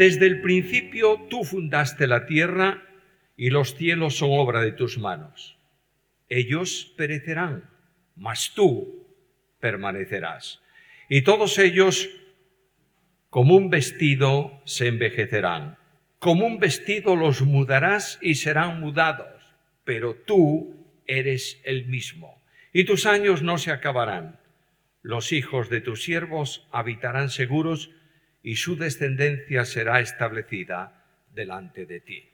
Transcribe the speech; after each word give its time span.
desde 0.00 0.26
el 0.26 0.40
principio 0.40 1.26
tú 1.28 1.44
fundaste 1.44 2.06
la 2.06 2.24
tierra 2.24 2.82
y 3.36 3.50
los 3.50 3.74
cielos 3.74 4.16
son 4.16 4.30
obra 4.32 4.62
de 4.62 4.72
tus 4.72 4.96
manos. 4.96 5.58
Ellos 6.30 6.94
perecerán, 6.96 7.68
mas 8.16 8.54
tú 8.54 9.06
permanecerás. 9.60 10.62
Y 11.10 11.20
todos 11.20 11.58
ellos, 11.58 12.08
como 13.28 13.54
un 13.54 13.68
vestido, 13.68 14.62
se 14.64 14.86
envejecerán. 14.86 15.76
Como 16.18 16.46
un 16.46 16.60
vestido 16.60 17.14
los 17.14 17.42
mudarás 17.42 18.18
y 18.22 18.36
serán 18.36 18.80
mudados, 18.80 19.52
pero 19.84 20.14
tú 20.14 20.82
eres 21.06 21.60
el 21.62 21.84
mismo. 21.88 22.42
Y 22.72 22.84
tus 22.84 23.04
años 23.04 23.42
no 23.42 23.58
se 23.58 23.70
acabarán. 23.70 24.40
Los 25.02 25.34
hijos 25.34 25.68
de 25.68 25.82
tus 25.82 26.02
siervos 26.02 26.66
habitarán 26.72 27.28
seguros 27.28 27.90
y 28.42 28.56
su 28.56 28.76
descendencia 28.76 29.64
será 29.64 30.00
establecida 30.00 31.04
delante 31.32 31.86
de 31.86 32.00
ti. 32.00 32.24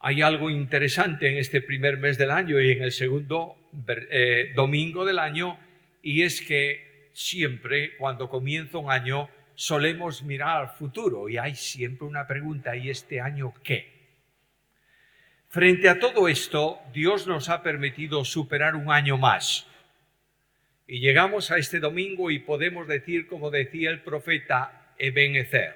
Hay 0.00 0.20
algo 0.22 0.50
interesante 0.50 1.28
en 1.28 1.38
este 1.38 1.62
primer 1.62 1.98
mes 1.98 2.18
del 2.18 2.30
año 2.30 2.60
y 2.60 2.72
en 2.72 2.82
el 2.82 2.92
segundo 2.92 3.56
eh, 3.88 4.52
domingo 4.54 5.04
del 5.04 5.18
año, 5.18 5.58
y 6.02 6.22
es 6.22 6.42
que 6.42 7.10
siempre 7.12 7.96
cuando 7.96 8.28
comienza 8.28 8.78
un 8.78 8.90
año 8.90 9.30
solemos 9.54 10.22
mirar 10.22 10.62
al 10.62 10.68
futuro 10.68 11.28
y 11.28 11.38
hay 11.38 11.54
siempre 11.54 12.06
una 12.06 12.26
pregunta, 12.26 12.76
¿y 12.76 12.90
este 12.90 13.20
año 13.20 13.54
qué? 13.62 13.94
Frente 15.48 15.88
a 15.88 16.00
todo 16.00 16.28
esto, 16.28 16.80
Dios 16.92 17.26
nos 17.26 17.48
ha 17.48 17.62
permitido 17.62 18.24
superar 18.24 18.74
un 18.74 18.90
año 18.90 19.16
más 19.16 19.68
y 20.86 21.00
llegamos 21.00 21.50
a 21.50 21.58
este 21.58 21.80
domingo 21.80 22.30
y 22.30 22.40
podemos 22.40 22.86
decir, 22.86 23.26
como 23.26 23.50
decía 23.50 23.90
el 23.90 24.02
profeta 24.02 24.92
Ebenezer, 24.98 25.74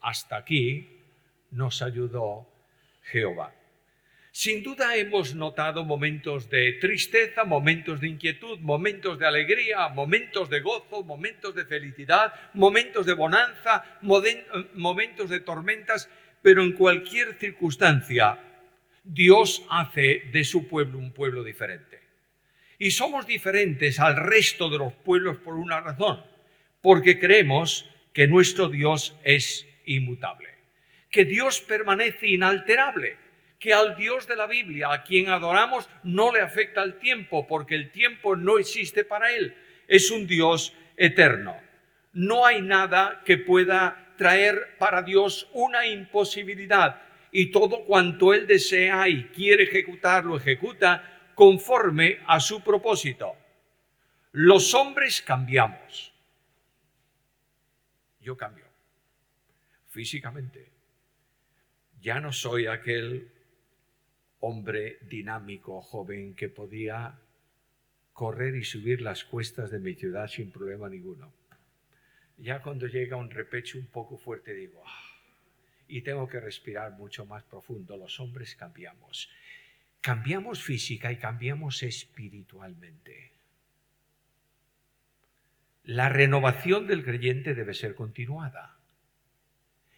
hasta 0.00 0.36
aquí 0.36 0.88
nos 1.50 1.82
ayudó 1.82 2.48
Jehová. 3.02 3.54
Sin 4.32 4.62
duda 4.62 4.96
hemos 4.96 5.34
notado 5.34 5.82
momentos 5.84 6.50
de 6.50 6.74
tristeza, 6.74 7.44
momentos 7.44 8.00
de 8.00 8.08
inquietud, 8.08 8.58
momentos 8.58 9.18
de 9.18 9.26
alegría, 9.26 9.88
momentos 9.88 10.50
de 10.50 10.60
gozo, 10.60 11.02
momentos 11.02 11.54
de 11.54 11.64
felicidad, 11.64 12.34
momentos 12.52 13.06
de 13.06 13.14
bonanza, 13.14 13.98
momentos 14.02 15.30
de 15.30 15.40
tormentas, 15.40 16.10
pero 16.42 16.62
en 16.62 16.72
cualquier 16.72 17.34
circunstancia 17.34 18.38
Dios 19.02 19.64
hace 19.70 20.28
de 20.32 20.44
su 20.44 20.68
pueblo 20.68 20.98
un 20.98 21.12
pueblo 21.12 21.42
diferente. 21.42 22.05
Y 22.78 22.90
somos 22.90 23.26
diferentes 23.26 23.98
al 23.98 24.16
resto 24.16 24.68
de 24.68 24.78
los 24.78 24.92
pueblos 24.92 25.38
por 25.38 25.54
una 25.54 25.80
razón, 25.80 26.22
porque 26.82 27.18
creemos 27.18 27.88
que 28.12 28.26
nuestro 28.26 28.68
Dios 28.68 29.16
es 29.24 29.66
inmutable, 29.86 30.48
que 31.10 31.24
Dios 31.24 31.60
permanece 31.60 32.28
inalterable, 32.28 33.16
que 33.58 33.72
al 33.72 33.96
Dios 33.96 34.26
de 34.28 34.36
la 34.36 34.46
Biblia, 34.46 34.92
a 34.92 35.02
quien 35.02 35.28
adoramos, 35.28 35.88
no 36.02 36.32
le 36.32 36.40
afecta 36.40 36.82
el 36.82 36.98
tiempo, 36.98 37.46
porque 37.46 37.74
el 37.74 37.90
tiempo 37.90 38.36
no 38.36 38.58
existe 38.58 39.04
para 39.04 39.32
Él, 39.32 39.54
es 39.88 40.10
un 40.10 40.26
Dios 40.26 40.74
eterno. 40.96 41.56
No 42.12 42.44
hay 42.44 42.60
nada 42.60 43.22
que 43.24 43.38
pueda 43.38 44.14
traer 44.16 44.76
para 44.78 45.02
Dios 45.02 45.48
una 45.52 45.86
imposibilidad 45.86 47.02
y 47.30 47.50
todo 47.50 47.84
cuanto 47.84 48.32
Él 48.32 48.46
desea 48.46 49.08
y 49.08 49.24
quiere 49.24 49.64
ejecutar, 49.64 50.24
lo 50.24 50.36
ejecuta 50.36 51.15
conforme 51.36 52.18
a 52.26 52.40
su 52.40 52.64
propósito. 52.64 53.36
Los 54.32 54.74
hombres 54.74 55.20
cambiamos. 55.22 56.12
Yo 58.20 58.36
cambio 58.36 58.64
físicamente. 59.90 60.70
Ya 62.00 62.20
no 62.20 62.32
soy 62.32 62.66
aquel 62.66 63.30
hombre 64.40 64.98
dinámico, 65.02 65.80
joven, 65.80 66.34
que 66.34 66.48
podía 66.48 67.18
correr 68.12 68.54
y 68.56 68.64
subir 68.64 69.00
las 69.00 69.24
cuestas 69.24 69.70
de 69.70 69.78
mi 69.78 69.94
ciudad 69.94 70.28
sin 70.28 70.50
problema 70.50 70.88
ninguno. 70.88 71.32
Ya 72.38 72.60
cuando 72.60 72.86
llega 72.86 73.16
un 73.16 73.30
repecho 73.30 73.78
un 73.78 73.86
poco 73.86 74.18
fuerte 74.18 74.52
digo, 74.54 74.82
ah", 74.86 75.20
y 75.88 76.02
tengo 76.02 76.28
que 76.28 76.40
respirar 76.40 76.92
mucho 76.92 77.24
más 77.24 77.44
profundo. 77.44 77.96
Los 77.96 78.20
hombres 78.20 78.54
cambiamos. 78.54 79.30
Cambiamos 80.06 80.62
física 80.62 81.10
y 81.10 81.16
cambiamos 81.16 81.82
espiritualmente. 81.82 83.32
La 85.82 86.08
renovación 86.08 86.86
del 86.86 87.02
creyente 87.02 87.56
debe 87.56 87.74
ser 87.74 87.96
continuada. 87.96 88.78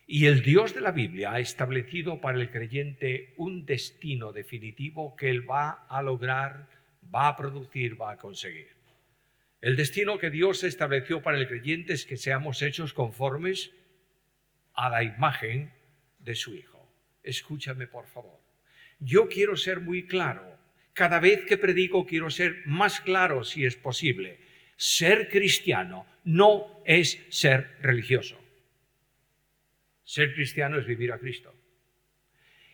Y 0.07 0.25
el 0.25 0.41
Dios 0.41 0.73
de 0.73 0.81
la 0.81 0.93
Biblia 0.93 1.33
ha 1.33 1.41
establecido 1.41 2.23
para 2.23 2.39
el 2.39 2.51
creyente 2.51 3.35
un 3.37 3.67
destino 3.67 4.33
definitivo 4.33 5.15
que 5.15 5.29
él 5.29 5.47
va 5.47 5.87
a 5.91 6.01
lograr, 6.01 6.71
va 7.15 7.29
a 7.29 7.37
producir, 7.37 8.01
va 8.01 8.13
a 8.13 8.17
conseguir. 8.17 8.71
El 9.61 9.77
destino 9.77 10.17
que 10.17 10.31
Dios 10.31 10.65
estableció 10.65 11.21
para 11.21 11.37
el 11.37 11.47
creyente 11.47 11.93
es 11.93 12.07
que 12.07 12.17
seamos 12.17 12.63
hechos 12.63 12.95
conformes 12.95 13.73
a 14.73 14.89
la 14.89 15.03
imagen 15.03 15.71
de 16.19 16.35
su 16.35 16.55
Hijo. 16.55 16.91
Escúchame, 17.23 17.89
por 17.89 18.07
favor. 18.07 18.38
Yo 18.99 19.29
quiero 19.29 19.57
ser 19.57 19.81
muy 19.81 20.07
claro. 20.07 20.45
Cada 20.93 21.21
vez 21.21 21.45
que 21.45 21.57
predico 21.57 22.07
quiero 22.07 22.31
ser 22.31 22.63
más 22.67 23.01
claro 23.01 23.45
si 23.45 23.65
es 23.65 23.77
posible. 23.77 24.39
Ser 24.77 25.29
cristiano 25.29 26.07
no 26.25 26.83
es 26.85 27.25
ser 27.29 27.77
religioso. 27.81 28.41
Ser 30.05 30.35
cristiano 30.35 30.79
es 30.79 30.87
vivir 30.87 31.13
a 31.13 31.19
Cristo. 31.19 31.55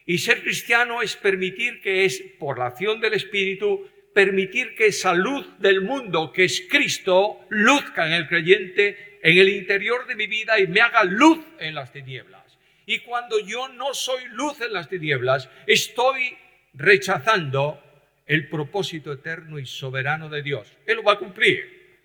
Y 0.06 0.18
ser 0.18 0.42
cristiano 0.42 1.02
es 1.02 1.16
permitir 1.16 1.80
que 1.80 2.04
es, 2.04 2.22
por 2.38 2.58
la 2.58 2.66
acción 2.66 3.00
del 3.00 3.14
Espíritu, 3.14 3.88
permitir 4.14 4.74
que 4.74 4.86
esa 4.86 5.14
luz 5.14 5.46
del 5.58 5.80
mundo, 5.80 6.32
que 6.32 6.44
es 6.44 6.66
Cristo, 6.70 7.40
luzca 7.48 8.06
en 8.06 8.12
el 8.12 8.28
creyente, 8.28 9.18
en 9.22 9.38
el 9.38 9.48
interior 9.48 10.06
de 10.06 10.14
mi 10.14 10.26
vida 10.26 10.60
y 10.60 10.66
me 10.66 10.80
haga 10.80 11.04
luz 11.04 11.44
en 11.58 11.74
las 11.74 11.92
tinieblas. 11.92 12.43
Y 12.86 13.00
cuando 13.00 13.38
yo 13.40 13.68
no 13.68 13.94
soy 13.94 14.24
luz 14.30 14.60
en 14.60 14.72
las 14.72 14.88
tinieblas, 14.88 15.48
estoy 15.66 16.36
rechazando 16.74 17.82
el 18.26 18.48
propósito 18.48 19.12
eterno 19.12 19.58
y 19.58 19.66
soberano 19.66 20.28
de 20.28 20.42
Dios. 20.42 20.72
Él 20.86 20.96
lo 20.96 21.02
va 21.02 21.12
a 21.12 21.18
cumplir, 21.18 21.98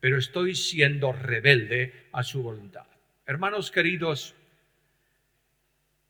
pero 0.00 0.18
estoy 0.18 0.54
siendo 0.54 1.12
rebelde 1.12 2.08
a 2.12 2.22
su 2.22 2.42
voluntad. 2.42 2.86
Hermanos 3.26 3.70
queridos, 3.70 4.34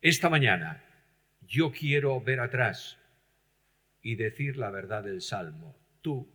esta 0.00 0.28
mañana 0.28 0.84
yo 1.40 1.72
quiero 1.72 2.20
ver 2.20 2.40
atrás 2.40 2.98
y 4.02 4.14
decir 4.16 4.56
la 4.56 4.70
verdad 4.70 5.02
del 5.02 5.20
Salmo. 5.20 5.76
Tú 6.02 6.28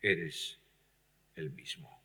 eres 0.00 0.60
el 1.34 1.50
mismo. 1.50 1.97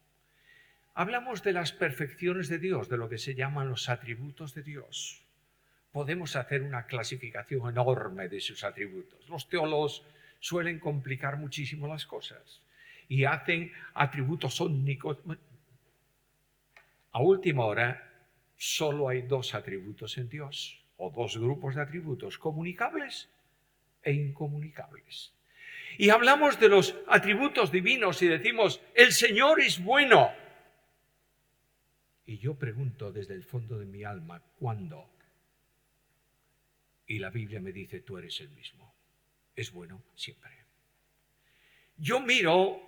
Hablamos 0.96 1.42
de 1.42 1.54
las 1.54 1.72
perfecciones 1.72 2.50
de 2.50 2.60
Dios, 2.60 2.88
de 2.88 2.98
lo 2.98 3.10
que 3.10 3.18
se 3.18 3.34
llaman 3.34 3.68
los 3.68 3.90
atributos 3.90 4.54
de 4.54 4.62
Dios. 4.62 5.24
Podemos 5.92 6.36
hacer 6.36 6.62
una 6.62 6.86
clasificación 6.86 7.68
enorme 7.68 8.30
de 8.30 8.40
sus 8.40 8.64
atributos. 8.64 9.28
Los 9.28 9.50
teólogos 9.50 10.06
suelen 10.40 10.80
complicar 10.80 11.38
muchísimo 11.38 11.88
las 11.88 12.06
cosas 12.06 12.62
y 13.08 13.26
hacen 13.26 13.72
atributos 13.96 14.62
ómnicos. 14.62 15.18
A 17.12 17.22
última 17.22 17.66
hora, 17.66 18.12
solo 18.56 19.10
hay 19.10 19.24
dos 19.24 19.56
atributos 19.56 20.18
en 20.20 20.30
Dios, 20.30 20.80
o 20.98 21.10
dos 21.10 21.38
grupos 21.38 21.74
de 21.74 21.82
atributos, 21.82 22.38
comunicables 22.38 23.30
e 24.04 24.14
incomunicables. 24.14 25.34
Y 25.98 26.10
hablamos 26.10 26.60
de 26.60 26.70
los 26.70 26.96
atributos 27.08 27.72
divinos 27.72 28.22
y 28.22 28.28
decimos, 28.28 28.80
el 28.94 29.12
Señor 29.12 29.60
es 29.60 29.84
bueno. 29.84 30.43
Y 32.26 32.38
yo 32.38 32.56
pregunto 32.56 33.12
desde 33.12 33.34
el 33.34 33.44
fondo 33.44 33.78
de 33.78 33.86
mi 33.86 34.04
alma, 34.04 34.42
¿cuándo? 34.60 35.10
Y 37.06 37.20
la 37.20 37.30
Biblia 37.30 37.60
me 37.60 37.72
dice, 37.72 38.00
tú 38.00 38.18
eres 38.18 38.40
el 38.40 38.50
mismo. 38.50 38.94
Es 39.56 39.72
bueno 39.72 40.04
siempre. 40.16 40.52
Yo 41.98 42.22
miro 42.22 42.82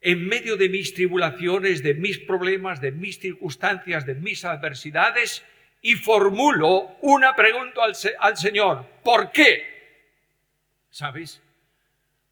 en 0.00 0.26
medio 0.26 0.56
de 0.56 0.68
mis 0.68 0.94
tribulaciones, 0.94 1.82
de 1.82 1.94
mis 1.94 2.18
problemas, 2.18 2.80
de 2.80 2.92
mis 2.92 3.18
circunstancias, 3.18 4.04
de 4.06 4.14
mis 4.14 4.44
adversidades, 4.44 5.42
y 5.80 5.94
formulo 5.94 6.96
una 7.02 7.34
pregunta 7.34 7.84
al, 7.84 7.94
al 8.20 8.36
Señor. 8.36 8.86
¿Por 9.02 9.30
qué? 9.30 9.76
¿Sabes? 10.90 11.42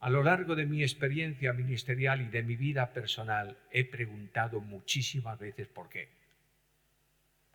A 0.00 0.10
lo 0.10 0.22
largo 0.22 0.54
de 0.54 0.66
mi 0.66 0.82
experiencia 0.82 1.52
ministerial 1.52 2.20
y 2.20 2.28
de 2.28 2.42
mi 2.42 2.56
vida 2.56 2.92
personal 2.92 3.56
he 3.70 3.84
preguntado 3.84 4.60
muchísimas 4.60 5.38
veces 5.38 5.68
por 5.68 5.88
qué. 5.88 6.23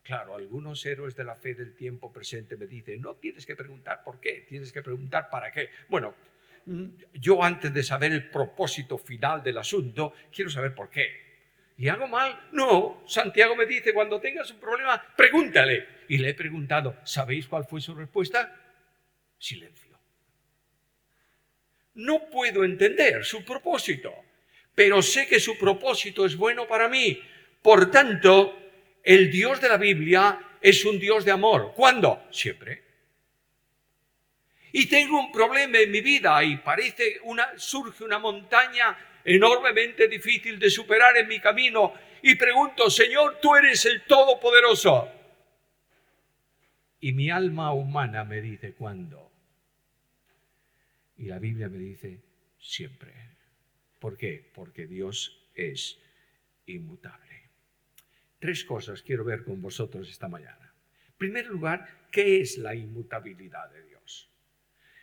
Claro, 0.09 0.33
algunos 0.33 0.83
héroes 0.87 1.15
de 1.15 1.23
la 1.23 1.35
fe 1.35 1.53
del 1.53 1.75
tiempo 1.75 2.11
presente 2.11 2.57
me 2.57 2.65
dicen, 2.65 2.99
no 2.99 3.17
tienes 3.17 3.45
que 3.45 3.55
preguntar 3.55 4.03
por 4.03 4.19
qué, 4.19 4.43
tienes 4.49 4.71
que 4.71 4.81
preguntar 4.81 5.29
para 5.29 5.51
qué. 5.51 5.69
Bueno, 5.87 6.15
mm, 6.65 6.85
yo 7.13 7.43
antes 7.43 7.71
de 7.71 7.83
saber 7.83 8.13
el 8.13 8.27
propósito 8.27 8.97
final 8.97 9.43
del 9.43 9.59
asunto, 9.59 10.15
quiero 10.33 10.49
saber 10.49 10.73
por 10.73 10.89
qué. 10.89 11.11
¿Y 11.77 11.89
hago 11.89 12.07
mal? 12.07 12.47
No. 12.53 13.03
Santiago 13.05 13.55
me 13.55 13.67
dice, 13.67 13.93
cuando 13.93 14.19
tengas 14.19 14.49
un 14.49 14.59
problema, 14.59 14.99
pregúntale. 15.15 15.87
Y 16.07 16.17
le 16.17 16.29
he 16.29 16.33
preguntado, 16.33 16.97
¿sabéis 17.03 17.45
cuál 17.45 17.65
fue 17.65 17.79
su 17.79 17.93
respuesta? 17.93 18.51
Silencio. 19.37 19.95
No 21.93 22.31
puedo 22.31 22.63
entender 22.63 23.23
su 23.23 23.45
propósito, 23.45 24.11
pero 24.73 25.03
sé 25.03 25.27
que 25.27 25.39
su 25.39 25.55
propósito 25.55 26.25
es 26.25 26.35
bueno 26.35 26.67
para 26.67 26.89
mí. 26.89 27.21
Por 27.61 27.91
tanto, 27.91 28.68
el 29.03 29.31
Dios 29.31 29.61
de 29.61 29.69
la 29.69 29.77
Biblia 29.77 30.57
es 30.61 30.85
un 30.85 30.99
Dios 30.99 31.25
de 31.25 31.31
amor. 31.31 31.73
¿Cuándo? 31.75 32.27
Siempre. 32.31 32.83
Y 34.71 34.87
tengo 34.87 35.19
un 35.19 35.31
problema 35.31 35.79
en 35.79 35.91
mi 35.91 36.01
vida 36.01 36.43
y 36.43 36.57
parece 36.57 37.19
surge 37.57 38.03
una 38.03 38.19
montaña 38.19 38.97
enormemente 39.23 40.07
difícil 40.07 40.59
de 40.59 40.69
superar 40.69 41.17
en 41.17 41.27
mi 41.27 41.39
camino 41.39 41.93
y 42.21 42.35
pregunto, 42.35 42.89
Señor, 42.89 43.39
tú 43.41 43.55
eres 43.55 43.85
el 43.85 44.03
Todopoderoso. 44.03 45.09
Y 46.99 47.13
mi 47.13 47.29
alma 47.29 47.73
humana 47.73 48.25
me 48.25 48.41
dice, 48.41 48.73
¿cuándo? 48.73 49.31
Y 51.17 51.25
la 51.25 51.39
Biblia 51.39 51.69
me 51.69 51.77
dice, 51.77 52.21
siempre. 52.59 53.13
¿Por 53.99 54.17
qué? 54.17 54.51
Porque 54.53 54.85
Dios 54.85 55.49
es 55.55 55.99
inmutable. 56.65 57.28
Tres 58.39 58.63
cosas 58.63 59.03
quiero 59.03 59.25
ver 59.25 59.43
con 59.43 59.61
vosotros 59.61 60.09
esta 60.09 60.29
mañana. 60.29 60.73
En 61.07 61.13
primer 61.17 61.47
lugar, 61.47 62.07
¿qué 62.11 62.39
es 62.39 62.57
la 62.57 62.73
inmutabilidad 62.73 63.69
de 63.71 63.83
Dios? 63.83 64.29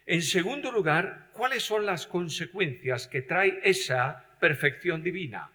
En 0.06 0.23
segundo 0.23 0.73
lugar, 0.73 1.31
¿cuáles 1.33 1.62
son 1.62 1.85
las 1.85 2.06
consecuencias 2.06 3.06
que 3.06 3.23
trae 3.23 3.61
esa 3.62 4.38
perfección 4.41 5.03
divina? 5.03 5.50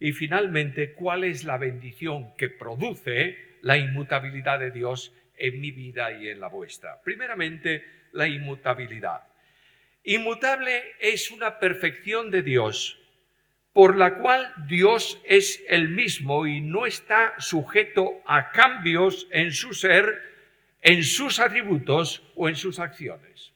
Y 0.00 0.12
finalmente, 0.12 0.94
¿cuál 0.94 1.22
es 1.22 1.44
la 1.44 1.58
bendición 1.58 2.34
que 2.36 2.48
produce 2.48 3.58
la 3.62 3.78
inmutabilidad 3.78 4.58
de 4.58 4.72
Dios 4.72 5.14
en 5.36 5.60
mi 5.60 5.70
vida 5.70 6.10
y 6.12 6.28
en 6.28 6.40
la 6.40 6.48
vuestra? 6.48 7.00
Primeramente, 7.02 7.84
la 8.12 8.26
inmutabilidad. 8.26 9.22
Inmutable 10.02 10.82
es 10.98 11.30
una 11.30 11.60
perfección 11.60 12.32
de 12.32 12.42
Dios 12.42 13.01
por 13.72 13.96
la 13.96 14.18
cual 14.18 14.52
Dios 14.68 15.20
es 15.24 15.62
el 15.68 15.88
mismo 15.88 16.46
y 16.46 16.60
no 16.60 16.86
está 16.86 17.34
sujeto 17.38 18.22
a 18.26 18.50
cambios 18.50 19.26
en 19.30 19.50
su 19.52 19.72
ser, 19.72 20.20
en 20.82 21.02
sus 21.02 21.40
atributos 21.40 22.22
o 22.34 22.48
en 22.48 22.56
sus 22.56 22.78
acciones. 22.78 23.52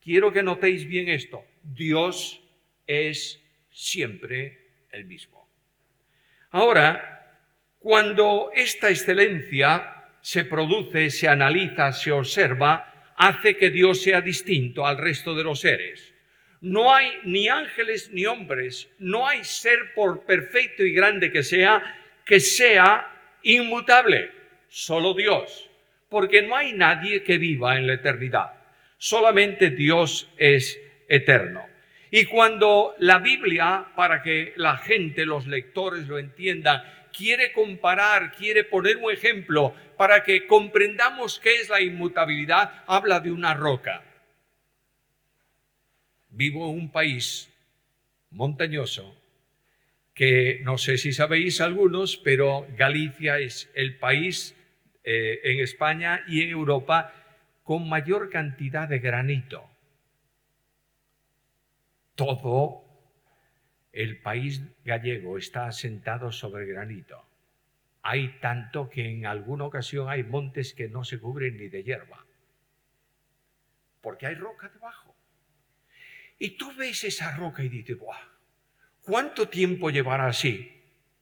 Quiero 0.00 0.32
que 0.32 0.42
notéis 0.42 0.86
bien 0.86 1.08
esto. 1.08 1.44
Dios 1.62 2.42
es 2.86 3.42
siempre 3.70 4.86
el 4.92 5.04
mismo. 5.04 5.48
Ahora, 6.50 7.40
cuando 7.78 8.50
esta 8.54 8.88
excelencia 8.88 10.06
se 10.22 10.44
produce, 10.44 11.10
se 11.10 11.28
analiza, 11.28 11.92
se 11.92 12.12
observa, 12.12 13.12
hace 13.16 13.56
que 13.56 13.70
Dios 13.70 14.02
sea 14.02 14.22
distinto 14.22 14.86
al 14.86 14.96
resto 14.96 15.34
de 15.34 15.44
los 15.44 15.60
seres 15.60 16.13
no 16.64 16.94
hay 16.94 17.12
ni 17.24 17.46
ángeles 17.46 18.10
ni 18.10 18.24
hombres, 18.24 18.88
no 18.98 19.28
hay 19.28 19.44
ser 19.44 19.92
por 19.94 20.24
perfecto 20.24 20.82
y 20.82 20.94
grande 20.94 21.30
que 21.30 21.42
sea, 21.42 21.82
que 22.24 22.40
sea 22.40 23.06
inmutable, 23.42 24.30
solo 24.68 25.12
Dios, 25.12 25.68
porque 26.08 26.40
no 26.40 26.56
hay 26.56 26.72
nadie 26.72 27.22
que 27.22 27.36
viva 27.36 27.76
en 27.76 27.86
la 27.86 27.92
eternidad, 27.92 28.52
solamente 28.96 29.68
Dios 29.72 30.30
es 30.38 30.80
eterno. 31.06 31.66
Y 32.10 32.24
cuando 32.24 32.94
la 32.98 33.18
Biblia, 33.18 33.88
para 33.94 34.22
que 34.22 34.54
la 34.56 34.78
gente, 34.78 35.26
los 35.26 35.46
lectores 35.46 36.08
lo 36.08 36.18
entiendan, 36.18 36.82
quiere 37.12 37.52
comparar, 37.52 38.32
quiere 38.32 38.64
poner 38.64 38.96
un 38.96 39.12
ejemplo 39.12 39.74
para 39.98 40.22
que 40.22 40.46
comprendamos 40.46 41.38
qué 41.40 41.56
es 41.56 41.68
la 41.68 41.82
inmutabilidad, 41.82 42.84
habla 42.86 43.20
de 43.20 43.32
una 43.32 43.52
roca 43.52 44.02
vivo 46.34 46.70
en 46.70 46.78
un 46.78 46.90
país 46.90 47.50
montañoso 48.30 49.14
que 50.14 50.60
no 50.62 50.78
sé 50.78 50.96
si 50.96 51.12
sabéis 51.12 51.60
algunos, 51.60 52.16
pero 52.16 52.66
Galicia 52.76 53.38
es 53.38 53.70
el 53.74 53.98
país 53.98 54.54
eh, 55.02 55.40
en 55.42 55.58
España 55.60 56.22
y 56.28 56.42
en 56.42 56.50
Europa 56.50 57.12
con 57.64 57.88
mayor 57.88 58.30
cantidad 58.30 58.88
de 58.88 59.00
granito. 59.00 59.68
Todo 62.14 62.84
el 63.92 64.20
país 64.22 64.62
gallego 64.84 65.36
está 65.36 65.66
asentado 65.66 66.30
sobre 66.30 66.66
granito. 66.66 67.26
Hay 68.02 68.38
tanto 68.38 68.88
que 68.88 69.08
en 69.08 69.26
alguna 69.26 69.64
ocasión 69.64 70.08
hay 70.08 70.22
montes 70.22 70.74
que 70.74 70.88
no 70.88 71.02
se 71.02 71.18
cubren 71.18 71.56
ni 71.56 71.68
de 71.68 71.82
hierba, 71.82 72.24
porque 74.00 74.26
hay 74.26 74.34
roca 74.34 74.68
debajo. 74.68 75.03
Y 76.38 76.50
tú 76.50 76.72
ves 76.76 77.04
esa 77.04 77.36
roca 77.36 77.62
y 77.62 77.68
dices, 77.68 77.98
¡buah! 77.98 78.18
¿Cuánto 79.02 79.48
tiempo 79.48 79.90
llevará 79.90 80.26
así? 80.26 80.70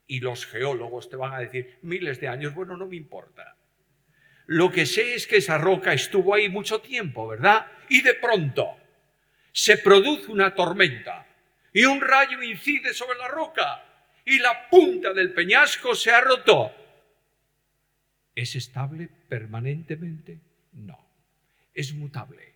Y 0.07 0.19
los 0.19 0.45
geólogos 0.45 1.09
te 1.09 1.15
van 1.15 1.33
a 1.33 1.39
decir, 1.39 1.79
miles 1.81 2.19
de 2.19 2.27
años, 2.27 2.53
bueno, 2.53 2.77
no 2.77 2.87
me 2.87 2.95
importa. 2.95 3.55
Lo 4.45 4.71
que 4.71 4.85
sé 4.85 5.15
es 5.15 5.27
que 5.27 5.37
esa 5.37 5.57
roca 5.57 5.93
estuvo 5.93 6.33
ahí 6.33 6.49
mucho 6.49 6.79
tiempo, 6.79 7.27
¿verdad? 7.27 7.65
Y 7.89 8.01
de 8.01 8.13
pronto 8.15 8.77
se 9.51 9.77
produce 9.77 10.31
una 10.31 10.53
tormenta 10.53 11.25
y 11.71 11.85
un 11.85 12.01
rayo 12.01 12.41
incide 12.41 12.93
sobre 12.93 13.17
la 13.17 13.27
roca 13.27 13.83
y 14.25 14.39
la 14.39 14.69
punta 14.69 15.13
del 15.13 15.33
peñasco 15.33 15.95
se 15.95 16.11
ha 16.11 16.21
roto. 16.21 16.71
¿Es 18.35 18.55
estable 18.55 19.09
permanentemente? 19.29 20.39
No. 20.73 20.99
Es 21.73 21.93
mutable, 21.93 22.53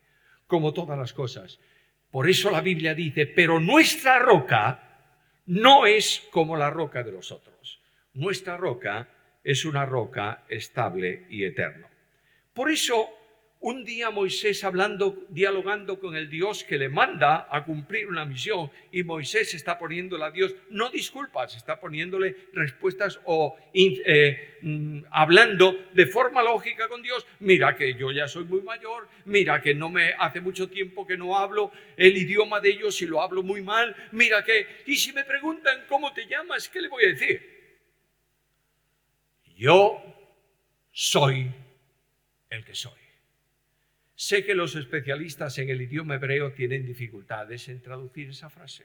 como 0.48 0.74
todas 0.74 0.98
las 0.98 1.14
cosas. 1.14 1.60
Por 2.12 2.30
eso 2.30 2.50
la 2.50 2.62
Biblia 2.62 2.94
dice, 2.94 3.28
pero 3.28 3.60
nuestra 3.60 4.20
roca 4.20 4.84
no 5.48 5.86
es 5.86 6.28
como 6.32 6.56
la 6.56 6.70
roca 6.70 7.04
de 7.04 7.12
los 7.12 7.32
otros. 7.32 7.82
Nuestra 8.14 8.58
roca 8.58 9.08
es 9.44 9.66
una 9.66 9.86
roca 9.86 10.44
estable 10.50 11.26
y 11.30 11.44
eterna. 11.44 11.88
Por 12.54 12.72
eso 12.72 13.17
un 13.68 13.84
día 13.84 14.12
Moisés 14.12 14.64
hablando, 14.64 15.26
dialogando 15.28 16.00
con 16.00 16.16
el 16.16 16.30
Dios 16.30 16.64
que 16.64 16.78
le 16.78 16.88
manda 16.88 17.50
a 17.52 17.66
cumplir 17.66 18.08
una 18.08 18.24
misión 18.24 18.72
y 18.94 19.04
Moisés 19.04 19.54
está 19.56 19.78
poniéndole 19.78 20.24
a 20.24 20.32
Dios, 20.32 20.56
no 20.70 20.90
disculpas, 20.90 21.54
está 21.58 21.78
poniéndole 21.78 22.34
respuestas 22.54 23.20
o 23.26 23.58
eh, 23.74 24.60
mm, 24.62 25.00
hablando 25.12 25.76
de 25.94 26.06
forma 26.06 26.42
lógica 26.44 26.88
con 26.88 27.02
Dios. 27.02 27.28
Mira 27.42 27.76
que 27.76 27.94
yo 27.96 28.10
ya 28.14 28.30
soy 28.30 28.46
muy 28.46 28.62
mayor, 28.62 29.10
mira 29.26 29.62
que 29.62 29.76
no 29.76 29.90
me 29.90 30.14
hace 30.18 30.40
mucho 30.40 30.70
tiempo 30.70 31.06
que 31.06 31.18
no 31.18 31.38
hablo 31.38 31.70
el 31.98 32.16
idioma 32.16 32.62
de 32.62 32.70
ellos 32.70 33.02
y 33.02 33.06
lo 33.06 33.22
hablo 33.22 33.44
muy 33.44 33.62
mal, 33.62 33.94
mira 34.14 34.46
que, 34.46 34.66
y 34.86 34.96
si 34.96 35.12
me 35.12 35.26
preguntan 35.26 35.84
cómo 35.90 36.14
te 36.14 36.26
llamas, 36.26 36.70
¿qué 36.70 36.80
le 36.80 36.88
voy 36.88 37.04
a 37.04 37.10
decir? 37.10 37.42
Yo 39.58 40.02
soy 40.94 41.52
el 42.50 42.64
que 42.64 42.74
soy. 42.74 43.07
Sé 44.20 44.44
que 44.44 44.56
los 44.56 44.76
especialistas 44.76 45.60
en 45.60 45.70
el 45.70 45.80
idioma 45.80 46.16
hebreo 46.16 46.52
tienen 46.52 46.84
dificultades 46.88 47.70
en 47.70 47.84
traducir 47.84 48.30
esa 48.30 48.50
frase, 48.50 48.84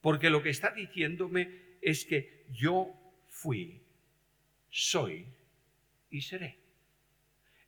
porque 0.00 0.30
lo 0.30 0.40
que 0.44 0.50
está 0.50 0.70
diciéndome 0.70 1.50
es 1.82 2.04
que 2.04 2.44
yo 2.52 2.94
fui, 3.28 3.82
soy 4.68 5.26
y 6.08 6.20
seré. 6.20 6.56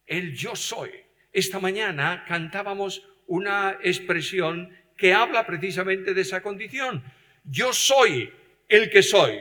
El 0.07 0.33
yo 0.33 0.55
soy. 0.55 0.91
Esta 1.33 1.59
mañana 1.59 2.25
cantábamos 2.29 3.05
una 3.27 3.79
expresión 3.83 4.71
que 4.97 5.15
habla 5.15 5.45
precisamente 5.45 6.15
de 6.15 6.21
esa 6.21 6.41
condición. 6.41 7.03
Yo 7.43 7.73
soy 7.73 8.31
el 8.69 8.91
que 8.91 9.03
soy. 9.03 9.41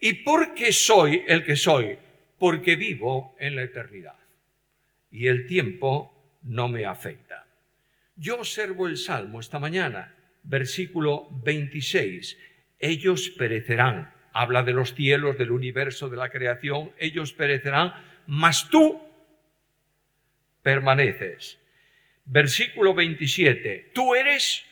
¿Y 0.00 0.14
por 0.24 0.54
qué 0.54 0.72
soy 0.72 1.24
el 1.26 1.44
que 1.44 1.56
soy? 1.56 1.98
Porque 2.38 2.74
vivo 2.76 3.36
en 3.38 3.54
la 3.54 3.64
eternidad. 3.64 4.16
Y 5.10 5.26
el 5.26 5.46
tiempo 5.46 6.11
no 6.42 6.68
me 6.68 6.84
afecta. 6.84 7.46
Yo 8.16 8.36
observo 8.36 8.86
el 8.86 8.96
Salmo 8.96 9.40
esta 9.40 9.58
mañana, 9.58 10.14
versículo 10.42 11.28
26. 11.44 12.38
Ellos 12.78 13.30
perecerán. 13.30 14.12
Habla 14.32 14.62
de 14.62 14.72
los 14.72 14.94
cielos, 14.94 15.38
del 15.38 15.50
universo, 15.50 16.08
de 16.08 16.16
la 16.16 16.30
creación. 16.30 16.92
Ellos 16.98 17.32
perecerán, 17.32 17.92
mas 18.26 18.68
tú 18.70 19.00
permaneces. 20.62 21.58
Versículo 22.24 22.94
27. 22.94 23.90
Tú 23.94 24.14
eres 24.14 24.64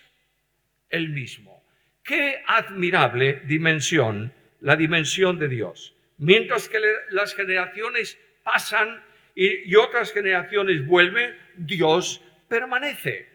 el 0.89 1.11
mismo. 1.11 1.63
Qué 2.03 2.43
admirable 2.47 3.43
dimensión, 3.45 4.33
la 4.61 4.77
dimensión 4.77 5.39
de 5.39 5.49
Dios. 5.49 5.95
Mientras 6.19 6.69
que 6.69 6.79
las 7.11 7.35
generaciones 7.35 8.19
pasan 8.43 9.03
y, 9.35 9.75
otras 9.77 10.13
generaciones 10.13 10.87
vuelven, 10.87 11.37
Dios 11.57 12.23
permanece. 12.49 13.29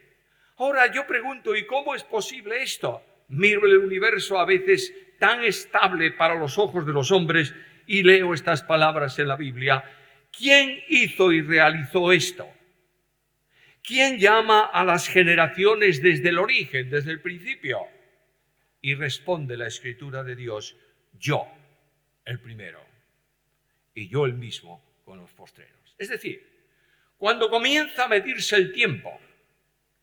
Ahora 0.56 0.92
yo 0.92 1.06
pregunto, 1.06 1.54
¿y 1.54 1.66
cómo 1.66 1.94
es 1.94 2.04
posible 2.04 2.62
esto? 2.62 3.02
Miro 3.28 3.66
el 3.66 3.78
universo 3.78 4.38
a 4.38 4.44
veces 4.44 4.94
tan 5.18 5.44
estable 5.44 6.12
para 6.12 6.34
los 6.34 6.58
ojos 6.58 6.86
de 6.86 6.92
los 6.92 7.10
hombres, 7.10 7.54
y 7.86 8.02
leo 8.02 8.34
estas 8.34 8.62
palabras 8.62 9.18
en 9.18 9.28
la 9.28 9.36
Biblia, 9.36 9.84
¿quién 10.36 10.80
hizo 10.88 11.32
y 11.32 11.40
realizó 11.40 12.12
esto? 12.12 12.48
¿Quién 13.82 14.18
llama 14.18 14.64
a 14.64 14.84
las 14.84 15.06
generaciones 15.06 16.02
desde 16.02 16.30
el 16.30 16.38
origen, 16.38 16.90
desde 16.90 17.12
el 17.12 17.20
principio? 17.20 17.86
Y 18.80 18.94
responde 18.94 19.56
la 19.56 19.68
escritura 19.68 20.24
de 20.24 20.34
Dios, 20.34 20.76
yo, 21.12 21.46
el 22.24 22.40
primero, 22.40 22.84
y 23.94 24.08
yo 24.08 24.26
el 24.26 24.34
mismo 24.34 25.00
con 25.04 25.18
los 25.18 25.32
postreros. 25.32 25.75
Es 25.98 26.08
decir, 26.08 26.46
cuando 27.16 27.48
comienza 27.48 28.04
a 28.04 28.08
medirse 28.08 28.56
el 28.56 28.72
tiempo, 28.72 29.18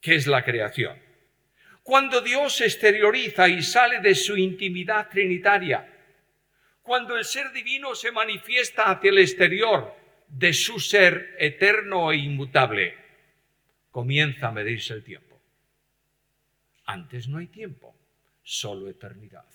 que 0.02 0.16
es 0.16 0.28
la 0.28 0.44
creación, 0.44 0.98
cuando 1.84 2.22
Dios 2.22 2.56
se 2.56 2.66
exterioriza 2.66 3.48
y 3.50 3.62
sale 3.62 4.00
de 4.00 4.16
su 4.16 4.38
intimidad 4.38 5.10
trinitaria, 5.10 5.90
cuando 6.82 7.18
el 7.18 7.26
ser 7.26 7.52
divino 7.52 7.96
se 7.96 8.12
manifiesta 8.12 8.92
hacia 8.92 9.10
el 9.10 9.20
exterior 9.20 9.94
de 10.28 10.54
su 10.54 10.80
ser 10.80 11.36
eterno 11.40 12.12
e 12.12 12.18
inmutable, 12.18 12.96
comienza 13.92 14.48
a 14.48 14.52
medirse 14.52 14.94
el 14.94 15.04
tiempo. 15.04 15.40
Antes 16.86 17.28
no 17.28 17.38
hay 17.38 17.48
tiempo, 17.48 17.96
solo 18.42 18.90
eternidad. 18.90 19.46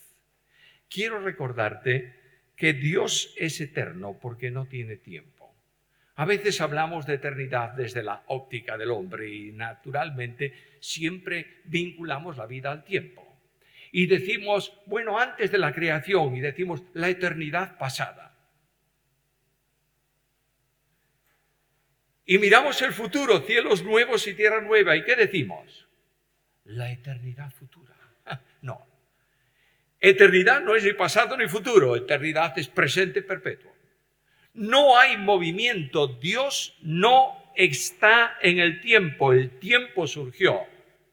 Quiero 0.88 1.20
recordarte 1.20 2.14
que 2.56 2.72
Dios 2.72 3.34
es 3.36 3.60
eterno 3.60 4.18
porque 4.20 4.50
no 4.50 4.66
tiene 4.66 4.96
tiempo. 4.96 5.37
A 6.18 6.24
veces 6.24 6.60
hablamos 6.60 7.06
de 7.06 7.14
eternidad 7.14 7.74
desde 7.74 8.02
la 8.02 8.24
óptica 8.26 8.76
del 8.76 8.90
hombre 8.90 9.32
y 9.32 9.52
naturalmente 9.52 10.52
siempre 10.80 11.60
vinculamos 11.66 12.36
la 12.36 12.46
vida 12.46 12.72
al 12.72 12.82
tiempo. 12.82 13.40
Y 13.92 14.06
decimos, 14.06 14.72
bueno, 14.86 15.20
antes 15.20 15.52
de 15.52 15.58
la 15.58 15.72
creación 15.72 16.34
y 16.34 16.40
decimos 16.40 16.82
la 16.94 17.08
eternidad 17.08 17.78
pasada. 17.78 18.36
Y 22.26 22.38
miramos 22.38 22.82
el 22.82 22.92
futuro, 22.92 23.38
cielos 23.42 23.84
nuevos 23.84 24.26
y 24.26 24.34
tierra 24.34 24.60
nueva. 24.60 24.96
¿Y 24.96 25.04
qué 25.04 25.14
decimos? 25.14 25.88
La 26.64 26.90
eternidad 26.90 27.52
futura. 27.52 27.94
No, 28.60 28.84
Eternidad 30.00 30.62
no 30.62 30.74
es 30.74 30.82
ni 30.82 30.94
pasado 30.94 31.36
ni 31.36 31.46
futuro, 31.46 31.94
eternidad 31.94 32.58
es 32.58 32.68
presente 32.68 33.22
perpetuo. 33.22 33.77
No 34.58 34.98
hay 34.98 35.16
movimiento, 35.16 36.08
Dios 36.08 36.76
no 36.82 37.52
está 37.54 38.38
en 38.42 38.58
el 38.58 38.80
tiempo, 38.80 39.32
el 39.32 39.50
tiempo 39.60 40.08
surgió 40.08 40.62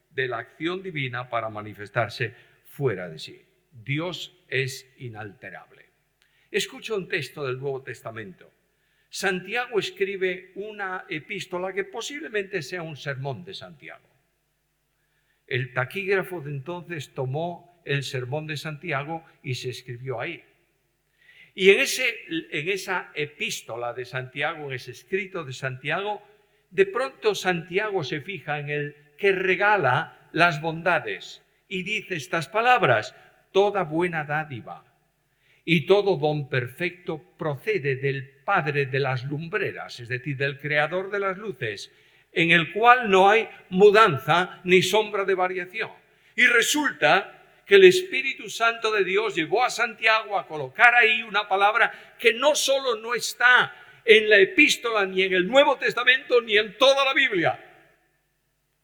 de 0.10 0.28
la 0.28 0.40
acción 0.40 0.82
divina 0.82 1.30
para 1.30 1.50
manifestarse 1.50 2.34
fuera 2.66 3.08
de 3.08 3.20
sí. 3.20 3.40
Dios 3.72 4.36
es 4.48 4.92
inalterable. 4.98 5.86
Escucha 6.50 6.96
un 6.96 7.08
texto 7.08 7.46
del 7.46 7.60
Nuevo 7.60 7.84
Testamento. 7.84 8.52
Santiago 9.10 9.78
escribe 9.78 10.52
una 10.56 11.06
epístola 11.08 11.72
que 11.72 11.84
posiblemente 11.84 12.64
sea 12.64 12.82
un 12.82 12.98
sermón 12.98 13.46
de 13.46 13.54
Santiago. 13.54 14.10
El 15.46 15.72
taquígrafo 15.72 16.42
de 16.42 16.50
entonces 16.50 17.14
tomó 17.14 17.80
el 17.86 18.02
sermón 18.02 18.48
de 18.48 18.58
Santiago 18.58 19.24
y 19.44 19.54
se 19.54 19.70
escribió 19.70 20.20
ahí. 20.20 20.44
Y 21.56 21.70
en, 21.70 21.80
ese, 21.80 22.04
en 22.52 22.70
esa 22.70 23.12
epístola 23.16 23.94
de 23.94 24.04
Santiago, 24.04 24.68
en 24.68 24.74
ese 24.74 24.92
escrito 24.92 25.46
de 25.46 25.54
Santiago, 25.54 26.22
de 26.70 26.86
pronto 26.86 27.34
Santiago 27.34 28.04
se 28.04 28.20
fija 28.20 28.60
en 28.60 28.70
el 28.70 28.96
que 29.18 29.32
regala 29.32 30.30
las 30.34 30.62
bondades 30.62 31.42
y 31.70 31.84
dice 31.84 32.16
estas 32.16 32.50
palabras, 32.50 33.16
toda 33.54 33.84
buena 33.84 34.26
dádiva 34.26 34.84
y 35.64 35.86
todo 35.86 36.18
don 36.18 36.50
perfecto 36.50 37.24
procede 37.38 37.96
del 37.96 38.30
Padre 38.44 38.86
de 38.86 39.00
las 39.00 39.24
lumbreras, 39.24 40.02
es 40.02 40.10
decir, 40.10 40.36
del 40.36 40.60
Creador 40.60 41.10
de 41.10 41.20
las 41.20 41.38
luces, 41.38 41.90
en 42.34 42.52
el 42.52 42.74
cual 42.74 43.10
no 43.10 43.30
hay 43.30 43.48
mudanza 43.70 44.60
ni 44.66 44.82
sombra 44.82 45.24
de 45.24 45.36
variación. 45.36 45.92
Y 46.36 46.46
resulta 46.48 47.45
que 47.66 47.76
el 47.76 47.84
Espíritu 47.84 48.48
Santo 48.50 48.92
de 48.92 49.04
Dios 49.04 49.36
llevó 49.36 49.64
a 49.64 49.70
Santiago 49.70 50.38
a 50.38 50.48
colocar 50.48 50.94
ahí 50.94 51.24
una 51.24 51.48
palabra 51.48 52.16
que 52.20 52.34
no 52.34 52.54
solo 52.56 52.96
no 52.98 53.16
está 53.16 53.74
en 54.06 54.30
la 54.30 54.38
epístola, 54.38 55.06
ni 55.08 55.24
en 55.24 55.34
el 55.34 55.48
Nuevo 55.48 55.78
Testamento, 55.78 56.40
ni 56.42 56.58
en 56.58 56.78
toda 56.78 57.04
la 57.04 57.14
Biblia. 57.14 57.60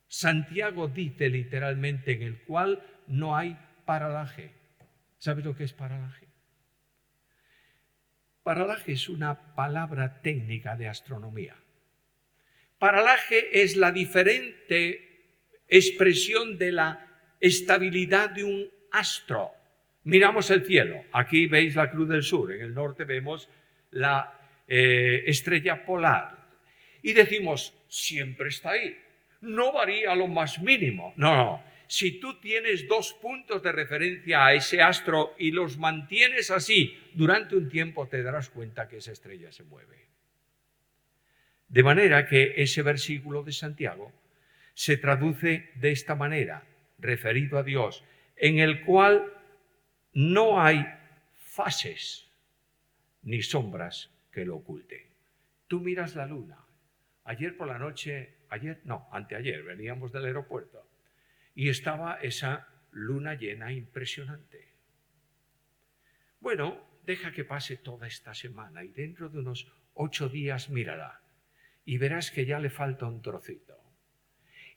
Santiago 0.07 0.87
dice 0.87 1.29
literalmente 1.29 2.13
en 2.13 2.23
el 2.23 2.39
cual 2.39 2.83
no 3.07 3.37
hay 3.37 3.55
paralaje. 3.85 4.51
¿Sabes 5.19 5.45
lo 5.45 5.55
que 5.55 5.63
es 5.63 5.73
paralaje? 5.73 6.27
Paralaje 8.41 8.93
es 8.93 9.07
una 9.07 9.53
palabra 9.53 10.21
técnica 10.21 10.75
de 10.75 10.87
astronomía. 10.87 11.55
Paralaje 12.79 13.61
es 13.61 13.77
la 13.77 13.91
diferente 13.91 15.11
expresión 15.67 16.57
de 16.57 16.71
la 16.71 17.10
estabilidad 17.41 18.29
de 18.29 18.43
un 18.43 18.69
astro. 18.91 19.51
Miramos 20.03 20.49
el 20.51 20.65
cielo. 20.65 21.03
Aquí 21.11 21.47
veis 21.47 21.75
la 21.75 21.89
Cruz 21.89 22.07
del 22.07 22.23
Sur. 22.23 22.53
En 22.53 22.61
el 22.61 22.73
norte 22.73 23.03
vemos 23.03 23.49
la 23.91 24.39
eh, 24.67 25.23
estrella 25.25 25.83
polar. 25.83 26.37
Y 27.01 27.13
decimos, 27.13 27.73
siempre 27.87 28.49
está 28.49 28.71
ahí. 28.71 28.97
No 29.41 29.73
varía 29.73 30.15
lo 30.15 30.27
más 30.27 30.61
mínimo. 30.61 31.13
No, 31.17 31.35
no. 31.35 31.63
Si 31.87 32.19
tú 32.19 32.39
tienes 32.39 32.87
dos 32.87 33.13
puntos 33.21 33.61
de 33.61 33.71
referencia 33.71 34.45
a 34.45 34.53
ese 34.53 34.81
astro 34.81 35.35
y 35.37 35.51
los 35.51 35.77
mantienes 35.77 36.49
así 36.49 36.97
durante 37.13 37.55
un 37.55 37.67
tiempo, 37.67 38.07
te 38.07 38.23
darás 38.23 38.49
cuenta 38.49 38.87
que 38.87 38.97
esa 38.97 39.11
estrella 39.11 39.51
se 39.51 39.63
mueve. 39.63 40.07
De 41.67 41.83
manera 41.83 42.25
que 42.25 42.53
ese 42.55 42.81
versículo 42.81 43.43
de 43.43 43.51
Santiago 43.51 44.13
se 44.73 44.97
traduce 44.97 45.71
de 45.75 45.91
esta 45.91 46.15
manera 46.15 46.63
referido 47.01 47.57
a 47.57 47.63
Dios, 47.63 48.03
en 48.35 48.59
el 48.59 48.85
cual 48.85 49.33
no 50.13 50.61
hay 50.61 50.85
fases 51.35 52.29
ni 53.23 53.41
sombras 53.41 54.11
que 54.31 54.45
lo 54.45 54.57
oculten. 54.57 55.05
Tú 55.67 55.79
miras 55.79 56.15
la 56.15 56.25
luna. 56.25 56.57
Ayer 57.25 57.55
por 57.57 57.67
la 57.67 57.77
noche, 57.77 58.35
ayer, 58.49 58.81
no, 58.83 59.07
anteayer, 59.11 59.63
veníamos 59.63 60.11
del 60.11 60.25
aeropuerto 60.25 60.87
y 61.53 61.69
estaba 61.69 62.15
esa 62.15 62.67
luna 62.91 63.35
llena 63.35 63.71
impresionante. 63.71 64.69
Bueno, 66.39 66.83
deja 67.05 67.31
que 67.31 67.45
pase 67.45 67.77
toda 67.77 68.07
esta 68.07 68.33
semana 68.33 68.83
y 68.83 68.89
dentro 68.89 69.29
de 69.29 69.39
unos 69.39 69.71
ocho 69.93 70.29
días 70.29 70.69
mírala 70.69 71.21
y 71.85 71.97
verás 71.97 72.31
que 72.31 72.45
ya 72.45 72.59
le 72.59 72.69
falta 72.69 73.05
un 73.05 73.21
trocito 73.21 73.80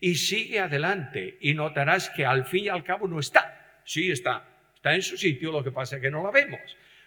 y 0.05 0.17
sigue 0.17 0.61
adelante 0.61 1.39
y 1.41 1.55
notarás 1.55 2.11
que 2.11 2.27
al 2.27 2.45
fin 2.45 2.67
y 2.67 2.69
al 2.69 2.85
cabo 2.85 3.09
no 3.09 3.19
está. 3.19 3.81
Sí 3.87 4.11
está, 4.11 4.47
está 4.75 4.95
en 4.95 5.01
su 5.01 5.17
sitio, 5.17 5.51
lo 5.51 5.65
que 5.65 5.73
pasa 5.73 5.97
es 5.97 6.03
que 6.03 6.11
no 6.11 6.23
la 6.23 6.31
vemos. 6.31 6.61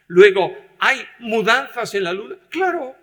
Luego, 0.07 0.57
¿hay 0.79 1.05
mudanzas 1.19 1.93
en 1.93 2.05
la 2.05 2.13
luna? 2.13 2.37
Claro, 2.49 2.95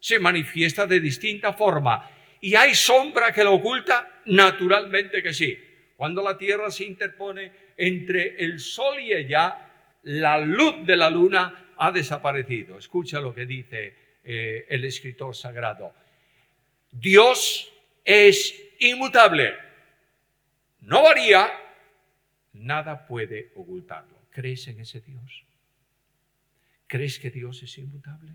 se 0.00 0.18
manifiesta 0.18 0.86
de 0.86 1.00
distinta 1.00 1.52
forma. 1.52 2.10
¿Y 2.40 2.54
hay 2.54 2.74
sombra 2.74 3.30
que 3.30 3.44
la 3.44 3.50
oculta? 3.50 4.22
Naturalmente 4.24 5.22
que 5.22 5.34
sí. 5.34 5.58
Cuando 5.96 6.22
la 6.22 6.38
Tierra 6.38 6.70
se 6.70 6.84
interpone 6.84 7.52
entre 7.76 8.42
el 8.42 8.58
Sol 8.58 9.00
y 9.00 9.12
ella, 9.12 9.68
la 10.04 10.38
luz 10.38 10.86
de 10.86 10.96
la 10.96 11.10
luna 11.10 11.74
ha 11.76 11.92
desaparecido. 11.92 12.78
Escucha 12.78 13.20
lo 13.20 13.34
que 13.34 13.44
dice 13.44 13.94
eh, 14.24 14.64
el 14.70 14.86
escritor 14.86 15.36
sagrado. 15.36 15.92
Dios 16.90 17.70
es 18.02 18.61
inmutable. 18.90 19.54
No 20.80 21.02
varía, 21.02 21.50
nada 22.52 23.06
puede 23.06 23.52
ocultarlo. 23.54 24.20
¿Crees 24.30 24.66
en 24.68 24.80
ese 24.80 25.00
Dios? 25.00 25.44
¿Crees 26.86 27.18
que 27.18 27.30
Dios 27.30 27.62
es 27.62 27.78
inmutable? 27.78 28.32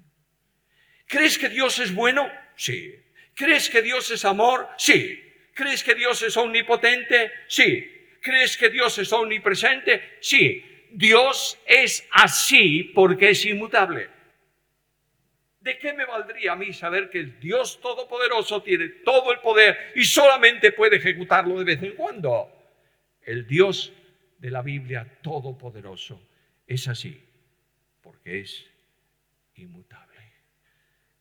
¿Crees 1.05 1.37
que 1.37 1.49
Dios 1.49 1.79
es 1.79 1.93
bueno? 1.93 2.29
Sí. 2.55 2.95
¿Crees 3.33 3.69
que 3.69 3.81
Dios 3.81 4.09
es 4.11 4.25
amor? 4.25 4.67
Sí. 4.77 5.23
¿Crees 5.53 5.83
que 5.83 5.95
Dios 5.95 6.21
es 6.21 6.35
omnipotente? 6.37 7.31
Sí. 7.47 8.17
¿Crees 8.21 8.57
que 8.57 8.69
Dios 8.69 8.97
es 8.97 9.11
omnipresente? 9.13 10.17
Sí. 10.21 10.63
Dios 10.91 11.59
es 11.65 12.07
así 12.11 12.83
porque 12.95 13.29
es 13.29 13.45
inmutable. 13.45 14.09
¿De 15.67 15.77
qué 15.77 15.91
me 15.91 16.05
valdría 16.05 16.53
a 16.53 16.55
mí 16.55 16.71
saber 16.71 17.09
que 17.09 17.19
el 17.19 17.41
Dios 17.41 17.81
Todopoderoso 17.81 18.63
tiene 18.63 18.87
todo 19.03 19.33
el 19.33 19.41
poder 19.41 19.91
y 19.95 20.05
solamente 20.05 20.71
puede 20.71 20.95
ejecutarlo 20.95 21.59
de 21.59 21.65
vez 21.65 21.83
en 21.83 21.93
cuando? 21.93 22.49
El 23.21 23.45
Dios 23.45 23.91
de 24.37 24.49
la 24.49 24.61
Biblia 24.61 25.19
Todopoderoso 25.21 26.25
es 26.65 26.87
así, 26.87 27.21
porque 27.99 28.39
es 28.39 28.65
inmutable. 29.55 30.21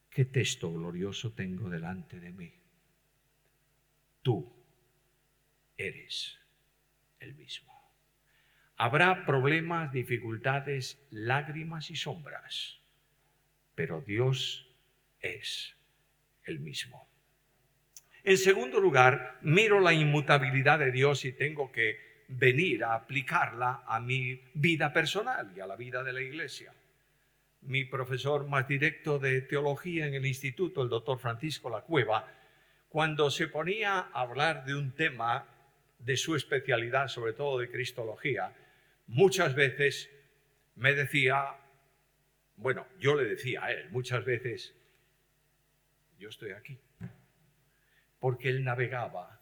¿Qué 0.09 0.27
texto 0.27 0.73
glorioso 0.73 1.33
tengo 1.33 1.69
delante 1.69 2.21
de 2.21 2.31
mí? 2.31 2.55
Tú 4.23 4.49
eres 5.77 6.39
el 7.19 7.35
mismo. 7.35 7.75
Habrá 8.77 9.27
problemas, 9.27 9.91
dificultades, 9.91 11.05
lágrimas 11.11 11.91
y 11.91 11.97
sombras, 11.97 12.81
pero 13.77 14.01
Dios 14.01 14.67
es 15.21 15.77
el 16.43 16.59
mismo. 16.59 17.09
En 18.25 18.39
segundo 18.39 18.81
lugar, 18.81 19.39
miro 19.43 19.79
la 19.79 19.93
inmutabilidad 19.93 20.81
de 20.81 20.91
Dios 20.91 21.25
y 21.25 21.33
tengo 21.33 21.71
que 21.71 22.25
venir 22.29 22.83
a 22.83 22.95
aplicarla 22.95 23.85
a 23.87 24.01
mi 24.01 24.41
vida 24.55 24.93
personal 24.93 25.53
y 25.57 25.61
a 25.61 25.67
la 25.67 25.77
vida 25.77 26.03
de 26.03 26.13
la 26.13 26.21
iglesia. 26.21 26.75
Mi 27.61 27.85
profesor 27.85 28.49
más 28.49 28.67
directo 28.67 29.21
de 29.21 29.43
teología 29.43 30.07
en 30.07 30.15
el 30.15 30.27
instituto, 30.27 30.83
el 30.83 30.89
doctor 30.89 31.21
Francisco 31.21 31.71
La 31.71 31.83
Cueva, 31.83 32.27
cuando 32.89 33.31
se 33.31 33.47
ponía 33.47 33.99
a 34.13 34.23
hablar 34.23 34.65
de 34.65 34.75
un 34.75 34.93
tema 34.93 35.47
de 35.99 36.17
su 36.17 36.35
especialidad, 36.35 37.09
sobre 37.09 37.33
todo 37.33 37.59
de 37.59 37.71
cristología, 37.71 38.53
muchas 39.07 39.55
veces 39.55 40.11
me 40.75 40.95
decía, 40.95 41.55
bueno, 42.57 42.87
yo 42.99 43.15
le 43.15 43.25
decía 43.25 43.65
a 43.65 43.73
él 43.73 43.91
muchas 43.91 44.25
veces, 44.25 44.75
yo 46.19 46.29
estoy 46.29 46.53
aquí, 46.53 46.79
porque 48.19 48.49
él 48.49 48.65
navegaba 48.65 49.41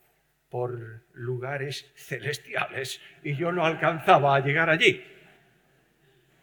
por 0.48 1.04
lugares 1.14 1.90
celestiales 1.96 3.00
y 3.22 3.36
yo 3.36 3.52
no 3.52 3.64
alcanzaba 3.64 4.36
a 4.36 4.40
llegar 4.40 4.70
allí. 4.70 5.02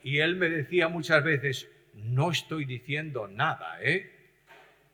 Y 0.04 0.20
él 0.20 0.36
me 0.36 0.50
decía 0.50 0.88
muchas 0.88 1.24
veces, 1.24 1.70
no 1.94 2.32
estoy 2.32 2.66
diciendo 2.66 3.28
nada, 3.28 3.82
¿eh? 3.82 4.12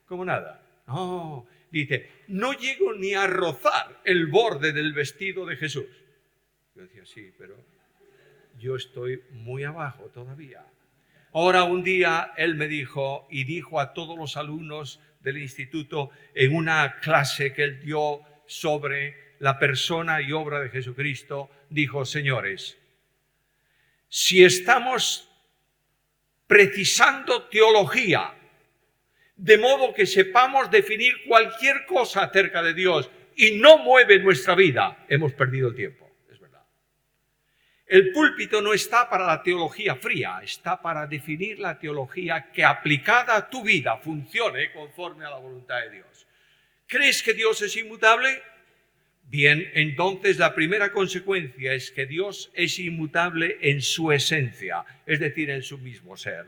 ¿Cómo 0.08 0.26
nada? 0.26 0.62
No, 0.88 1.48
dice, 1.72 2.10
no 2.28 2.54
llego 2.54 2.94
ni 2.94 3.14
a 3.14 3.28
rozar 3.28 4.02
el 4.04 4.28
borde 4.28 4.74
del 4.74 4.94
vestido 4.94 5.46
de 5.46 5.56
Jesús. 5.56 5.88
Yo 6.76 6.82
decía, 6.84 7.06
sí, 7.06 7.34
pero 7.38 7.56
yo 8.58 8.76
estoy 8.76 9.24
muy 9.32 9.64
abajo 9.64 10.06
todavía. 10.14 10.66
Ahora 11.38 11.66
un 11.66 11.84
día 11.84 12.34
él 12.36 12.56
me 12.56 12.68
dijo 12.68 13.28
y 13.30 13.44
dijo 13.44 13.80
a 13.80 13.94
todos 13.94 14.18
los 14.18 14.38
alumnos 14.38 15.00
del 15.20 15.38
instituto 15.38 16.10
en 16.34 16.56
una 16.56 17.00
clase 17.00 17.54
que 17.54 17.64
él 17.64 17.80
dio 17.80 18.22
sobre 18.48 19.36
la 19.38 19.60
persona 19.60 20.20
y 20.20 20.32
obra 20.32 20.60
de 20.62 20.70
Jesucristo, 20.70 21.52
dijo, 21.70 22.06
señores, 22.06 22.76
si 24.10 24.44
estamos 24.44 25.30
precisando 26.48 27.44
teología, 27.44 28.34
de 29.36 29.60
modo 29.60 29.94
que 29.94 30.08
sepamos 30.08 30.72
definir 30.72 31.14
cualquier 31.28 31.86
cosa 31.86 32.24
acerca 32.24 32.64
de 32.64 32.74
Dios 32.74 33.12
y 33.36 33.60
no 33.60 33.78
mueve 33.78 34.18
nuestra 34.18 34.56
vida, 34.56 35.06
hemos 35.08 35.34
perdido 35.34 35.68
el 35.68 35.76
tiempo. 35.76 36.07
El 37.88 38.12
púlpito 38.12 38.62
no 38.62 38.74
está 38.74 39.10
para 39.10 39.26
la 39.26 39.42
teología 39.42 39.96
fría, 39.96 40.42
está 40.44 40.82
para 40.82 41.08
definir 41.08 41.58
la 41.60 41.80
teología 41.80 42.52
que 42.52 42.66
aplicada 42.66 43.38
a 43.38 43.50
tu 43.50 43.64
vida 43.64 43.98
funcione 43.98 44.74
conforme 44.74 45.24
a 45.24 45.30
la 45.30 45.38
voluntad 45.38 45.80
de 45.80 45.92
Dios. 45.92 46.28
¿Crees 46.86 47.24
que 47.24 47.34
Dios 47.34 47.62
es 47.62 47.78
inmutable? 47.78 48.44
Bien, 49.24 49.72
entonces 49.74 50.38
la 50.38 50.54
primera 50.54 50.92
consecuencia 50.92 51.74
es 51.74 51.92
que 51.92 52.06
Dios 52.06 52.52
es 52.54 52.78
inmutable 52.78 53.58
en 53.62 53.82
su 53.82 54.12
esencia, 54.12 54.84
es 55.06 55.22
decir, 55.22 55.50
en 55.50 55.64
su 55.64 55.78
mismo 55.78 56.18
ser. 56.18 56.46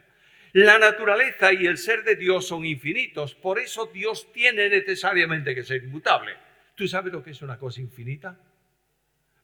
La 0.51 0.77
naturaleza 0.77 1.53
y 1.53 1.67
el 1.67 1.77
ser 1.77 2.03
de 2.03 2.17
Dios 2.17 2.47
son 2.47 2.65
infinitos, 2.65 3.33
por 3.33 3.59
eso 3.59 3.85
Dios 3.85 4.29
tiene 4.33 4.67
necesariamente 4.67 5.55
que 5.55 5.63
ser 5.63 5.83
inmutable. 5.83 6.35
¿Tú 6.75 6.85
sabes 6.85 7.13
lo 7.13 7.23
que 7.23 7.31
es 7.31 7.41
una 7.41 7.57
cosa 7.57 7.79
infinita? 7.79 8.37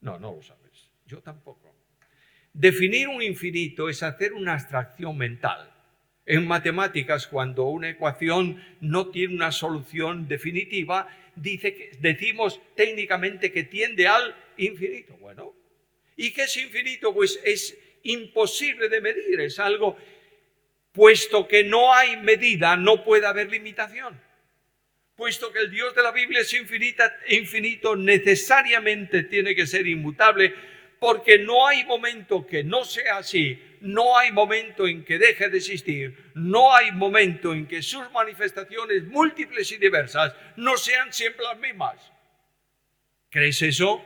No, 0.01 0.19
no 0.19 0.33
lo 0.33 0.41
sabes. 0.41 0.91
Yo 1.05 1.21
tampoco. 1.21 1.84
Definir 2.55 3.09
un 3.09 3.21
infinito 3.21 3.89
es 3.89 4.01
hacer 4.01 4.31
una 4.31 4.53
abstracción 4.53 5.17
mental. 5.17 5.69
En 6.25 6.47
matemáticas, 6.47 7.27
cuando 7.27 7.65
una 7.65 7.89
ecuación 7.89 8.63
no 8.79 9.09
tiene 9.09 9.35
una 9.35 9.51
solución 9.51 10.25
definitiva, 10.29 11.09
decimos 11.35 12.61
técnicamente 12.73 13.51
que 13.51 13.63
tiende 13.63 14.07
al 14.07 14.33
infinito. 14.55 15.17
Bueno, 15.17 15.53
¿y 16.15 16.31
qué 16.31 16.43
es 16.43 16.55
infinito? 16.55 17.13
Pues 17.13 17.41
es 17.43 17.77
imposible 18.03 18.87
de 18.87 19.01
medir, 19.01 19.41
es 19.41 19.59
algo, 19.59 19.97
puesto 20.93 21.49
que 21.49 21.65
no 21.65 21.93
hay 21.93 22.15
medida, 22.15 22.77
no 22.77 23.03
puede 23.03 23.27
haber 23.27 23.51
limitación. 23.51 24.17
Puesto 25.17 25.51
que 25.51 25.59
el 25.59 25.71
Dios 25.71 25.93
de 25.93 26.03
la 26.03 26.13
Biblia 26.13 26.39
es 26.39 26.53
infinito, 26.53 27.97
necesariamente 27.97 29.23
tiene 29.23 29.53
que 29.53 29.67
ser 29.67 29.85
inmutable, 29.87 30.53
porque 30.99 31.39
no 31.39 31.67
hay 31.67 31.83
momento 31.85 32.45
que 32.45 32.63
no 32.63 32.83
sea 32.83 33.17
así, 33.17 33.59
no 33.81 34.17
hay 34.17 34.31
momento 34.31 34.87
en 34.87 35.03
que 35.03 35.17
deje 35.17 35.49
de 35.49 35.57
existir, 35.57 36.31
no 36.35 36.75
hay 36.75 36.91
momento 36.91 37.53
en 37.53 37.67
que 37.67 37.81
sus 37.81 38.11
manifestaciones 38.11 39.03
múltiples 39.03 39.71
y 39.71 39.77
diversas 39.77 40.33
no 40.55 40.77
sean 40.77 41.11
siempre 41.13 41.43
las 41.43 41.59
mismas. 41.59 42.11
¿Crees 43.29 43.61
eso? 43.61 44.05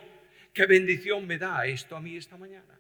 ¿Qué 0.54 0.65
bendición 0.65 1.28
me 1.28 1.38
da 1.38 1.65
esto 1.65 1.95
a 1.95 2.02
mí 2.02 2.17
esta 2.17 2.38
mañana? 2.38 2.80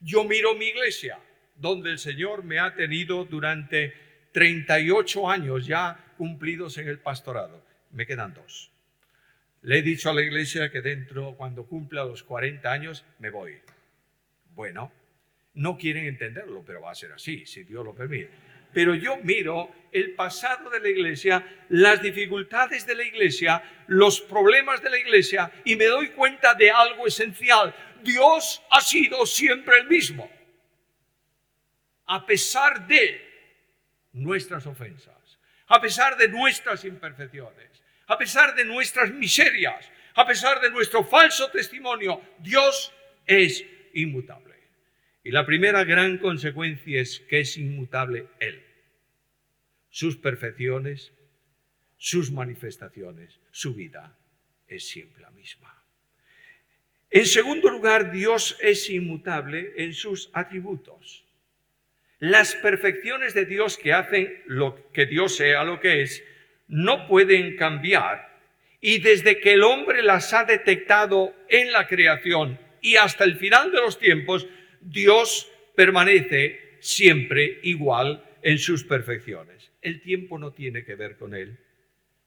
Yo 0.00 0.24
miro 0.24 0.54
mi 0.54 0.66
iglesia, 0.66 1.18
donde 1.56 1.90
el 1.90 1.98
Señor 1.98 2.44
me 2.44 2.58
ha 2.58 2.74
tenido 2.74 3.24
durante 3.24 3.94
38 4.32 5.30
años 5.30 5.66
ya 5.66 6.14
cumplidos 6.16 6.78
en 6.78 6.88
el 6.88 6.98
pastorado. 6.98 7.64
Me 7.90 8.06
quedan 8.06 8.34
dos. 8.34 8.71
Le 9.62 9.78
he 9.78 9.82
dicho 9.82 10.10
a 10.10 10.14
la 10.14 10.22
iglesia 10.22 10.70
que 10.70 10.82
dentro, 10.82 11.34
cuando 11.36 11.66
cumpla 11.66 12.04
los 12.04 12.24
40 12.24 12.70
años, 12.70 13.04
me 13.20 13.30
voy. 13.30 13.60
Bueno, 14.54 14.92
no 15.54 15.76
quieren 15.76 16.06
entenderlo, 16.06 16.64
pero 16.66 16.80
va 16.80 16.90
a 16.90 16.94
ser 16.96 17.12
así, 17.12 17.46
si 17.46 17.62
Dios 17.62 17.84
lo 17.84 17.94
permite. 17.94 18.30
Pero 18.72 18.94
yo 18.94 19.18
miro 19.18 19.70
el 19.92 20.14
pasado 20.14 20.70
de 20.70 20.80
la 20.80 20.88
iglesia, 20.88 21.46
las 21.68 22.02
dificultades 22.02 22.86
de 22.86 22.94
la 22.94 23.04
iglesia, 23.04 23.62
los 23.86 24.20
problemas 24.22 24.82
de 24.82 24.90
la 24.90 24.98
iglesia 24.98 25.52
y 25.64 25.76
me 25.76 25.84
doy 25.84 26.08
cuenta 26.08 26.54
de 26.54 26.70
algo 26.70 27.06
esencial. 27.06 27.74
Dios 28.02 28.62
ha 28.70 28.80
sido 28.80 29.26
siempre 29.26 29.78
el 29.78 29.88
mismo. 29.88 30.28
A 32.06 32.26
pesar 32.26 32.86
de 32.88 33.20
nuestras 34.12 34.66
ofensas, 34.66 35.38
a 35.66 35.80
pesar 35.80 36.16
de 36.16 36.28
nuestras 36.28 36.84
imperfecciones, 36.84 37.71
a 38.12 38.18
pesar 38.18 38.54
de 38.54 38.64
nuestras 38.64 39.10
miserias, 39.10 39.90
a 40.14 40.26
pesar 40.26 40.60
de 40.60 40.70
nuestro 40.70 41.02
falso 41.02 41.50
testimonio, 41.50 42.20
Dios 42.40 42.92
es 43.26 43.64
inmutable. 43.94 44.54
Y 45.24 45.30
la 45.30 45.46
primera 45.46 45.82
gran 45.84 46.18
consecuencia 46.18 47.00
es 47.00 47.20
que 47.20 47.40
es 47.40 47.56
inmutable 47.56 48.26
Él. 48.38 48.62
Sus 49.88 50.16
perfecciones, 50.18 51.12
sus 51.96 52.30
manifestaciones, 52.30 53.40
su 53.50 53.74
vida 53.74 54.18
es 54.66 54.86
siempre 54.86 55.22
la 55.22 55.30
misma. 55.30 55.82
En 57.10 57.24
segundo 57.24 57.70
lugar, 57.70 58.12
Dios 58.12 58.58
es 58.60 58.90
inmutable 58.90 59.72
en 59.76 59.94
sus 59.94 60.30
atributos. 60.34 61.24
Las 62.18 62.54
perfecciones 62.56 63.32
de 63.32 63.46
Dios 63.46 63.78
que 63.78 63.94
hacen 63.94 64.42
lo 64.46 64.90
que 64.92 65.06
Dios 65.06 65.36
sea 65.36 65.64
lo 65.64 65.80
que 65.80 66.02
es, 66.02 66.22
no 66.72 67.06
pueden 67.06 67.56
cambiar. 67.56 68.40
Y 68.80 68.98
desde 69.00 69.38
que 69.38 69.52
el 69.52 69.62
hombre 69.62 70.02
las 70.02 70.32
ha 70.32 70.44
detectado 70.44 71.36
en 71.48 71.70
la 71.70 71.86
creación 71.86 72.58
y 72.80 72.96
hasta 72.96 73.24
el 73.24 73.36
final 73.36 73.70
de 73.70 73.78
los 73.78 73.98
tiempos, 73.98 74.48
Dios 74.80 75.48
permanece 75.76 76.78
siempre 76.80 77.60
igual 77.62 78.24
en 78.42 78.58
sus 78.58 78.84
perfecciones. 78.84 79.70
El 79.82 80.00
tiempo 80.00 80.38
no 80.38 80.52
tiene 80.52 80.82
que 80.82 80.94
ver 80.94 81.16
con 81.18 81.34
él. 81.34 81.60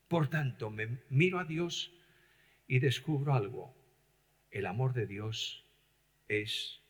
Por 0.07 0.29
tanto, 0.29 0.69
me 0.69 0.99
miro 1.09 1.39
a 1.39 1.43
Dios 1.43 1.91
y 2.67 2.77
descubro 2.79 3.33
algo. 3.33 3.75
El 4.51 4.67
amor 4.67 4.93
de 4.93 5.07
Dios 5.07 5.65
es 6.27 6.81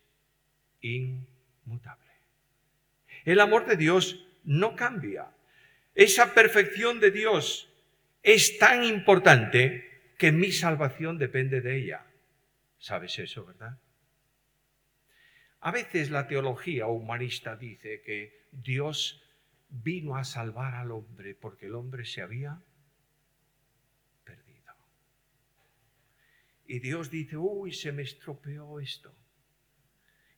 inmutable. 0.81 2.11
El 3.23 3.39
amor 3.39 3.65
de 3.65 3.77
Dios 3.77 4.27
no 4.43 4.75
cambia. 4.75 5.29
Esa 5.95 6.33
perfección 6.33 6.99
de 6.99 7.09
Dios 7.09 7.69
es 8.21 8.57
tan 8.59 8.83
importante 8.83 10.13
que 10.17 10.33
mi 10.33 10.51
salvación 10.51 11.17
depende 11.17 11.61
de 11.61 11.77
ella. 11.77 12.05
¿Sabes 12.77 13.17
eso, 13.17 13.45
verdad? 13.45 13.79
A 15.61 15.71
veces 15.71 16.11
la 16.11 16.27
teología 16.27 16.87
humanista 16.87 17.55
dice 17.55 18.01
que 18.01 18.45
Dios 18.51 19.23
vino 19.69 20.15
a 20.15 20.23
salvar 20.23 20.75
al 20.75 20.91
hombre 20.91 21.33
porque 21.33 21.67
el 21.67 21.75
hombre 21.75 22.05
se 22.05 22.21
había 22.21 22.61
perdido. 24.23 24.73
Y 26.67 26.79
Dios 26.79 27.09
dice, 27.09 27.37
uy, 27.37 27.73
se 27.73 27.91
me 27.91 28.03
estropeó 28.03 28.79
esto 28.79 29.15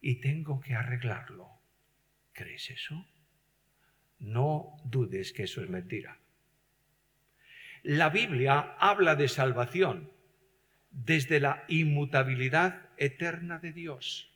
y 0.02 0.22
tengo 0.22 0.60
que 0.60 0.76
arreglarlo. 0.76 1.50
¿Crees 2.32 2.70
eso? 2.70 3.08
No 4.19 4.77
dudes 4.84 5.34
que 5.34 5.43
eso 5.43 5.62
es 5.62 5.69
mentira. 5.69 6.17
La 7.84 8.10
Biblia 8.10 8.75
habla 8.80 9.15
de 9.15 9.27
salvación 9.27 10.12
desde 10.91 11.39
la 11.39 11.63
inmutabilidad 11.67 12.89
eterna 12.97 13.60
de 13.60 13.71
Dios. 13.71 14.30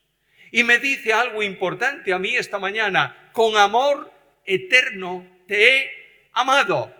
Y 0.51 0.63
me 0.63 0.79
dice 0.79 1.13
algo 1.13 1.43
importante 1.43 2.13
a 2.13 2.19
mí 2.19 2.35
esta 2.35 2.59
mañana, 2.59 3.29
con 3.33 3.57
amor 3.57 4.11
eterno 4.45 5.25
te 5.47 5.67
he 5.67 5.91
amado. 6.33 6.93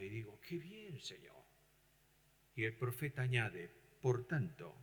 Y 0.00 0.08
digo, 0.08 0.38
qué 0.46 0.58
bien, 0.58 0.98
Señor. 1.00 1.42
Y 2.54 2.64
el 2.64 2.74
profeta 2.74 3.22
añade, 3.22 3.70
por 4.00 4.26
tanto, 4.26 4.74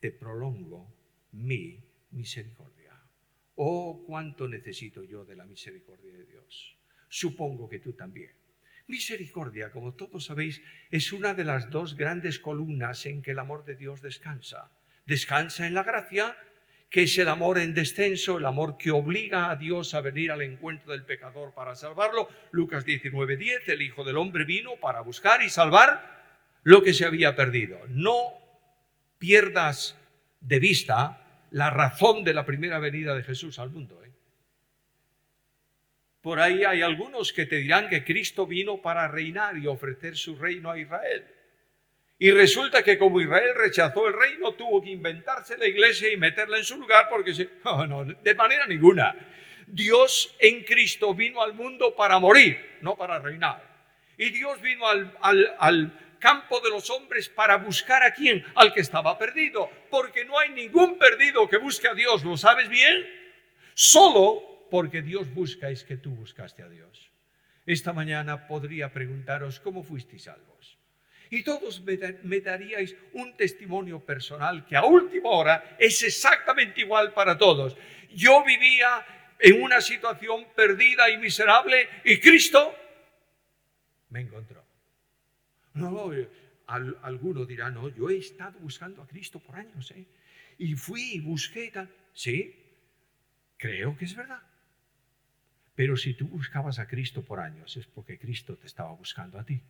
te 0.00 0.10
prolongo 0.10 0.92
mi 1.32 1.78
misericordia. 2.10 2.73
Oh, 3.56 4.04
cuánto 4.06 4.48
necesito 4.48 5.04
yo 5.04 5.24
de 5.24 5.36
la 5.36 5.44
misericordia 5.44 6.12
de 6.12 6.24
Dios. 6.24 6.76
Supongo 7.08 7.68
que 7.68 7.78
tú 7.78 7.92
también. 7.92 8.32
Misericordia, 8.86 9.70
como 9.70 9.94
todos 9.94 10.24
sabéis, 10.24 10.60
es 10.90 11.12
una 11.12 11.32
de 11.32 11.44
las 11.44 11.70
dos 11.70 11.96
grandes 11.96 12.38
columnas 12.38 13.06
en 13.06 13.22
que 13.22 13.30
el 13.30 13.38
amor 13.38 13.64
de 13.64 13.76
Dios 13.76 14.02
descansa. 14.02 14.70
Descansa 15.06 15.66
en 15.66 15.74
la 15.74 15.84
gracia, 15.84 16.36
que 16.90 17.04
es 17.04 17.16
el 17.18 17.28
amor 17.28 17.58
en 17.58 17.72
descenso, 17.72 18.38
el 18.38 18.46
amor 18.46 18.76
que 18.76 18.90
obliga 18.90 19.50
a 19.50 19.56
Dios 19.56 19.94
a 19.94 20.00
venir 20.00 20.32
al 20.32 20.42
encuentro 20.42 20.92
del 20.92 21.04
pecador 21.04 21.54
para 21.54 21.74
salvarlo. 21.74 22.28
Lucas 22.50 22.84
19:10, 22.84 23.68
el 23.68 23.82
Hijo 23.82 24.04
del 24.04 24.16
Hombre 24.16 24.44
vino 24.44 24.76
para 24.76 25.00
buscar 25.00 25.42
y 25.42 25.48
salvar 25.48 26.60
lo 26.62 26.82
que 26.82 26.92
se 26.92 27.06
había 27.06 27.34
perdido. 27.34 27.78
No 27.88 28.34
pierdas 29.18 29.96
de 30.40 30.58
vista 30.58 31.23
la 31.54 31.70
razón 31.70 32.24
de 32.24 32.34
la 32.34 32.44
primera 32.44 32.80
venida 32.80 33.14
de 33.14 33.22
Jesús 33.22 33.60
al 33.60 33.70
mundo. 33.70 34.02
¿eh? 34.04 34.10
Por 36.20 36.40
ahí 36.40 36.64
hay 36.64 36.82
algunos 36.82 37.32
que 37.32 37.46
te 37.46 37.56
dirán 37.56 37.88
que 37.88 38.04
Cristo 38.04 38.44
vino 38.44 38.82
para 38.82 39.06
reinar 39.06 39.56
y 39.56 39.68
ofrecer 39.68 40.16
su 40.16 40.34
reino 40.34 40.68
a 40.68 40.78
Israel. 40.80 41.24
Y 42.18 42.32
resulta 42.32 42.82
que 42.82 42.98
como 42.98 43.20
Israel 43.20 43.54
rechazó 43.56 44.08
el 44.08 44.14
reino, 44.14 44.54
tuvo 44.54 44.82
que 44.82 44.90
inventarse 44.90 45.56
la 45.56 45.68
iglesia 45.68 46.12
y 46.12 46.16
meterla 46.16 46.58
en 46.58 46.64
su 46.64 46.76
lugar 46.76 47.06
porque 47.08 47.32
se... 47.32 47.48
No, 47.64 47.86
no, 47.86 48.04
de 48.04 48.34
manera 48.34 48.66
ninguna. 48.66 49.14
Dios 49.68 50.34
en 50.40 50.64
Cristo 50.64 51.14
vino 51.14 51.40
al 51.40 51.54
mundo 51.54 51.94
para 51.94 52.18
morir, 52.18 52.58
no 52.80 52.96
para 52.96 53.20
reinar. 53.20 53.62
Y 54.18 54.30
Dios 54.30 54.60
vino 54.60 54.88
al, 54.88 55.16
al, 55.20 55.54
al 55.60 56.03
campo 56.24 56.58
de 56.60 56.70
los 56.70 56.88
hombres 56.88 57.28
para 57.28 57.58
buscar 57.58 58.02
a 58.02 58.14
quién, 58.14 58.42
al 58.54 58.72
que 58.72 58.80
estaba 58.80 59.18
perdido, 59.18 59.70
porque 59.90 60.24
no 60.24 60.38
hay 60.38 60.48
ningún 60.52 60.96
perdido 60.96 61.46
que 61.46 61.58
busque 61.58 61.86
a 61.86 61.92
Dios, 61.92 62.24
¿lo 62.24 62.38
sabes 62.38 62.70
bien? 62.70 63.04
Solo 63.74 64.66
porque 64.70 65.02
Dios 65.02 65.32
busca 65.34 65.68
es 65.68 65.84
que 65.84 65.98
tú 65.98 66.14
buscaste 66.14 66.62
a 66.62 66.70
Dios. 66.70 67.10
Esta 67.66 67.92
mañana 67.92 68.46
podría 68.46 68.90
preguntaros 68.90 69.60
cómo 69.60 69.82
fuisteis 69.82 70.22
salvos. 70.22 70.78
Y 71.28 71.42
todos 71.42 71.82
me, 71.82 72.40
daríais 72.40 72.96
un 73.12 73.36
testimonio 73.36 74.00
personal 74.00 74.64
que 74.64 74.76
a 74.76 74.84
última 74.84 75.28
hora 75.28 75.76
es 75.78 76.02
exactamente 76.04 76.80
igual 76.80 77.12
para 77.12 77.36
todos. 77.36 77.76
Yo 78.14 78.42
vivía 78.44 79.04
en 79.40 79.62
una 79.62 79.82
situación 79.82 80.46
perdida 80.56 81.10
y 81.10 81.18
miserable 81.18 81.86
y 82.02 82.18
Cristo 82.18 82.74
me 84.08 84.20
encontró. 84.20 84.53
No, 85.74 86.12
alguno 86.66 87.44
dirá, 87.44 87.70
no, 87.70 87.88
yo 87.88 88.08
he 88.08 88.16
estado 88.16 88.58
buscando 88.60 89.02
a 89.02 89.06
Cristo 89.06 89.40
por 89.40 89.56
años, 89.56 89.90
¿eh? 89.90 90.06
Y 90.58 90.74
fui 90.74 91.14
y 91.14 91.20
busqué 91.20 91.70
tal. 91.70 91.90
Sí, 92.12 92.54
creo 93.56 93.96
que 93.96 94.04
es 94.04 94.14
verdad. 94.14 94.42
Pero 95.74 95.96
si 95.96 96.14
tú 96.14 96.28
buscabas 96.28 96.78
a 96.78 96.86
Cristo 96.86 97.22
por 97.22 97.40
años 97.40 97.76
es 97.76 97.86
porque 97.86 98.18
Cristo 98.18 98.56
te 98.56 98.68
estaba 98.68 98.94
buscando 98.94 99.38
a 99.38 99.44
ti. 99.44 99.60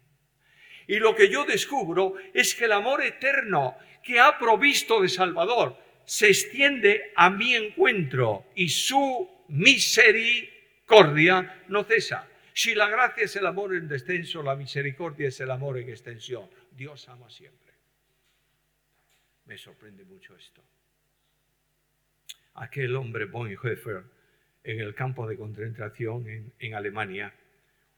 Y 0.87 0.99
lo 0.99 1.17
que 1.17 1.31
yo 1.31 1.47
descubro 1.47 2.14
es 2.35 2.55
que 2.55 2.67
el 2.67 2.73
amor 2.73 3.03
eterno 3.03 3.75
que 4.03 4.21
ha 4.21 4.38
provisto 4.38 5.01
de 5.01 5.09
Salvador 5.09 5.79
se 6.05 6.29
extiende 6.29 7.12
a 7.17 7.31
mi 7.31 7.55
encuentro 7.55 8.45
y 8.55 8.69
su 8.69 9.27
misericordia 9.49 11.64
no 11.69 11.85
cesa. 11.85 12.29
Si 12.57 12.73
la 12.73 12.88
gracia 12.88 13.25
es 13.25 13.35
el 13.35 13.47
amor 13.47 13.75
en 13.75 13.88
descenso, 13.88 14.40
la 14.40 14.55
misericordia 14.55 15.27
es 15.27 15.40
el 15.40 15.51
amor 15.51 15.77
en 15.77 15.88
extensión. 15.88 16.49
Dios 16.71 17.09
ama 17.09 17.29
siempre. 17.29 17.75
Me 19.47 19.59
sorprende 19.59 20.05
mucho 20.05 20.37
esto. 20.37 20.62
Aquel 22.55 22.95
hombre 22.95 23.25
Bonhoeffer 23.25 24.05
en 24.62 24.79
el 24.79 24.95
campo 24.95 25.27
de 25.27 25.37
concentración 25.37 26.53
en, 26.61 26.75
Alemania, 26.75 27.35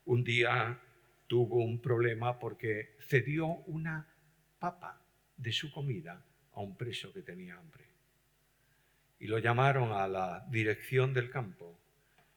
un 0.07 0.25
día 0.25 0.81
tuvo 1.27 1.62
un 1.62 1.79
problema 1.83 2.38
porque 2.38 2.97
cedió 3.01 3.47
una 3.66 4.09
papa 4.59 5.03
de 5.37 5.53
su 5.53 5.71
comida 5.71 6.25
a 6.55 6.61
un 6.62 6.79
preso 6.79 7.12
que 7.12 7.21
tenía 7.21 7.59
hambre. 7.59 7.85
Y 9.19 9.27
lo 9.27 9.38
llamaron 9.38 9.92
a 9.92 10.09
la 10.09 10.47
dirección 10.49 11.12
del 11.12 11.29
campo 11.29 11.79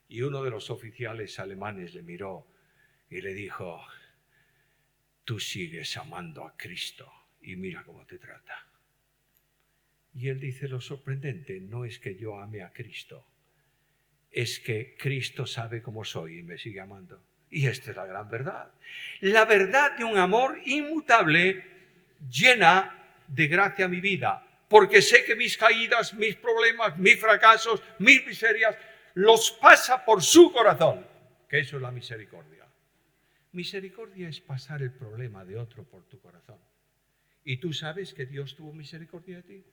y 0.09 0.23
uno 0.23 0.43
de 0.43 0.49
los 0.49 0.69
oficiales 0.71 1.39
alemanes 1.39 1.93
le 1.93 2.01
miró 2.01 2.47
y 3.09 3.21
le 3.21 3.33
dijo, 3.33 3.79
tú 5.23 5.39
sigues 5.39 5.95
amando 5.97 6.45
a 6.45 6.57
Cristo 6.57 7.11
y 7.41 7.55
mira 7.55 7.83
cómo 7.83 8.05
te 8.05 8.17
trata. 8.17 8.65
Y 10.15 10.29
él 10.29 10.39
dice, 10.39 10.67
lo 10.67 10.81
sorprendente 10.81 11.59
no 11.59 11.85
es 11.85 11.99
que 11.99 12.15
yo 12.15 12.39
ame 12.39 12.63
a 12.63 12.73
Cristo, 12.73 13.25
es 14.31 14.59
que 14.59 14.95
Cristo 14.97 15.45
sabe 15.45 15.83
cómo 15.83 16.03
soy 16.03 16.39
y 16.39 16.43
me 16.43 16.57
sigue 16.57 16.79
amando. 16.79 17.23
Y 17.51 17.67
esta 17.67 17.91
es 17.91 17.97
la 17.97 18.05
gran 18.07 18.29
verdad. 18.29 18.71
La 19.21 19.45
verdad 19.45 19.95
de 19.95 20.03
un 20.03 20.17
amor 20.17 20.59
inmutable 20.65 21.63
llena 22.29 22.95
de 23.27 23.47
gracia 23.47 23.87
mi 23.87 24.01
vida, 24.01 24.45
porque 24.67 25.03
sé 25.03 25.23
que 25.23 25.35
mis 25.35 25.57
caídas, 25.57 26.13
mis 26.15 26.35
problemas, 26.35 26.97
mis 26.97 27.19
fracasos, 27.19 27.81
mis 27.99 28.25
miserias, 28.25 28.75
los 29.13 29.51
pasa 29.51 30.05
por 30.05 30.21
su 30.23 30.51
corazón, 30.51 31.05
que 31.47 31.59
eso 31.59 31.77
es 31.77 31.81
la 31.81 31.91
misericordia. 31.91 32.65
Misericordia 33.51 34.29
es 34.29 34.39
pasar 34.39 34.81
el 34.81 34.91
problema 34.91 35.43
de 35.43 35.57
otro 35.57 35.83
por 35.83 36.03
tu 36.05 36.19
corazón. 36.19 36.59
¿Y 37.43 37.57
tú 37.57 37.73
sabes 37.73 38.13
que 38.13 38.25
Dios 38.25 38.55
tuvo 38.55 38.73
misericordia 38.73 39.37
de 39.37 39.43
ti? 39.43 39.63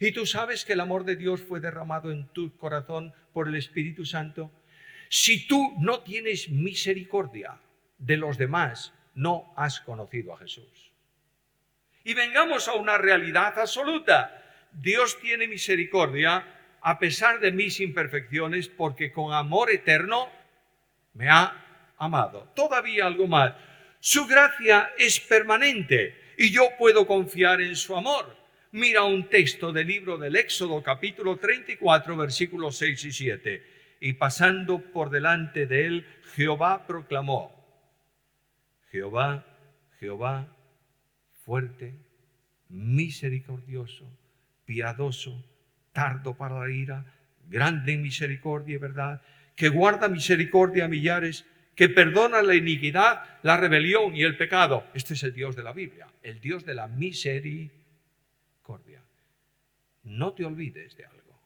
Y 0.00 0.12
tú 0.12 0.26
sabes 0.26 0.64
que 0.64 0.74
el 0.74 0.80
amor 0.80 1.04
de 1.04 1.16
Dios 1.16 1.42
fue 1.42 1.60
derramado 1.60 2.10
en 2.10 2.28
tu 2.28 2.56
corazón 2.56 3.12
por 3.32 3.48
el 3.48 3.54
Espíritu 3.56 4.04
Santo. 4.04 4.50
Si 5.08 5.46
tú 5.46 5.74
no 5.78 6.00
tienes 6.00 6.48
misericordia 6.48 7.58
de 7.98 8.16
los 8.16 8.38
demás, 8.38 8.94
no 9.14 9.52
has 9.56 9.80
conocido 9.80 10.32
a 10.32 10.38
Jesús. 10.38 10.92
Y 12.04 12.14
vengamos 12.14 12.68
a 12.68 12.74
una 12.74 12.96
realidad 12.96 13.58
absoluta. 13.58 14.66
Dios 14.72 15.18
tiene 15.20 15.48
misericordia 15.48 16.57
a 16.80 16.98
pesar 16.98 17.40
de 17.40 17.52
mis 17.52 17.80
imperfecciones 17.80 18.68
porque 18.68 19.12
con 19.12 19.32
amor 19.32 19.70
eterno 19.70 20.28
me 21.14 21.28
ha 21.28 21.94
amado. 21.98 22.52
Todavía 22.54 23.06
algo 23.06 23.26
más. 23.26 23.54
Su 24.00 24.26
gracia 24.26 24.92
es 24.98 25.20
permanente 25.20 26.34
y 26.36 26.50
yo 26.50 26.68
puedo 26.78 27.06
confiar 27.06 27.60
en 27.60 27.74
su 27.74 27.96
amor 27.96 28.38
mira 28.72 29.04
un 29.04 29.28
texto 29.28 29.72
del 29.72 29.86
libro 29.86 30.18
del 30.18 30.36
Éxodo 30.36 30.82
capítulo 30.82 31.36
34 31.38 32.16
versículos 32.16 32.76
6 32.76 33.04
y 33.04 33.12
7. 33.12 33.66
Y 34.00 34.12
pasando 34.14 34.78
por 34.92 35.10
delante 35.10 35.66
de 35.66 35.86
él, 35.86 36.06
Jehová 36.34 36.86
proclamó, 36.86 37.52
Jehová, 38.90 39.44
Jehová, 39.98 40.54
fuerte, 41.44 41.94
misericordioso, 42.68 44.06
piadoso, 44.64 45.44
tardo 45.98 46.36
para 46.36 46.60
la 46.60 46.70
ira, 46.70 47.04
grande 47.48 47.94
en 47.94 48.02
misericordia 48.02 48.76
y 48.76 48.78
verdad, 48.78 49.20
que 49.56 49.68
guarda 49.68 50.08
misericordia 50.08 50.84
a 50.84 50.88
millares, 50.88 51.44
que 51.74 51.88
perdona 51.88 52.42
la 52.42 52.54
iniquidad, 52.54 53.40
la 53.42 53.56
rebelión 53.56 54.14
y 54.14 54.22
el 54.22 54.36
pecado. 54.36 54.86
Este 54.94 55.14
es 55.14 55.22
el 55.24 55.32
Dios 55.32 55.56
de 55.56 55.64
la 55.64 55.72
Biblia, 55.72 56.06
el 56.22 56.40
Dios 56.40 56.64
de 56.64 56.74
la 56.74 56.86
misericordia 56.86 57.68
no 60.08 60.32
te 60.34 60.44
olvides 60.44 60.96
de 60.96 61.04
algo. 61.04 61.38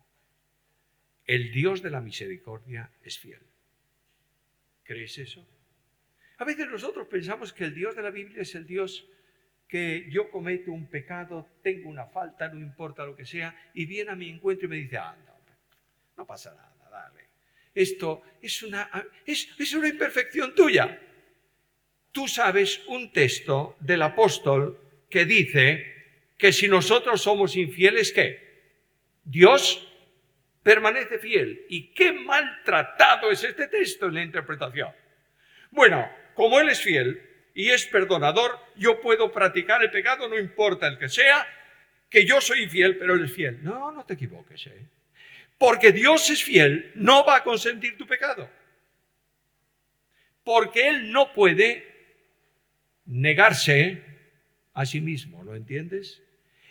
El 1.24 1.52
Dios 1.52 1.82
de 1.82 1.90
la 1.90 2.00
misericordia 2.00 2.90
es 3.02 3.18
fiel. 3.18 3.40
¿Crees 4.84 5.18
eso? 5.18 5.46
A 6.38 6.44
veces 6.44 6.68
nosotros 6.68 7.06
pensamos 7.08 7.52
que 7.52 7.64
el 7.64 7.74
Dios 7.74 7.94
de 7.94 8.02
la 8.02 8.10
Biblia 8.10 8.42
es 8.42 8.54
el 8.54 8.66
Dios 8.66 9.06
que 9.72 10.06
yo 10.10 10.30
cometo 10.30 10.70
un 10.70 10.86
pecado, 10.86 11.48
tengo 11.62 11.88
una 11.88 12.04
falta, 12.04 12.46
no 12.46 12.60
importa 12.60 13.06
lo 13.06 13.16
que 13.16 13.24
sea, 13.24 13.56
y 13.72 13.86
viene 13.86 14.10
a 14.10 14.14
mi 14.14 14.28
encuentro 14.28 14.66
y 14.66 14.68
me 14.68 14.76
dice, 14.76 14.98
anda, 14.98 15.34
no 16.14 16.26
pasa 16.26 16.54
nada, 16.54 16.90
dale. 16.90 17.30
Esto 17.74 18.22
es 18.42 18.62
una, 18.62 18.90
es, 19.24 19.48
es 19.58 19.72
una 19.72 19.88
imperfección 19.88 20.54
tuya. 20.54 21.00
Tú 22.12 22.28
sabes 22.28 22.82
un 22.88 23.12
texto 23.12 23.78
del 23.80 24.02
apóstol 24.02 24.78
que 25.08 25.24
dice 25.24 26.34
que 26.36 26.52
si 26.52 26.68
nosotros 26.68 27.22
somos 27.22 27.56
infieles, 27.56 28.12
¿qué? 28.12 28.74
Dios 29.24 29.90
permanece 30.62 31.18
fiel. 31.18 31.64
¿Y 31.70 31.94
qué 31.94 32.12
maltratado 32.12 33.30
es 33.30 33.42
este 33.42 33.68
texto 33.68 34.08
en 34.08 34.14
la 34.16 34.22
interpretación? 34.22 34.92
Bueno, 35.70 36.06
como 36.34 36.60
Él 36.60 36.68
es 36.68 36.82
fiel 36.82 37.31
y 37.54 37.70
es 37.70 37.86
perdonador, 37.86 38.58
yo 38.76 39.00
puedo 39.00 39.32
practicar 39.32 39.82
el 39.82 39.90
pecado, 39.90 40.28
no 40.28 40.38
importa 40.38 40.88
el 40.88 40.98
que 40.98 41.08
sea, 41.08 41.46
que 42.08 42.24
yo 42.24 42.40
soy 42.40 42.64
infiel, 42.64 42.96
pero 42.98 43.14
él 43.14 43.24
es 43.24 43.32
fiel. 43.32 43.62
No, 43.62 43.90
no 43.92 44.04
te 44.04 44.14
equivoques. 44.14 44.66
¿eh? 44.66 44.86
Porque 45.58 45.92
Dios 45.92 46.28
es 46.30 46.42
fiel, 46.42 46.92
no 46.94 47.24
va 47.24 47.36
a 47.36 47.44
consentir 47.44 47.96
tu 47.96 48.06
pecado. 48.06 48.48
Porque 50.44 50.88
Él 50.88 51.12
no 51.12 51.32
puede 51.32 51.86
negarse 53.06 54.02
a 54.74 54.84
sí 54.86 55.00
mismo, 55.00 55.42
¿lo 55.44 55.54
entiendes? 55.54 56.20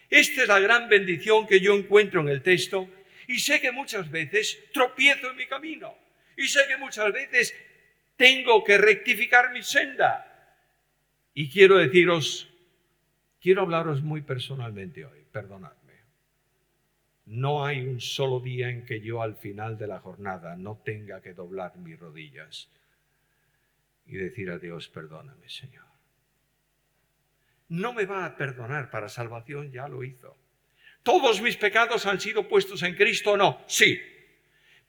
Esta 0.10 0.42
es 0.42 0.48
la 0.48 0.60
gran 0.60 0.90
bendición 0.90 1.48
que 1.48 1.62
yo 1.62 1.74
encuentro 1.74 2.22
en 2.22 2.30
el 2.30 2.42
texto 2.42 2.90
y 3.28 3.40
sé 3.40 3.62
que 3.62 3.72
muchas 3.72 4.12
veces 4.12 4.60
tropiezo 4.74 5.32
en 5.32 5.38
mi 5.38 5.48
camino 5.48 5.96
y 6.36 6.48
sé 6.48 6.62
que 6.68 6.78
muchas 6.78 7.14
veces 7.14 7.56
tengo 8.18 8.64
que 8.64 8.78
rectificar 8.78 9.52
mi 9.54 9.64
senda. 9.64 10.31
Y 11.34 11.50
quiero 11.50 11.78
deciros, 11.78 12.50
quiero 13.40 13.62
hablaros 13.62 14.02
muy 14.02 14.22
personalmente 14.22 15.06
hoy 15.06 15.26
perdonadme. 15.32 15.82
No 17.26 17.66
hay 17.66 17.88
un 17.88 18.02
solo 18.02 18.40
día 18.40 18.70
en 18.70 18.86
que 18.86 19.00
yo 19.00 19.22
al 19.22 19.36
final 19.38 19.78
de 19.78 19.88
la 19.88 20.00
jornada 20.00 20.56
no 20.58 20.82
tenga 20.84 21.22
que 21.22 21.34
doblar 21.34 21.78
mis 21.78 21.98
rodillas 21.98 22.70
y 24.06 24.18
decir 24.18 24.50
a 24.50 24.58
Dios, 24.58 24.90
perdóname, 24.90 25.48
Señor. 25.48 25.86
No 27.70 27.94
me 27.94 28.06
va 28.06 28.26
a 28.26 28.36
perdonar 28.36 28.90
para 28.90 29.08
salvación, 29.08 29.72
ya 29.72 29.88
lo 29.88 30.04
hizo. 30.04 30.36
¿Todos 31.04 31.42
mis 31.42 31.56
pecados 31.56 32.06
han 32.06 32.20
sido 32.20 32.50
puestos 32.50 32.84
en 32.84 32.96
Cristo? 32.96 33.38
No, 33.38 33.64
sí. 33.68 34.00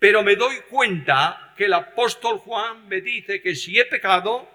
Pero 0.01 0.25
me 0.25 0.35
doy 0.35 0.57
cuenta 0.69 1.55
que 1.57 1.67
el 1.67 1.73
apóstol 1.75 2.39
Juan 2.39 2.89
me 2.89 3.01
dice 3.01 3.41
que 3.41 3.55
si 3.55 3.79
he 3.79 3.85
pecado, 3.85 4.51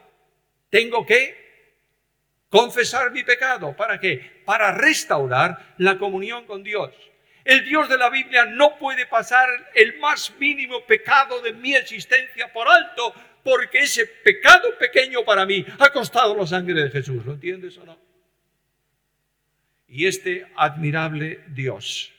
tengo 0.69 1.06
que 1.06 1.46
confesar 2.49 3.12
mi 3.12 3.23
pecado. 3.23 3.75
¿Para 3.75 3.99
qué? 3.99 4.41
Para 4.45 4.71
restaurar 4.71 5.75
la 5.77 5.97
comunión 5.97 6.45
con 6.45 6.63
Dios. 6.63 6.93
El 7.43 7.63
Dios 7.63 7.88
de 7.88 7.97
la 7.97 8.10
Biblia 8.10 8.45
no 8.45 8.77
puede 8.77 9.05
pasar 9.05 9.47
el 9.73 9.99
más 9.99 10.33
mínimo 10.38 10.86
pecado 10.86 11.41
de 11.41 11.53
mi 11.53 11.73
existencia 11.75 12.51
por 12.51 12.67
alto, 12.67 13.13
porque 13.43 13.79
ese 13.79 14.05
pecado 14.05 14.77
pequeño 14.77 15.23
para 15.23 15.45
mí 15.45 15.65
ha 15.79 15.89
costado 15.91 16.36
la 16.36 16.45
sangre 16.45 16.83
de 16.83 16.89
Jesús. 16.89 17.25
¿Lo 17.25 17.33
entiendes 17.33 17.77
o 17.77 17.86
no? 17.86 17.97
Y 19.88 20.05
este 20.05 20.45
admirable 20.57 21.45
Dios 21.47 22.13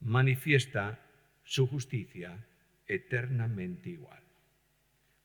manifiesta 0.00 0.98
su 1.44 1.68
justicia 1.68 2.36
eternamente 2.88 3.90
igual. 3.90 4.22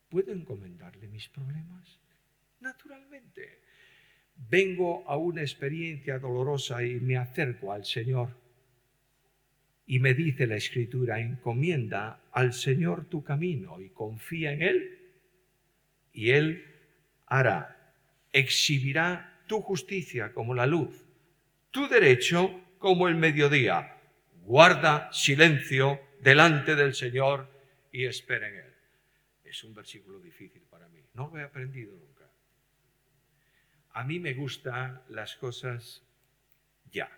¿Puedo 0.09 0.31
encomendarle 0.31 1.07
mis 1.07 1.27
problemas? 1.29 1.99
Naturalmente 2.59 3.61
vengo 4.49 5.07
a 5.07 5.17
una 5.17 5.41
experiencia 5.41 6.19
dolorosa 6.19 6.83
y 6.83 6.99
me 6.99 7.17
acerco 7.17 7.71
al 7.71 7.85
Señor. 7.85 8.29
Y 9.85 9.99
me 9.99 10.13
dice 10.13 10.47
la 10.47 10.55
Escritura, 10.55 11.19
encomienda 11.19 12.21
al 12.31 12.53
Señor 12.53 13.05
tu 13.05 13.23
camino 13.23 13.79
y 13.81 13.89
confía 13.89 14.53
en 14.53 14.61
Él, 14.61 14.97
y 16.13 16.31
Él 16.31 16.65
hará, 17.25 17.93
exhibirá 18.31 19.41
tu 19.47 19.61
justicia 19.61 20.33
como 20.33 20.53
la 20.53 20.65
luz, 20.65 21.05
tu 21.71 21.87
derecho 21.87 22.61
como 22.77 23.07
el 23.07 23.15
mediodía. 23.15 23.97
Guarda 24.43 25.11
silencio 25.11 25.99
delante 26.21 26.75
del 26.75 26.93
Señor 26.93 27.49
y 27.91 28.05
espera 28.05 28.47
en 28.47 28.55
Él. 28.55 28.73
Es 29.43 29.63
un 29.63 29.73
versículo 29.73 30.19
difícil 30.19 30.61
para 30.69 30.87
mí, 30.89 31.01
no 31.13 31.29
lo 31.33 31.39
he 31.39 31.43
aprendido 31.43 32.10
a 33.93 34.03
mí 34.03 34.19
me 34.19 34.33
gustan 34.33 35.01
las 35.09 35.35
cosas 35.35 36.03
ya. 36.91 37.09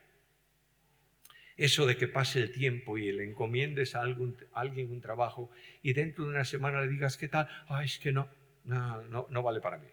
Eso 1.56 1.86
de 1.86 1.96
que 1.98 2.08
pase 2.08 2.40
el 2.40 2.52
tiempo 2.52 2.98
y 2.98 3.12
le 3.12 3.24
encomiendes 3.26 3.96
a, 3.96 4.02
alguien 4.02 4.92
un 4.92 5.02
trabajo 5.02 5.52
y 5.82 5.94
dentro 5.94 6.26
de 6.26 6.32
una 6.32 6.46
semana 6.46 6.82
le 6.82 6.88
digas, 6.88 7.18
¿qué 7.18 7.28
tal? 7.28 7.48
Ah, 7.68 7.84
es 7.84 8.00
que 8.00 8.12
no, 8.12 8.28
no, 8.66 9.28
no, 9.30 9.44
vale 9.44 9.62
para 9.62 9.78
mí. 9.78 9.88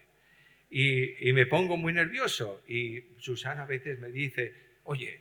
Y, 0.70 1.28
y 1.28 1.32
me 1.32 1.46
pongo 1.46 1.76
muy 1.76 1.92
nervioso 1.92 2.62
y 2.66 3.02
Susana 3.18 3.64
a 3.64 3.66
veces 3.66 3.98
me 3.98 4.10
dice, 4.10 4.54
oye, 4.84 5.20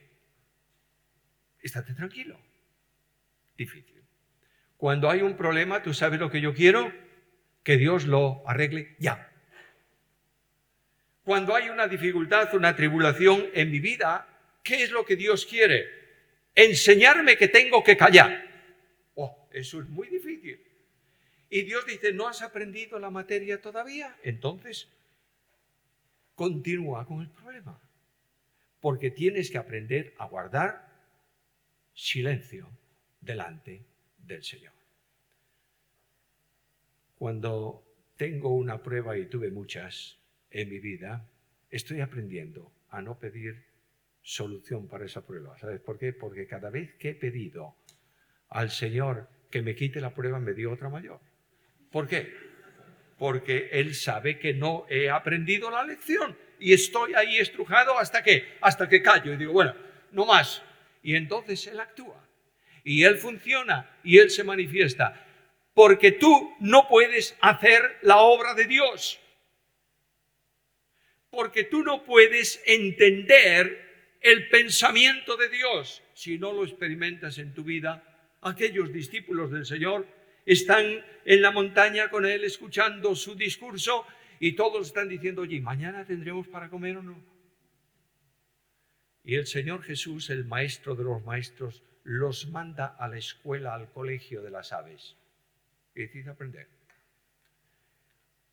estate 1.62 1.94
tranquilo. 1.94 2.40
Difícil. 3.58 4.02
Cuando 4.78 5.10
hay 5.10 5.22
un 5.22 5.36
problema, 5.36 5.84
tú 5.84 5.94
sabes 5.94 6.22
lo 6.22 6.32
que 6.32 6.40
yo 6.40 6.54
quiero, 6.54 6.94
que 7.64 7.76
Dios 7.76 8.06
lo 8.06 8.48
arregle 8.48 8.96
ya 9.00 9.29
cuando 11.30 11.56
hay 11.56 11.70
una 11.70 11.88
dificultad, 11.88 12.56
una 12.56 12.76
tribulación 12.76 13.52
en 13.54 13.70
mi 13.70 13.80
vida, 13.80 14.28
¿qué 14.64 14.82
es 14.82 14.90
lo 14.90 15.06
que 15.06 15.16
Dios 15.16 15.46
quiere? 15.46 15.86
Enseñarme 16.56 17.38
que 17.38 17.48
tengo 17.48 17.84
que 17.84 17.96
callar. 17.96 18.48
Oh, 19.14 19.48
eso 19.52 19.80
es 19.80 19.88
muy 19.90 20.08
difícil. 20.08 20.60
Y 21.48 21.62
Dios 21.62 21.86
dice, 21.86 22.14
¿no 22.14 22.28
has 22.28 22.42
aprendido 22.42 22.98
la 22.98 23.12
materia 23.12 23.62
todavía? 23.62 24.18
Entonces, 24.24 24.90
continúa 26.34 27.06
con 27.06 27.22
el 27.22 27.30
problema. 27.30 27.80
Porque 28.80 29.12
tienes 29.12 29.52
que 29.52 29.60
aprender 29.60 30.16
a 30.18 30.26
guardar 30.26 30.90
silencio 31.94 32.72
delante 33.22 33.86
del 34.18 34.44
Señor. 34.44 34.74
Cuando 37.20 37.84
tengo 38.18 38.56
una 38.56 38.82
prueba 38.82 39.16
y 39.16 39.28
tuve 39.28 39.52
muchas, 39.52 40.19
en 40.52 40.70
mi 40.70 40.80
vida, 40.80 41.28
estoy 41.70 42.02
aprendiendo 42.02 42.72
a 42.90 43.02
no 43.02 43.20
pedir 43.20 43.66
solución 44.22 44.88
para 44.88 45.06
esa 45.06 45.26
prueba. 45.26 45.58
¿Sabes 45.58 45.80
por 45.80 45.98
qué? 45.98 46.14
Porque 46.14 46.48
cada 46.48 46.70
vez 46.70 46.96
que 46.96 47.10
he 47.10 47.16
pedido 47.16 47.76
al 48.50 48.70
Señor 48.72 49.28
que 49.50 49.62
me 49.62 49.76
quite 49.76 50.02
la 50.02 50.14
prueba, 50.14 50.40
me 50.40 50.54
dio 50.54 50.72
otra 50.72 50.90
mayor. 50.90 51.20
¿Por 51.92 52.08
qué? 52.08 52.32
Porque 53.18 53.70
Él 53.72 53.96
sabe 53.96 54.40
que 54.40 54.54
no 54.54 54.86
he 54.90 55.10
aprendido 55.10 55.72
la 55.72 55.84
lección 55.84 56.38
y 56.60 56.74
estoy 56.74 57.14
ahí 57.14 57.38
estrujado 57.38 57.98
hasta 57.98 58.24
que, 58.24 58.58
hasta 58.62 58.88
que 58.88 59.02
callo 59.02 59.34
y 59.34 59.38
digo, 59.38 59.54
bueno, 59.54 59.74
no 60.12 60.26
más. 60.26 60.62
Y 61.02 61.16
entonces 61.16 61.66
Él 61.68 61.80
actúa 61.80 62.24
y 62.84 63.04
Él 63.04 63.18
funciona 63.18 63.90
y 64.04 64.18
Él 64.20 64.30
se 64.30 64.44
manifiesta. 64.44 65.26
Porque 65.74 66.12
tú 66.12 66.56
no 66.60 66.88
puedes 66.88 67.38
hacer 67.42 67.98
la 68.02 68.18
obra 68.18 68.54
de 68.54 68.66
Dios 68.66 69.20
porque 71.30 71.64
tú 71.66 71.84
no 71.84 72.04
puedes 72.04 72.62
entender 72.66 74.18
el 74.22 74.50
pensamiento 74.50 75.38
de 75.38 75.50
Dios 75.50 76.04
si 76.14 76.38
no 76.38 76.52
lo 76.52 76.64
experimentas 76.64 77.38
en 77.38 77.54
tu 77.54 77.64
vida. 77.64 78.04
Aquellos 78.42 78.92
discípulos 78.92 79.52
del 79.52 79.66
Señor 79.66 80.08
están 80.46 81.04
en 81.26 81.42
la 81.42 81.52
montaña 81.52 82.10
con 82.10 82.26
Él 82.26 82.44
escuchando 82.44 83.16
su 83.16 83.36
discurso 83.36 84.06
y 84.40 84.54
todos 84.54 84.88
están 84.88 85.10
diciendo, 85.10 85.42
oye, 85.42 85.60
¿mañana 85.62 86.06
tendremos 86.06 86.48
para 86.48 86.70
comer 86.70 86.98
o 86.98 87.04
no? 87.04 87.22
Y 89.24 89.36
el 89.36 89.46
Señor 89.46 89.84
Jesús, 89.84 90.30
el 90.30 90.46
maestro 90.46 90.96
de 90.96 91.04
los 91.04 91.24
maestros, 91.24 91.84
los 92.04 92.48
manda 92.50 92.88
a 92.98 93.08
la 93.08 93.18
escuela, 93.18 93.76
al 93.76 93.92
colegio 93.92 94.42
de 94.42 94.50
las 94.50 94.72
aves. 94.72 95.18
Y 95.94 96.02
decide 96.02 96.32
aprender. 96.32 96.79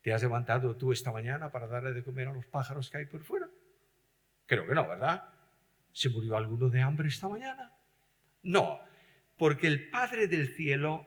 ¿Te 0.07 0.13
has 0.13 0.21
levantado 0.21 0.77
tú 0.77 0.93
esta 0.93 1.11
mañana 1.11 1.51
para 1.51 1.67
darle 1.67 1.91
de 1.91 2.01
comer 2.01 2.29
a 2.29 2.33
los 2.33 2.45
pájaros 2.45 2.89
que 2.89 2.99
hay 2.99 3.07
por 3.07 3.25
fuera? 3.25 3.49
Creo 4.45 4.65
que 4.65 4.73
no, 4.73 4.87
¿verdad? 4.87 5.33
¿Se 5.91 6.09
murió 6.09 6.37
alguno 6.37 6.69
de 6.69 6.81
hambre 6.81 7.09
esta 7.09 7.27
mañana? 7.27 7.73
No, 8.41 8.79
porque 9.37 9.67
el 9.67 9.89
Padre 9.89 10.29
del 10.29 10.47
cielo 10.47 11.05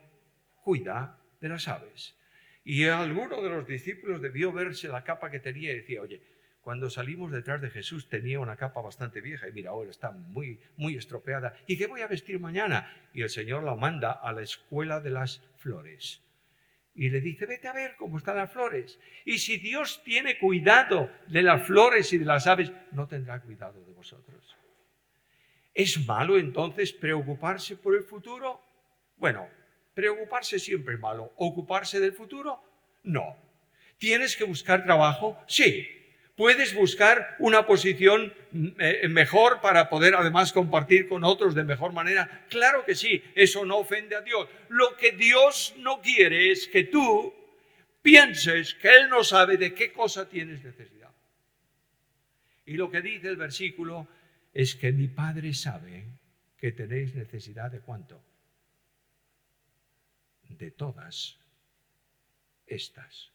cuida 0.63 1.19
de 1.41 1.49
las 1.49 1.67
aves. 1.67 2.15
Y 2.63 2.89
alguno 2.89 3.41
de 3.41 3.49
los 3.49 3.67
discípulos 3.67 4.21
debió 4.21 4.53
verse 4.53 4.89
la 4.89 5.03
capa 5.03 5.31
que 5.31 5.41
tenía 5.41 5.73
y 5.73 5.77
decía, 5.77 6.03
oye, 6.03 6.21
cuando 6.61 6.91
salimos 6.91 7.33
detrás 7.33 7.63
de 7.63 7.71
Jesús 7.71 8.11
tenía 8.11 8.39
una 8.39 8.57
capa 8.57 8.83
bastante 8.83 9.23
vieja 9.23 9.49
y 9.49 9.53
mira, 9.53 9.71
ahora 9.71 9.89
está 9.89 10.11
muy, 10.11 10.61
muy 10.77 10.97
estropeada. 10.97 11.55
¿Y 11.67 11.79
qué 11.79 11.87
voy 11.87 12.03
a 12.03 12.07
vestir 12.07 12.39
mañana? 12.39 12.95
Y 13.15 13.23
el 13.23 13.31
Señor 13.31 13.65
la 13.65 13.77
manda 13.77 14.13
a 14.13 14.31
la 14.35 14.43
escuela 14.43 15.01
de 15.01 15.09
las 15.09 15.43
flores 15.57 16.23
y 16.95 17.09
le 17.09 17.21
dice, 17.21 17.47
vete 17.47 17.69
a 17.69 17.73
ver 17.73 17.95
cómo 17.97 18.19
están 18.19 18.37
las 18.37 18.53
flores. 18.53 18.99
Y 19.25 19.39
si 19.39 19.59
Dios 19.59 20.03
tiene 20.05 20.39
cuidado 20.39 21.11
de 21.29 21.43
las 21.43 21.67
flores 21.67 22.13
y 22.13 22.19
de 22.19 22.25
las 22.25 22.47
aves, 22.47 22.73
no 22.93 23.07
tendrá 23.07 23.41
cuidado 23.41 23.85
de 23.85 23.93
vosotros. 23.93 24.57
¿Es 25.73 26.05
malo 26.07 26.39
entonces 26.39 26.93
preocuparse 26.93 27.77
por 27.77 27.95
el 27.95 28.03
futuro? 28.03 28.61
Bueno, 29.17 29.49
preocuparse 29.95 30.59
siempre 30.59 30.95
es 30.95 31.01
malo. 31.01 31.33
¿Ocuparse 31.37 32.01
del 32.01 32.13
futuro? 32.13 32.63
No. 33.05 33.37
¿Tienes 33.99 34.37
que 34.37 34.45
buscar 34.45 34.85
trabajo? 34.85 35.39
Sí. 35.47 36.00
¿Puedes 36.41 36.75
buscar 36.75 37.37
una 37.39 37.67
posición 37.67 38.33
eh, 38.79 39.07
mejor 39.11 39.61
para 39.61 39.91
poder 39.91 40.15
además 40.15 40.55
compartir 40.55 41.07
con 41.07 41.23
otros 41.23 41.55
de 41.55 41.65
mejor 41.65 41.93
manera? 41.93 42.47
Claro 42.49 42.83
que 42.87 42.95
sí, 42.95 43.23
eso 43.35 43.67
no 43.67 43.77
ofende 43.77 44.17
a 44.17 44.23
Dios. 44.23 44.49
Lo 44.71 44.97
que 44.97 45.13
Dios 45.13 45.75
no 45.77 46.01
quiere 46.01 46.51
es 46.51 46.67
que 46.67 46.85
tú 46.85 47.35
pienses 48.01 48.73
que 48.73 48.89
Él 48.89 49.11
no 49.11 49.23
sabe 49.23 49.59
de 49.59 49.75
qué 49.75 49.93
cosa 49.93 50.31
tienes 50.31 50.65
necesidad. 50.65 51.11
Y 52.65 52.79
lo 52.79 52.91
que 52.91 53.03
dice 53.03 53.29
el 53.29 53.37
versículo 53.37 54.09
es 54.55 54.77
que 54.77 54.93
mi 54.93 55.09
Padre 55.09 55.53
sabe 55.53 56.07
que 56.57 56.73
tenéis 56.73 57.15
necesidad 57.15 57.71
de 57.71 57.81
cuánto? 57.81 58.19
De 60.49 60.71
todas 60.71 61.37
estas 62.67 63.31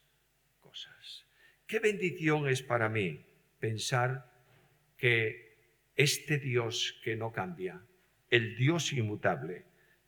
cosas. 0.59 1.24
Qué 1.67 1.79
bendición 1.79 2.47
es 2.47 2.61
para 2.61 2.89
mí 2.89 3.25
pensar 3.59 4.31
que 4.97 5.57
este 5.95 6.37
Dios 6.37 6.99
que 7.03 7.15
no 7.15 7.31
cambia, 7.31 7.81
el 8.29 8.55
Dios 8.55 8.93
inmutable, 8.93 9.65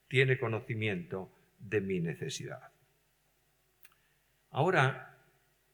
tiene 0.08 0.38
conocimiento 0.38 1.32
de 1.60 1.82
mi 1.82 2.00
necesidad. 2.00 2.72
Ahora 4.52 5.18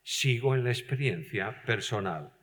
sigo 0.03 0.55
en 0.55 0.63
la 0.63 0.71
experiencia 0.71 1.63
personal. 1.63 2.33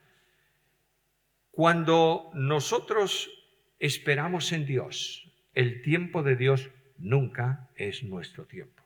Cuando 1.51 2.31
nosotros 2.35 3.31
esperamos 3.79 4.53
en 4.53 4.67
Dios, 4.67 5.31
el 5.55 5.83
tiempo 5.83 6.23
de 6.23 6.37
Dios 6.37 6.71
nunca 6.99 7.71
es 7.75 8.03
nuestro 8.05 8.47
tiempo. 8.47 8.83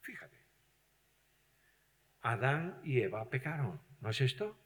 Fíjate. 0.00 0.36
Adán 2.24 2.80
y 2.84 3.00
Eva 3.00 3.28
pecaron, 3.28 3.78
¿no 4.00 4.08
es 4.08 4.22
esto? 4.22 4.58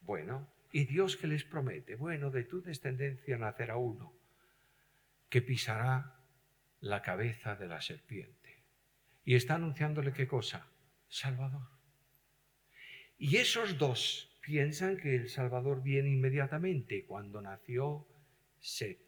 Bueno, 0.00 0.48
¿y 0.72 0.86
Dios 0.86 1.18
qué 1.18 1.26
les 1.26 1.44
promete? 1.44 1.94
Bueno, 1.94 2.30
de 2.30 2.44
tu 2.44 2.62
descendencia 2.62 3.36
nacerá 3.36 3.76
uno 3.76 4.14
que 5.28 5.42
pisará 5.42 6.16
la 6.80 7.02
cabeza 7.02 7.54
de 7.54 7.68
la 7.68 7.82
serpiente. 7.82 8.64
Y 9.24 9.34
está 9.34 9.56
anunciándole 9.56 10.14
qué 10.14 10.26
cosa? 10.26 10.68
Salvador. 11.06 11.68
Y 13.18 13.36
esos 13.36 13.76
dos 13.76 14.40
piensan 14.40 14.96
que 14.96 15.16
el 15.16 15.28
Salvador 15.28 15.82
viene 15.82 16.08
inmediatamente 16.08 17.04
cuando 17.04 17.42
nació 17.42 18.08
Set. 18.58 18.98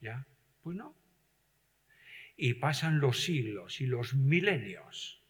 ¿Ya? 0.00 0.26
Pues 0.60 0.76
no. 0.76 0.96
Y 2.36 2.54
pasan 2.54 2.98
los 2.98 3.22
siglos 3.22 3.80
y 3.80 3.86
los 3.86 4.14
milenios. 4.14 5.21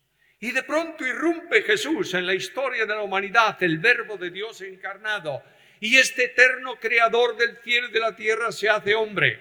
Y 0.42 0.50
de 0.50 0.64
pronto 0.64 1.06
irrumpe 1.06 1.62
Jesús 1.62 2.14
en 2.14 2.26
la 2.26 2.34
historia 2.34 2.84
de 2.84 2.96
la 2.96 3.02
humanidad, 3.02 3.62
el 3.62 3.78
verbo 3.78 4.16
de 4.16 4.32
Dios 4.32 4.60
encarnado. 4.62 5.40
Y 5.78 5.96
este 5.96 6.24
eterno 6.24 6.80
creador 6.80 7.36
del 7.36 7.58
cielo 7.58 7.88
y 7.88 7.92
de 7.92 8.00
la 8.00 8.16
tierra 8.16 8.50
se 8.50 8.68
hace 8.68 8.92
hombre 8.92 9.38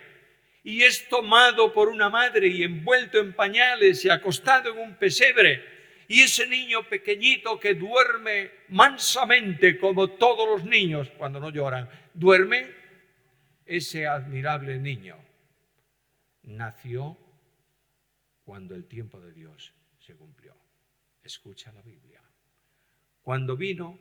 y 0.64 0.84
es 0.84 1.10
tomado 1.10 1.74
por 1.74 1.90
una 1.90 2.08
madre 2.12 2.50
y 2.50 2.62
envuelto 2.62 3.18
en 3.18 3.34
pañales 3.34 4.06
y 4.06 4.12
acostado 4.12 4.74
en 4.74 4.78
un 4.78 4.96
pesebre. 4.96 6.06
Y 6.08 6.22
ese 6.22 6.46
niño 6.46 6.88
pequeñito 6.88 7.60
que 7.60 7.74
duerme 7.74 8.52
mansamente 8.70 9.80
como 9.80 10.08
todos 10.08 10.48
los 10.48 10.70
niños 10.70 11.10
cuando 11.18 11.40
no 11.40 11.50
lloran, 11.50 11.90
duerme, 12.14 12.76
ese 13.66 14.06
admirable 14.06 14.78
niño 14.78 15.18
nació 16.44 17.18
cuando 18.44 18.76
el 18.76 18.86
tiempo 18.86 19.20
de 19.20 19.32
Dios 19.32 19.74
se 19.98 20.14
cumplió. 20.14 20.62
Escucha 21.24 21.72
la 21.72 21.82
Biblia. 21.82 22.22
Cuando 23.22 23.56
vino 23.56 24.00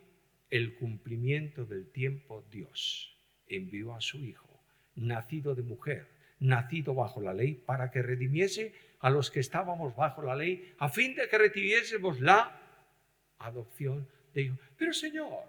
el 0.48 0.74
cumplimiento 0.74 1.64
del 1.64 1.90
tiempo, 1.90 2.44
Dios 2.50 3.16
envió 3.46 3.94
a 3.94 4.00
su 4.00 4.18
Hijo, 4.18 4.48
nacido 4.96 5.54
de 5.54 5.62
mujer, 5.62 6.08
nacido 6.40 6.94
bajo 6.94 7.20
la 7.20 7.34
ley, 7.34 7.54
para 7.54 7.90
que 7.90 8.02
redimiese 8.02 8.74
a 9.00 9.10
los 9.10 9.30
que 9.30 9.40
estábamos 9.40 9.94
bajo 9.94 10.22
la 10.22 10.34
ley, 10.34 10.74
a 10.78 10.88
fin 10.88 11.14
de 11.14 11.28
que 11.28 11.38
recibiésemos 11.38 12.20
la 12.20 12.60
adopción 13.38 14.08
de 14.34 14.42
hijos. 14.42 14.58
Pero 14.76 14.92
Señor, 14.92 15.44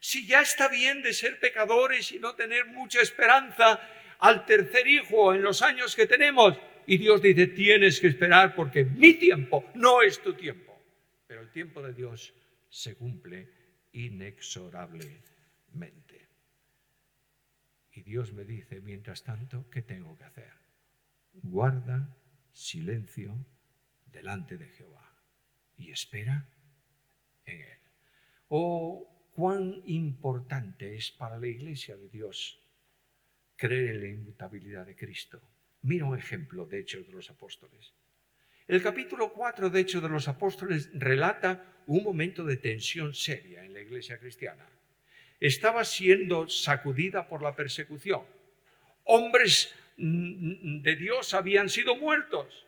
si 0.00 0.26
ya 0.26 0.42
está 0.42 0.68
bien 0.68 1.02
de 1.02 1.12
ser 1.12 1.38
pecadores 1.40 2.12
y 2.12 2.18
no 2.18 2.34
tener 2.34 2.66
mucha 2.66 3.00
esperanza 3.00 3.80
al 4.18 4.44
tercer 4.44 4.86
hijo 4.86 5.34
en 5.34 5.42
los 5.42 5.62
años 5.62 5.96
que 5.96 6.06
tenemos, 6.06 6.58
y 6.86 6.98
Dios 6.98 7.22
dice, 7.22 7.46
tienes 7.46 8.00
que 8.00 8.08
esperar 8.08 8.54
porque 8.54 8.84
mi 8.84 9.14
tiempo 9.14 9.64
no 9.74 10.02
es 10.02 10.20
tu 10.20 10.34
tiempo, 10.34 10.73
pero 11.26 11.40
el 11.40 11.50
tiempo 11.50 11.82
de 11.82 11.92
Dios 11.92 12.34
se 12.68 12.96
cumple 12.96 13.48
inexorablemente. 13.92 16.28
Y 17.92 18.02
Dios 18.02 18.32
me 18.32 18.44
dice, 18.44 18.80
mientras 18.80 19.22
tanto, 19.22 19.70
¿qué 19.70 19.82
tengo 19.82 20.18
que 20.18 20.24
hacer? 20.24 20.52
Guarda 21.34 22.16
silencio 22.52 23.36
delante 24.06 24.58
de 24.58 24.68
Jehová 24.68 25.14
y 25.76 25.90
espera 25.90 26.48
en 27.44 27.60
Él. 27.60 27.78
Oh, 28.48 29.30
cuán 29.32 29.82
importante 29.86 30.94
es 30.94 31.10
para 31.10 31.38
la 31.38 31.46
iglesia 31.46 31.96
de 31.96 32.08
Dios 32.08 32.60
creer 33.56 33.96
en 33.96 34.00
la 34.00 34.08
inmutabilidad 34.08 34.86
de 34.86 34.96
Cristo. 34.96 35.40
Mira 35.82 36.06
un 36.06 36.18
ejemplo 36.18 36.66
de 36.66 36.80
Hechos 36.80 37.06
de 37.06 37.12
los 37.12 37.30
Apóstoles. 37.30 37.92
El 38.66 38.82
capítulo 38.82 39.32
4 39.32 39.70
de 39.70 39.80
Hechos 39.80 40.02
de 40.02 40.08
los 40.08 40.26
Apóstoles 40.28 40.90
relata 40.94 41.82
un 41.86 42.02
momento 42.02 42.44
de 42.44 42.56
tensión 42.56 43.14
seria 43.14 43.62
en 43.64 43.72
la 43.74 43.80
iglesia 43.80 44.18
cristiana 44.18 44.66
estaba 45.40 45.84
siendo 45.84 46.48
sacudida 46.48 47.28
por 47.28 47.42
la 47.42 47.54
persecución. 47.54 48.22
Hombres 49.04 49.74
de 49.96 50.96
Dios 50.96 51.34
habían 51.34 51.68
sido 51.68 51.96
muertos. 51.96 52.66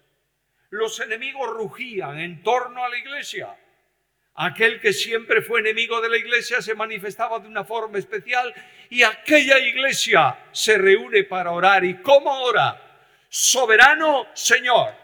Los 0.71 1.01
enemigos 1.01 1.49
rugían 1.51 2.19
en 2.19 2.43
torno 2.43 2.85
a 2.85 2.89
la 2.89 2.99
iglesia. 2.99 3.57
Aquel 4.35 4.81
que 4.81 4.93
siempre 4.93 5.41
fue 5.41 5.61
enemigo 5.61 6.03
de 6.03 6.11
la 6.11 6.19
iglesia 6.19 6.61
se 6.61 6.75
manifestaba 6.75 7.39
de 7.39 7.49
una 7.49 7.65
forma 7.65 7.99
especial 7.99 8.53
y 8.91 9.03
aquella 9.03 9.59
iglesia 9.59 10.39
se 10.53 10.77
reúne 10.77 11.25
para 11.25 11.53
orar. 11.53 11.83
¿Y 11.85 12.03
cómo 12.03 12.43
ora? 12.43 12.83
Soberano 13.31 14.27
Señor, 14.35 14.95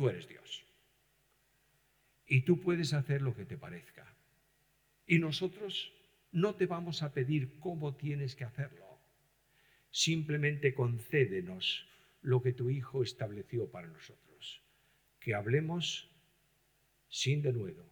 tú 0.00 0.08
eres 0.08 0.26
Dios. 0.26 0.64
Y 2.26 2.40
tú 2.40 2.58
puedes 2.58 2.94
hacer 2.94 3.20
lo 3.20 3.36
que 3.36 3.44
te 3.44 3.58
parezca. 3.58 4.10
Y 5.06 5.18
nosotros 5.18 5.92
no 6.32 6.54
te 6.54 6.64
vamos 6.64 7.02
a 7.02 7.12
pedir 7.12 7.58
cómo 7.60 7.94
tienes 7.96 8.34
que 8.34 8.44
hacerlo. 8.44 8.98
Simplemente 9.90 10.72
concédenos 10.72 11.86
lo 12.22 12.40
que 12.40 12.54
tu 12.54 12.70
Hijo 12.70 13.02
estableció 13.02 13.70
para 13.70 13.88
nosotros. 13.88 14.62
Que 15.18 15.34
hablemos 15.34 16.08
sin 17.10 17.42
denuedo 17.42 17.84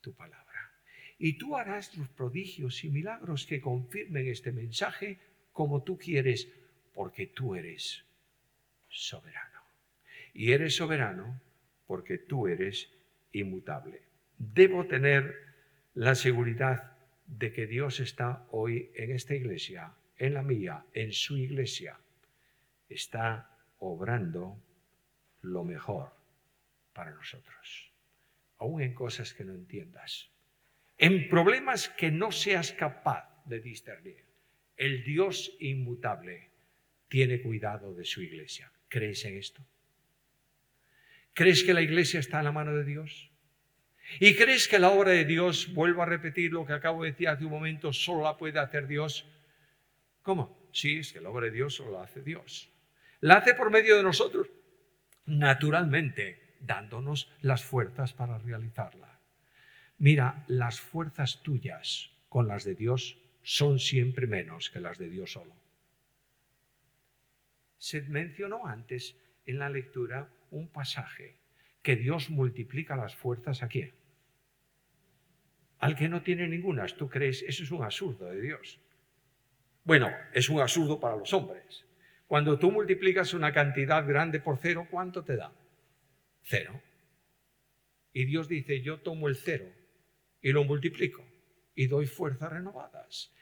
tu 0.00 0.14
palabra. 0.14 0.72
Y 1.18 1.34
tú 1.34 1.54
harás 1.54 1.94
los 1.98 2.08
prodigios 2.08 2.82
y 2.82 2.88
milagros 2.88 3.44
que 3.44 3.60
confirmen 3.60 4.26
este 4.26 4.52
mensaje 4.52 5.18
como 5.52 5.82
tú 5.82 5.98
quieres, 5.98 6.48
porque 6.94 7.26
tú 7.26 7.54
eres 7.54 8.06
soberano. 8.88 9.45
Y 10.36 10.52
eres 10.52 10.76
soberano 10.76 11.40
porque 11.86 12.18
tú 12.18 12.46
eres 12.46 12.92
inmutable. 13.32 14.02
Debo 14.36 14.86
tener 14.86 15.34
la 15.94 16.14
seguridad 16.14 16.92
de 17.26 17.52
que 17.52 17.66
Dios 17.66 18.00
está 18.00 18.46
hoy 18.50 18.90
en 18.96 19.12
esta 19.12 19.34
iglesia, 19.34 19.94
en 20.18 20.34
la 20.34 20.42
mía, 20.42 20.84
en 20.92 21.10
su 21.12 21.38
iglesia, 21.38 21.98
está 22.90 23.50
obrando 23.78 24.62
lo 25.40 25.64
mejor 25.64 26.12
para 26.92 27.12
nosotros, 27.12 27.90
aún 28.58 28.82
en 28.82 28.92
cosas 28.92 29.32
que 29.32 29.44
no 29.44 29.54
entiendas, 29.54 30.30
en 30.98 31.30
problemas 31.30 31.88
que 31.88 32.10
no 32.10 32.30
seas 32.30 32.72
capaz 32.72 33.42
de 33.46 33.60
discernir. 33.60 34.22
El 34.76 35.02
Dios 35.02 35.56
inmutable 35.60 36.50
tiene 37.08 37.40
cuidado 37.40 37.94
de 37.94 38.04
su 38.04 38.20
iglesia. 38.20 38.70
¿Crees 38.88 39.24
en 39.24 39.38
esto? 39.38 39.64
¿Crees 41.36 41.64
que 41.64 41.74
la 41.74 41.82
iglesia 41.82 42.18
está 42.18 42.38
en 42.38 42.46
la 42.46 42.52
mano 42.52 42.74
de 42.74 42.82
Dios? 42.82 43.30
¿Y 44.20 44.36
crees 44.36 44.68
que 44.68 44.78
la 44.78 44.88
obra 44.88 45.10
de 45.10 45.26
Dios, 45.26 45.74
vuelvo 45.74 46.02
a 46.02 46.06
repetir 46.06 46.50
lo 46.50 46.64
que 46.64 46.72
acabo 46.72 47.02
de 47.02 47.10
decir 47.10 47.28
hace 47.28 47.44
un 47.44 47.50
momento, 47.50 47.92
solo 47.92 48.22
la 48.22 48.38
puede 48.38 48.58
hacer 48.58 48.86
Dios? 48.86 49.28
¿Cómo? 50.22 50.66
Sí, 50.72 51.00
es 51.00 51.12
que 51.12 51.20
la 51.20 51.28
obra 51.28 51.44
de 51.44 51.52
Dios 51.52 51.74
solo 51.74 51.92
la 51.92 52.04
hace 52.04 52.22
Dios. 52.22 52.72
La 53.20 53.36
hace 53.36 53.52
por 53.52 53.70
medio 53.70 53.98
de 53.98 54.02
nosotros, 54.02 54.48
naturalmente, 55.26 56.56
dándonos 56.60 57.30
las 57.42 57.62
fuerzas 57.62 58.14
para 58.14 58.38
realizarla. 58.38 59.20
Mira, 59.98 60.42
las 60.48 60.80
fuerzas 60.80 61.42
tuyas 61.42 62.12
con 62.30 62.48
las 62.48 62.64
de 62.64 62.76
Dios 62.76 63.18
son 63.42 63.78
siempre 63.78 64.26
menos 64.26 64.70
que 64.70 64.80
las 64.80 64.96
de 64.96 65.10
Dios 65.10 65.32
solo. 65.32 65.54
Se 67.76 68.00
mencionó 68.00 68.66
antes 68.66 69.16
en 69.44 69.58
la 69.58 69.68
lectura 69.68 70.30
un 70.50 70.68
pasaje 70.68 71.36
que 71.82 71.96
Dios 71.96 72.30
multiplica 72.30 72.96
las 72.96 73.14
fuerzas 73.14 73.62
a 73.62 73.68
quién? 73.68 73.92
Al 75.78 75.94
que 75.94 76.08
no 76.08 76.22
tiene 76.22 76.48
ninguna. 76.48 76.86
¿Tú 76.86 77.08
crees? 77.08 77.42
Eso 77.42 77.62
es 77.62 77.70
un 77.70 77.82
absurdo 77.82 78.26
de 78.26 78.40
Dios. 78.40 78.80
Bueno, 79.84 80.10
es 80.32 80.48
un 80.48 80.60
absurdo 80.60 80.98
para 80.98 81.16
los 81.16 81.32
hombres. 81.32 81.84
Cuando 82.26 82.58
tú 82.58 82.72
multiplicas 82.72 83.34
una 83.34 83.52
cantidad 83.52 84.06
grande 84.06 84.40
por 84.40 84.58
cero, 84.58 84.88
¿cuánto 84.90 85.22
te 85.22 85.36
da? 85.36 85.52
Cero. 86.42 86.80
Y 88.12 88.24
Dios 88.24 88.48
dice, 88.48 88.80
yo 88.80 88.98
tomo 88.98 89.28
el 89.28 89.36
cero 89.36 89.70
y 90.42 90.50
lo 90.50 90.64
multiplico 90.64 91.24
y 91.74 91.86
doy 91.86 92.06
fuerzas 92.06 92.50
renovadas. 92.50 93.32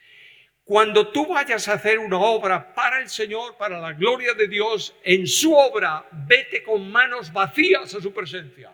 Cuando 0.64 1.12
tú 1.12 1.26
vayas 1.26 1.68
a 1.68 1.74
hacer 1.74 1.98
una 1.98 2.18
obra 2.18 2.74
para 2.74 2.98
el 2.98 3.10
Señor, 3.10 3.58
para 3.58 3.78
la 3.78 3.92
gloria 3.92 4.32
de 4.32 4.48
Dios, 4.48 4.96
en 5.04 5.26
su 5.26 5.54
obra, 5.54 6.08
vete 6.10 6.62
con 6.62 6.90
manos 6.90 7.30
vacías 7.30 7.94
a 7.94 8.00
su 8.00 8.14
presencia. 8.14 8.72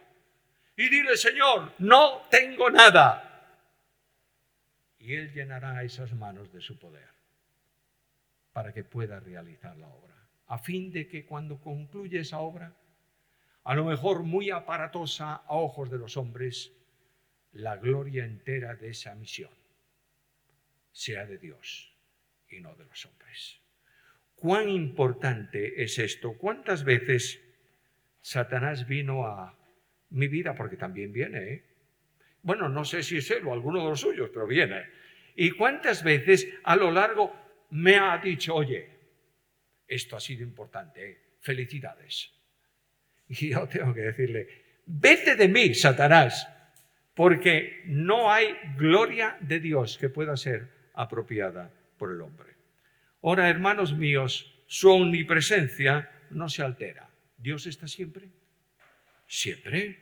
Y 0.76 0.88
dile, 0.88 1.16
Señor, 1.16 1.72
no 1.78 2.28
tengo 2.30 2.70
nada. 2.70 3.26
Y 5.00 5.14
Él 5.14 5.32
llenará 5.32 5.82
esas 5.82 6.12
manos 6.12 6.52
de 6.52 6.60
su 6.60 6.78
poder 6.78 7.08
para 8.52 8.72
que 8.72 8.84
pueda 8.84 9.18
realizar 9.18 9.76
la 9.76 9.88
obra. 9.88 10.14
A 10.46 10.58
fin 10.58 10.92
de 10.92 11.08
que 11.08 11.26
cuando 11.26 11.60
concluya 11.60 12.20
esa 12.20 12.38
obra, 12.38 12.72
a 13.64 13.74
lo 13.74 13.84
mejor 13.84 14.22
muy 14.22 14.50
aparatosa 14.50 15.34
a 15.34 15.54
ojos 15.54 15.90
de 15.90 15.98
los 15.98 16.16
hombres, 16.16 16.72
la 17.52 17.76
gloria 17.76 18.24
entera 18.24 18.76
de 18.76 18.90
esa 18.90 19.14
misión 19.16 19.59
sea 20.92 21.26
de 21.26 21.38
Dios 21.38 21.94
y 22.48 22.60
no 22.60 22.74
de 22.74 22.84
los 22.84 23.06
hombres. 23.06 23.60
¿Cuán 24.34 24.68
importante 24.68 25.82
es 25.82 25.98
esto? 25.98 26.32
¿Cuántas 26.38 26.84
veces 26.84 27.40
Satanás 28.20 28.86
vino 28.86 29.26
a 29.26 29.56
mi 30.10 30.28
vida? 30.28 30.54
Porque 30.54 30.76
también 30.76 31.12
viene. 31.12 31.38
¿eh? 31.38 31.64
Bueno, 32.42 32.68
no 32.68 32.84
sé 32.84 33.02
si 33.02 33.18
es 33.18 33.30
él 33.30 33.46
o 33.46 33.52
alguno 33.52 33.82
de 33.82 33.90
los 33.90 34.00
suyos, 34.00 34.30
pero 34.32 34.46
viene. 34.46 34.86
¿Y 35.36 35.50
cuántas 35.50 36.02
veces 36.02 36.48
a 36.64 36.74
lo 36.74 36.90
largo 36.90 37.34
me 37.70 37.96
ha 37.96 38.16
dicho, 38.18 38.54
oye, 38.54 38.88
esto 39.86 40.16
ha 40.16 40.20
sido 40.20 40.42
importante, 40.42 41.10
¿eh? 41.10 41.18
felicidades? 41.40 42.32
Y 43.28 43.50
yo 43.50 43.68
tengo 43.68 43.94
que 43.94 44.00
decirle, 44.00 44.48
vete 44.86 45.36
de 45.36 45.48
mí, 45.48 45.72
Satanás, 45.74 46.48
porque 47.14 47.82
no 47.86 48.32
hay 48.32 48.56
gloria 48.76 49.36
de 49.40 49.60
Dios 49.60 49.98
que 49.98 50.08
pueda 50.08 50.36
ser 50.36 50.79
apropiada 51.00 51.70
por 51.96 52.12
el 52.12 52.20
hombre. 52.20 52.50
Ahora, 53.22 53.48
hermanos 53.48 53.94
míos, 53.94 54.54
su 54.66 54.90
omnipresencia 54.90 56.10
no 56.30 56.48
se 56.48 56.62
altera. 56.62 57.08
Dios 57.38 57.66
está 57.66 57.88
siempre. 57.88 58.28
Siempre. 59.26 59.98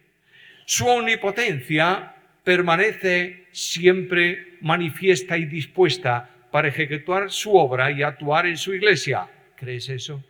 Su 0.66 0.86
omnipotencia 0.86 2.14
permanece 2.42 3.46
siempre 3.53 4.59
manifiesta 4.61 5.36
y 5.38 5.44
dispuesta 5.44 6.28
para 6.51 6.68
ejecutar 6.68 7.30
su 7.30 7.55
obra 7.55 7.90
y 7.90 8.03
actuar 8.03 8.46
en 8.46 8.57
su 8.57 8.74
iglesia. 8.74 9.28
¿Crees 9.55 9.88
eso? 9.88 10.24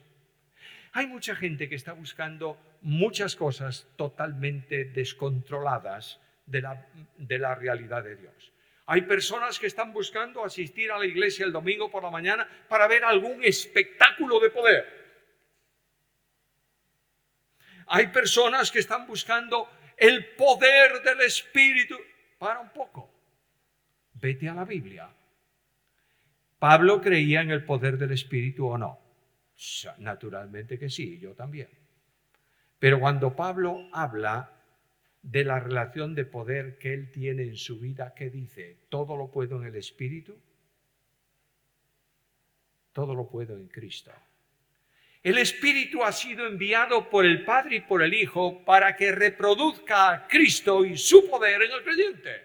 Hay 0.92 1.06
mucha 1.06 1.34
gente 1.34 1.68
que 1.68 1.76
está 1.76 1.92
buscando 1.92 2.58
muchas 2.82 3.36
cosas 3.36 3.86
totalmente 3.96 4.84
descontroladas 4.84 6.20
de 6.46 6.62
la, 6.62 6.86
de 7.16 7.38
la 7.38 7.54
realidad 7.54 8.04
de 8.04 8.16
Dios. 8.16 8.52
Hay 8.90 9.02
personas 9.02 9.58
que 9.58 9.66
están 9.66 9.92
buscando 9.92 10.42
asistir 10.42 10.90
a 10.90 10.98
la 10.98 11.04
iglesia 11.04 11.44
el 11.44 11.52
domingo 11.52 11.90
por 11.90 12.02
la 12.02 12.10
mañana 12.10 12.48
para 12.68 12.88
ver 12.88 13.04
algún 13.04 13.44
espectáculo 13.44 14.40
de 14.40 14.48
poder. 14.48 14.98
Hay 17.88 18.06
personas 18.06 18.70
que 18.70 18.78
están 18.78 19.06
buscando 19.06 19.68
el 19.94 20.34
poder 20.36 21.02
del 21.02 21.20
Espíritu. 21.20 21.96
Para 22.38 22.60
un 22.60 22.70
poco. 22.70 23.12
Vete 24.14 24.48
a 24.48 24.54
la 24.54 24.64
Biblia. 24.64 25.10
¿Pablo 26.58 27.02
creía 27.02 27.42
en 27.42 27.50
el 27.50 27.66
poder 27.66 27.98
del 27.98 28.12
Espíritu 28.12 28.68
o 28.68 28.78
no? 28.78 28.98
Naturalmente 29.98 30.78
que 30.78 30.88
sí, 30.88 31.18
yo 31.18 31.34
también. 31.34 31.68
Pero 32.78 33.00
cuando 33.00 33.36
Pablo 33.36 33.90
habla 33.92 34.50
de 35.30 35.44
la 35.44 35.60
relación 35.60 36.14
de 36.14 36.24
poder 36.24 36.78
que 36.78 36.94
Él 36.94 37.10
tiene 37.10 37.42
en 37.42 37.56
su 37.56 37.78
vida, 37.78 38.14
¿qué 38.16 38.30
dice? 38.30 38.78
¿Todo 38.88 39.14
lo 39.14 39.30
puedo 39.30 39.60
en 39.60 39.68
el 39.68 39.76
Espíritu? 39.76 40.40
Todo 42.94 43.14
lo 43.14 43.28
puedo 43.28 43.54
en 43.54 43.68
Cristo. 43.68 44.10
El 45.22 45.36
Espíritu 45.36 46.02
ha 46.02 46.12
sido 46.12 46.46
enviado 46.46 47.10
por 47.10 47.26
el 47.26 47.44
Padre 47.44 47.76
y 47.76 47.80
por 47.80 48.02
el 48.02 48.14
Hijo 48.14 48.64
para 48.64 48.96
que 48.96 49.12
reproduzca 49.12 50.10
a 50.10 50.26
Cristo 50.26 50.84
y 50.84 50.96
su 50.96 51.28
poder 51.28 51.60
en 51.62 51.72
el 51.72 51.82
creyente. 51.82 52.44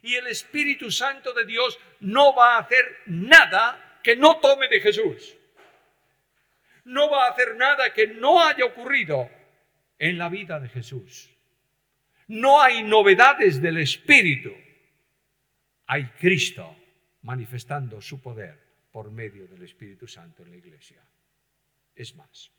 Y 0.00 0.14
el 0.14 0.28
Espíritu 0.28 0.90
Santo 0.90 1.34
de 1.34 1.44
Dios 1.44 1.78
no 2.00 2.34
va 2.34 2.56
a 2.56 2.60
hacer 2.60 3.00
nada 3.06 3.98
que 4.02 4.16
no 4.16 4.40
tome 4.40 4.68
de 4.68 4.80
Jesús. 4.80 5.36
No 6.84 7.10
va 7.10 7.26
a 7.26 7.30
hacer 7.32 7.54
nada 7.56 7.92
que 7.92 8.06
no 8.06 8.42
haya 8.42 8.64
ocurrido 8.64 9.28
en 9.98 10.16
la 10.16 10.30
vida 10.30 10.58
de 10.58 10.70
Jesús. 10.70 11.31
No 12.32 12.62
hay 12.62 12.82
novedades 12.82 13.60
del 13.60 13.76
Espíritu. 13.76 14.54
Hay 15.84 16.06
Cristo 16.12 16.74
manifestando 17.20 18.00
su 18.00 18.22
poder 18.22 18.58
por 18.90 19.10
medio 19.10 19.46
del 19.46 19.62
Espíritu 19.64 20.08
Santo 20.08 20.42
en 20.42 20.52
la 20.52 20.56
iglesia. 20.56 21.06
Es 21.94 22.16
más, 22.16 22.50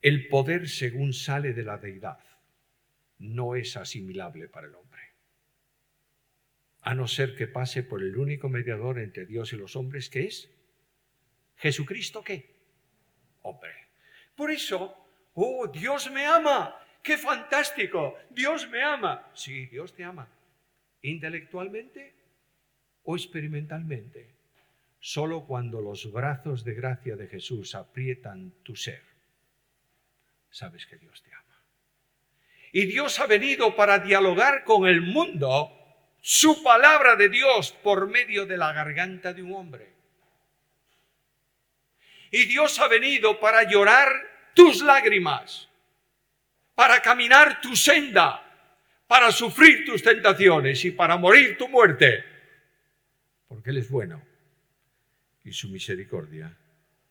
el 0.00 0.26
poder 0.28 0.70
según 0.70 1.12
sale 1.12 1.52
de 1.52 1.64
la 1.64 1.76
deidad 1.76 2.18
no 3.18 3.56
es 3.56 3.76
asimilable 3.76 4.48
para 4.48 4.66
el 4.66 4.74
hombre, 4.74 5.02
a 6.80 6.94
no 6.94 7.06
ser 7.08 7.36
que 7.36 7.46
pase 7.46 7.82
por 7.82 8.02
el 8.02 8.16
único 8.16 8.48
mediador 8.48 9.00
entre 9.00 9.26
Dios 9.26 9.52
y 9.52 9.56
los 9.56 9.76
hombres, 9.76 10.08
que 10.08 10.24
es 10.24 10.50
Jesucristo, 11.56 12.24
¿qué? 12.24 12.56
Hombre. 13.42 13.74
Por 14.34 14.50
eso, 14.50 14.96
oh, 15.34 15.68
Dios 15.68 16.10
me 16.10 16.24
ama, 16.24 16.74
qué 17.06 17.16
fantástico, 17.16 18.18
Dios 18.30 18.68
me 18.68 18.82
ama. 18.82 19.30
Sí, 19.32 19.66
Dios 19.66 19.94
te 19.94 20.02
ama. 20.02 20.28
¿Intelectualmente 21.02 22.14
o 23.04 23.16
experimentalmente? 23.16 24.34
Solo 24.98 25.46
cuando 25.46 25.80
los 25.80 26.10
brazos 26.12 26.64
de 26.64 26.74
gracia 26.74 27.14
de 27.14 27.28
Jesús 27.28 27.76
aprietan 27.76 28.50
tu 28.64 28.74
ser, 28.74 29.02
sabes 30.50 30.84
que 30.86 30.96
Dios 30.96 31.22
te 31.22 31.32
ama. 31.32 31.62
Y 32.72 32.86
Dios 32.86 33.20
ha 33.20 33.26
venido 33.26 33.76
para 33.76 34.00
dialogar 34.00 34.64
con 34.64 34.88
el 34.88 35.00
mundo 35.00 35.72
su 36.20 36.60
palabra 36.64 37.14
de 37.14 37.28
Dios 37.28 37.70
por 37.70 38.08
medio 38.08 38.46
de 38.46 38.56
la 38.56 38.72
garganta 38.72 39.32
de 39.32 39.44
un 39.44 39.52
hombre. 39.52 39.94
Y 42.32 42.46
Dios 42.46 42.80
ha 42.80 42.88
venido 42.88 43.38
para 43.38 43.62
llorar 43.62 44.10
tus 44.54 44.82
lágrimas 44.82 45.68
para 46.76 47.00
caminar 47.00 47.60
tu 47.60 47.74
senda, 47.74 48.42
para 49.08 49.32
sufrir 49.32 49.84
tus 49.86 50.02
tentaciones 50.02 50.84
y 50.84 50.90
para 50.90 51.16
morir 51.16 51.56
tu 51.56 51.68
muerte, 51.68 52.22
porque 53.48 53.70
Él 53.70 53.78
es 53.78 53.90
bueno 53.90 54.22
y 55.42 55.52
su 55.52 55.70
misericordia 55.70 56.54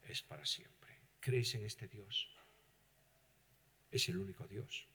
es 0.03 0.22
para 0.22 0.45
siempre. 0.45 0.99
¿Crees 1.20 1.55
en 1.55 1.66
este 1.66 1.88
Dios? 1.88 2.30
Es 3.89 4.07
el 4.07 4.18
único 4.18 4.47
Dios. 4.47 4.88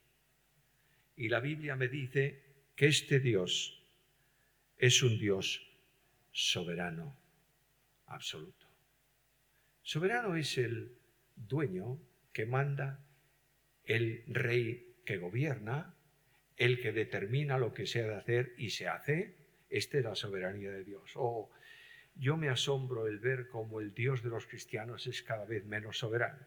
Y 1.17 1.29
la 1.29 1.41
Biblia 1.41 1.75
me 1.75 1.89
dice 1.89 2.71
que 2.77 2.87
este 2.87 3.19
Dios 3.19 3.83
es 4.79 5.03
un 5.03 5.19
Dios 5.19 5.67
soberano, 6.31 7.17
absoluto. 8.07 8.69
Soberano 9.83 10.37
es 10.37 10.59
el 10.59 10.97
dueño 11.35 11.99
que 12.33 12.47
manda 12.47 13.05
el 13.85 14.25
rey 14.27 14.95
que 15.05 15.17
gobierna, 15.17 15.95
el 16.57 16.81
que 16.81 16.93
determina 16.93 17.59
lo 17.59 17.73
que 17.73 17.87
se 17.87 18.03
ha 18.03 18.07
de 18.07 18.15
hacer 18.17 18.55
y 18.59 18.71
se 18.71 18.89
hace. 18.89 19.37
Esta 19.69 19.99
es 19.99 20.05
la 20.05 20.15
soberanía 20.15 20.71
de 20.71 20.85
Dios. 20.85 21.13
Oh, 21.15 21.51
yo 22.17 22.37
me 22.37 22.49
asombro 22.49 23.07
el 23.07 23.19
ver 23.19 23.49
cómo 23.49 23.81
el 23.81 23.95
Dios 23.95 24.23
de 24.23 24.29
los 24.29 24.47
cristianos 24.47 25.07
es 25.07 25.23
cada 25.23 25.45
vez 25.45 25.65
menos 25.65 25.99
soberano. 25.99 26.45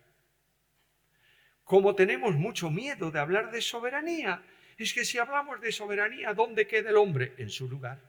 Como 1.64 1.96
tenemos 1.96 2.36
mucho 2.36 2.70
miedo 2.70 3.10
de 3.10 3.20
hablar 3.20 3.52
de 3.52 3.62
soberanía, 3.62 4.44
es 4.78 4.94
que 4.94 5.06
si 5.06 5.18
hablamos 5.18 5.62
de 5.62 5.72
soberanía, 5.72 6.34
¿dónde 6.34 6.68
queda 6.68 6.90
el 6.90 6.98
hombre? 6.98 7.34
En 7.38 7.50
su 7.50 7.70
lugar. 7.70 8.00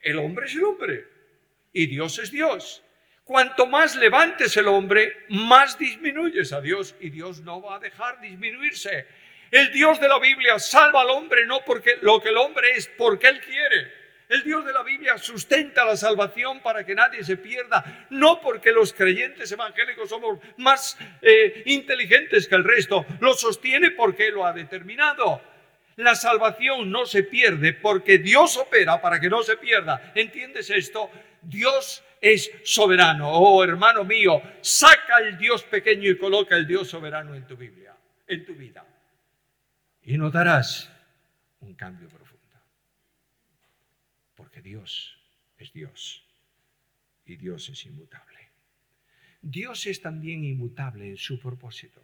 El 0.00 0.18
hombre 0.18 0.46
es 0.46 0.54
el 0.54 0.64
hombre 0.64 1.06
y 1.72 1.86
Dios 1.86 2.18
es 2.18 2.30
Dios. 2.30 2.84
Cuanto 3.30 3.68
más 3.68 3.94
levantes 3.94 4.56
el 4.56 4.66
hombre, 4.66 5.18
más 5.28 5.78
disminuyes 5.78 6.52
a 6.52 6.60
Dios 6.60 6.96
y 6.98 7.10
Dios 7.10 7.42
no 7.42 7.62
va 7.62 7.76
a 7.76 7.78
dejar 7.78 8.20
disminuirse. 8.20 9.06
El 9.52 9.70
Dios 9.70 10.00
de 10.00 10.08
la 10.08 10.18
Biblia 10.18 10.58
salva 10.58 11.02
al 11.02 11.10
hombre 11.10 11.46
no 11.46 11.60
porque 11.64 11.98
lo 12.02 12.20
que 12.20 12.30
el 12.30 12.36
hombre 12.36 12.72
es, 12.74 12.88
porque 12.98 13.28
Él 13.28 13.40
quiere. 13.40 13.92
El 14.28 14.42
Dios 14.42 14.64
de 14.64 14.72
la 14.72 14.82
Biblia 14.82 15.16
sustenta 15.16 15.84
la 15.84 15.96
salvación 15.96 16.58
para 16.58 16.84
que 16.84 16.92
nadie 16.92 17.22
se 17.22 17.36
pierda, 17.36 18.08
no 18.10 18.40
porque 18.40 18.72
los 18.72 18.92
creyentes 18.92 19.52
evangélicos 19.52 20.08
somos 20.08 20.40
más 20.56 20.98
eh, 21.22 21.62
inteligentes 21.66 22.48
que 22.48 22.56
el 22.56 22.64
resto, 22.64 23.06
lo 23.20 23.34
sostiene 23.34 23.92
porque 23.92 24.32
lo 24.32 24.44
ha 24.44 24.52
determinado. 24.52 25.40
La 25.94 26.16
salvación 26.16 26.90
no 26.90 27.06
se 27.06 27.22
pierde 27.22 27.74
porque 27.74 28.18
Dios 28.18 28.56
opera 28.56 29.00
para 29.00 29.20
que 29.20 29.28
no 29.28 29.44
se 29.44 29.56
pierda. 29.56 30.10
¿Entiendes 30.16 30.68
esto? 30.70 31.10
Dios 31.42 32.02
es 32.20 32.50
soberano. 32.64 33.30
Oh, 33.30 33.64
hermano 33.64 34.04
mío, 34.04 34.42
saca 34.60 35.18
el 35.18 35.38
Dios 35.38 35.62
pequeño 35.64 36.10
y 36.10 36.18
coloca 36.18 36.56
el 36.56 36.66
Dios 36.66 36.88
soberano 36.88 37.34
en 37.34 37.46
tu 37.46 37.56
Biblia, 37.56 37.96
en 38.26 38.44
tu 38.44 38.54
vida. 38.54 38.84
Y 40.02 40.18
notarás 40.18 40.90
un 41.60 41.74
cambio 41.74 42.08
profundo. 42.08 42.30
que 44.50 44.62
Dios 44.62 45.16
es 45.58 45.72
Dios 45.72 46.24
y 47.24 47.36
Dios 47.36 47.68
es 47.68 47.86
inmutable. 47.86 48.48
Dios 49.42 49.86
es 49.86 50.02
también 50.02 50.44
inmutable 50.44 51.08
en 51.08 51.16
su 51.16 51.38
propósito. 51.38 52.02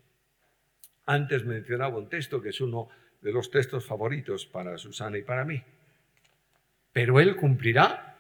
Antes 1.07 1.45
mencionaba 1.45 1.99
un 1.99 2.09
texto 2.09 2.41
que 2.41 2.51
es 2.51 2.61
uno 2.61 2.89
de 3.21 3.33
los 3.33 3.51
textos 3.51 3.85
favoritos 3.85 4.47
para 4.47 4.79
Susana 4.79 5.19
y 5.19 5.23
para 5.23 5.45
mí. 5.45 5.61
Pero 6.93 7.19
Él 7.19 7.35
cumplirá 7.35 8.16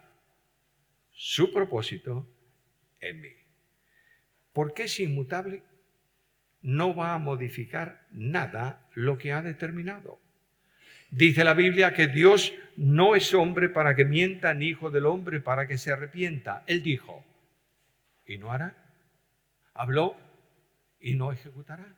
su 1.16 1.50
propósito 1.50 2.28
en 3.00 3.22
mí. 3.22 3.32
Porque 4.52 4.84
es 4.84 5.00
inmutable, 5.00 5.62
no 6.60 6.94
va 6.94 7.14
a 7.14 7.18
modificar 7.18 8.06
nada 8.12 8.86
lo 8.94 9.16
que 9.16 9.32
ha 9.32 9.40
determinado. 9.40 10.20
Dice 11.10 11.42
la 11.42 11.54
Biblia 11.54 11.94
que 11.94 12.08
Dios 12.08 12.52
no 12.76 13.16
es 13.16 13.32
hombre 13.32 13.70
para 13.70 13.96
que 13.96 14.04
mienta, 14.04 14.52
ni 14.52 14.66
hijo 14.66 14.90
del 14.90 15.06
hombre 15.06 15.40
para 15.40 15.66
que 15.66 15.78
se 15.78 15.90
arrepienta. 15.90 16.64
Él 16.66 16.82
dijo, 16.82 17.24
y 18.26 18.36
no 18.36 18.52
hará. 18.52 18.76
Habló 19.72 20.16
y 21.00 21.14
no 21.14 21.32
ejecutará. 21.32 21.96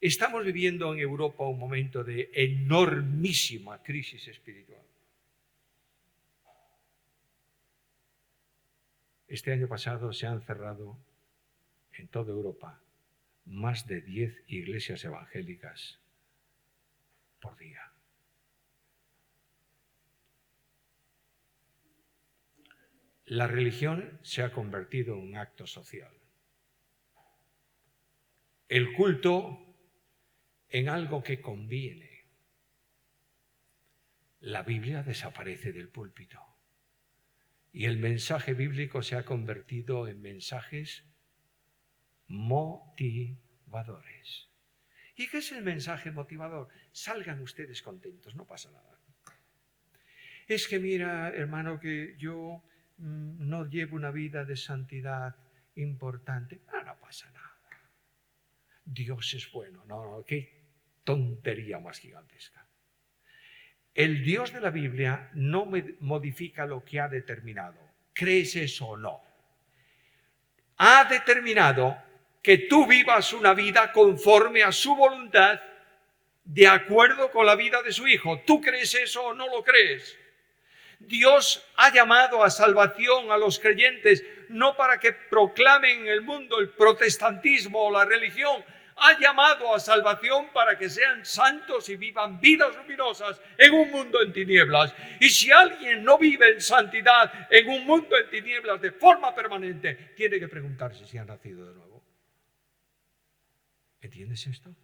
Estamos 0.00 0.44
viviendo 0.44 0.92
en 0.92 1.00
Europa 1.00 1.44
un 1.44 1.58
momento 1.58 2.04
de 2.04 2.30
enormísima 2.34 3.82
crisis 3.82 4.28
espiritual. 4.28 4.89
Este 9.30 9.52
año 9.52 9.68
pasado 9.68 10.12
se 10.12 10.26
han 10.26 10.42
cerrado 10.42 10.98
en 11.92 12.08
toda 12.08 12.32
Europa 12.32 12.82
más 13.44 13.86
de 13.86 14.00
10 14.00 14.42
iglesias 14.48 15.04
evangélicas 15.04 16.00
por 17.40 17.56
día. 17.56 17.92
La 23.26 23.46
religión 23.46 24.18
se 24.22 24.42
ha 24.42 24.52
convertido 24.52 25.14
en 25.14 25.20
un 25.20 25.36
acto 25.36 25.64
social. 25.64 26.12
El 28.68 28.94
culto 28.94 29.64
en 30.70 30.88
algo 30.88 31.22
que 31.22 31.40
conviene. 31.40 32.24
La 34.40 34.64
Biblia 34.64 35.04
desaparece 35.04 35.72
del 35.72 35.88
púlpito 35.88 36.49
y 37.72 37.86
el 37.86 37.98
mensaje 37.98 38.54
bíblico 38.54 39.02
se 39.02 39.16
ha 39.16 39.24
convertido 39.24 40.06
en 40.08 40.20
mensajes 40.20 41.04
motivadores. 42.26 44.48
¿Y 45.16 45.28
qué 45.28 45.38
es 45.38 45.52
el 45.52 45.62
mensaje 45.62 46.10
motivador? 46.10 46.68
Salgan 46.92 47.40
ustedes 47.40 47.82
contentos, 47.82 48.34
no 48.34 48.46
pasa 48.46 48.70
nada. 48.70 48.98
Es 50.48 50.66
que 50.66 50.80
mira, 50.80 51.28
hermano, 51.28 51.78
que 51.78 52.16
yo 52.18 52.64
mm, 52.96 53.48
no 53.48 53.68
llevo 53.68 53.96
una 53.96 54.10
vida 54.10 54.44
de 54.44 54.56
santidad 54.56 55.36
importante. 55.76 56.62
Ah, 56.68 56.82
no 56.84 56.98
pasa 56.98 57.30
nada. 57.30 57.60
Dios 58.84 59.34
es 59.34 59.52
bueno. 59.52 59.84
No, 59.86 60.04
no, 60.04 60.24
qué 60.24 60.64
tontería 61.04 61.78
más 61.78 62.00
gigantesca. 62.00 62.66
El 63.94 64.22
Dios 64.22 64.52
de 64.52 64.60
la 64.60 64.70
Biblia 64.70 65.30
no 65.34 65.66
modifica 66.00 66.66
lo 66.66 66.84
que 66.84 67.00
ha 67.00 67.08
determinado. 67.08 67.78
¿Crees 68.12 68.56
eso 68.56 68.88
o 68.88 68.96
no? 68.96 69.22
Ha 70.78 71.04
determinado 71.04 71.96
que 72.42 72.58
tú 72.58 72.86
vivas 72.86 73.32
una 73.32 73.54
vida 73.54 73.92
conforme 73.92 74.62
a 74.62 74.72
su 74.72 74.94
voluntad, 74.96 75.60
de 76.44 76.66
acuerdo 76.66 77.30
con 77.30 77.46
la 77.46 77.54
vida 77.54 77.82
de 77.82 77.92
su 77.92 78.06
Hijo. 78.08 78.40
¿Tú 78.46 78.60
crees 78.60 78.94
eso 78.94 79.22
o 79.24 79.34
no 79.34 79.46
lo 79.46 79.62
crees? 79.62 80.18
Dios 80.98 81.64
ha 81.76 81.92
llamado 81.92 82.44
a 82.44 82.50
salvación 82.50 83.30
a 83.30 83.38
los 83.38 83.58
creyentes 83.58 84.24
no 84.50 84.76
para 84.76 84.98
que 84.98 85.12
proclamen 85.12 86.00
en 86.00 86.08
el 86.08 86.22
mundo 86.22 86.58
el 86.58 86.70
protestantismo 86.70 87.84
o 87.84 87.90
la 87.90 88.04
religión, 88.04 88.64
ha 89.00 89.18
llamado 89.18 89.74
a 89.74 89.80
salvación 89.80 90.48
para 90.52 90.78
que 90.78 90.90
sean 90.90 91.24
santos 91.24 91.88
y 91.88 91.96
vivan 91.96 92.38
vidas 92.38 92.76
luminosas 92.76 93.40
en 93.56 93.72
un 93.72 93.90
mundo 93.90 94.20
en 94.22 94.32
tinieblas. 94.32 94.94
Y 95.20 95.30
si 95.30 95.50
alguien 95.50 96.04
no 96.04 96.18
vive 96.18 96.52
en 96.52 96.60
santidad 96.60 97.48
en 97.50 97.68
un 97.68 97.86
mundo 97.86 98.16
en 98.16 98.28
tinieblas 98.28 98.80
de 98.80 98.92
forma 98.92 99.34
permanente, 99.34 100.12
tiene 100.14 100.38
que 100.38 100.48
preguntarse 100.48 101.06
si 101.06 101.16
ha 101.16 101.24
nacido 101.24 101.66
de 101.66 101.74
nuevo. 101.74 102.04
¿Entiendes 104.02 104.46
esto? 104.46 104.74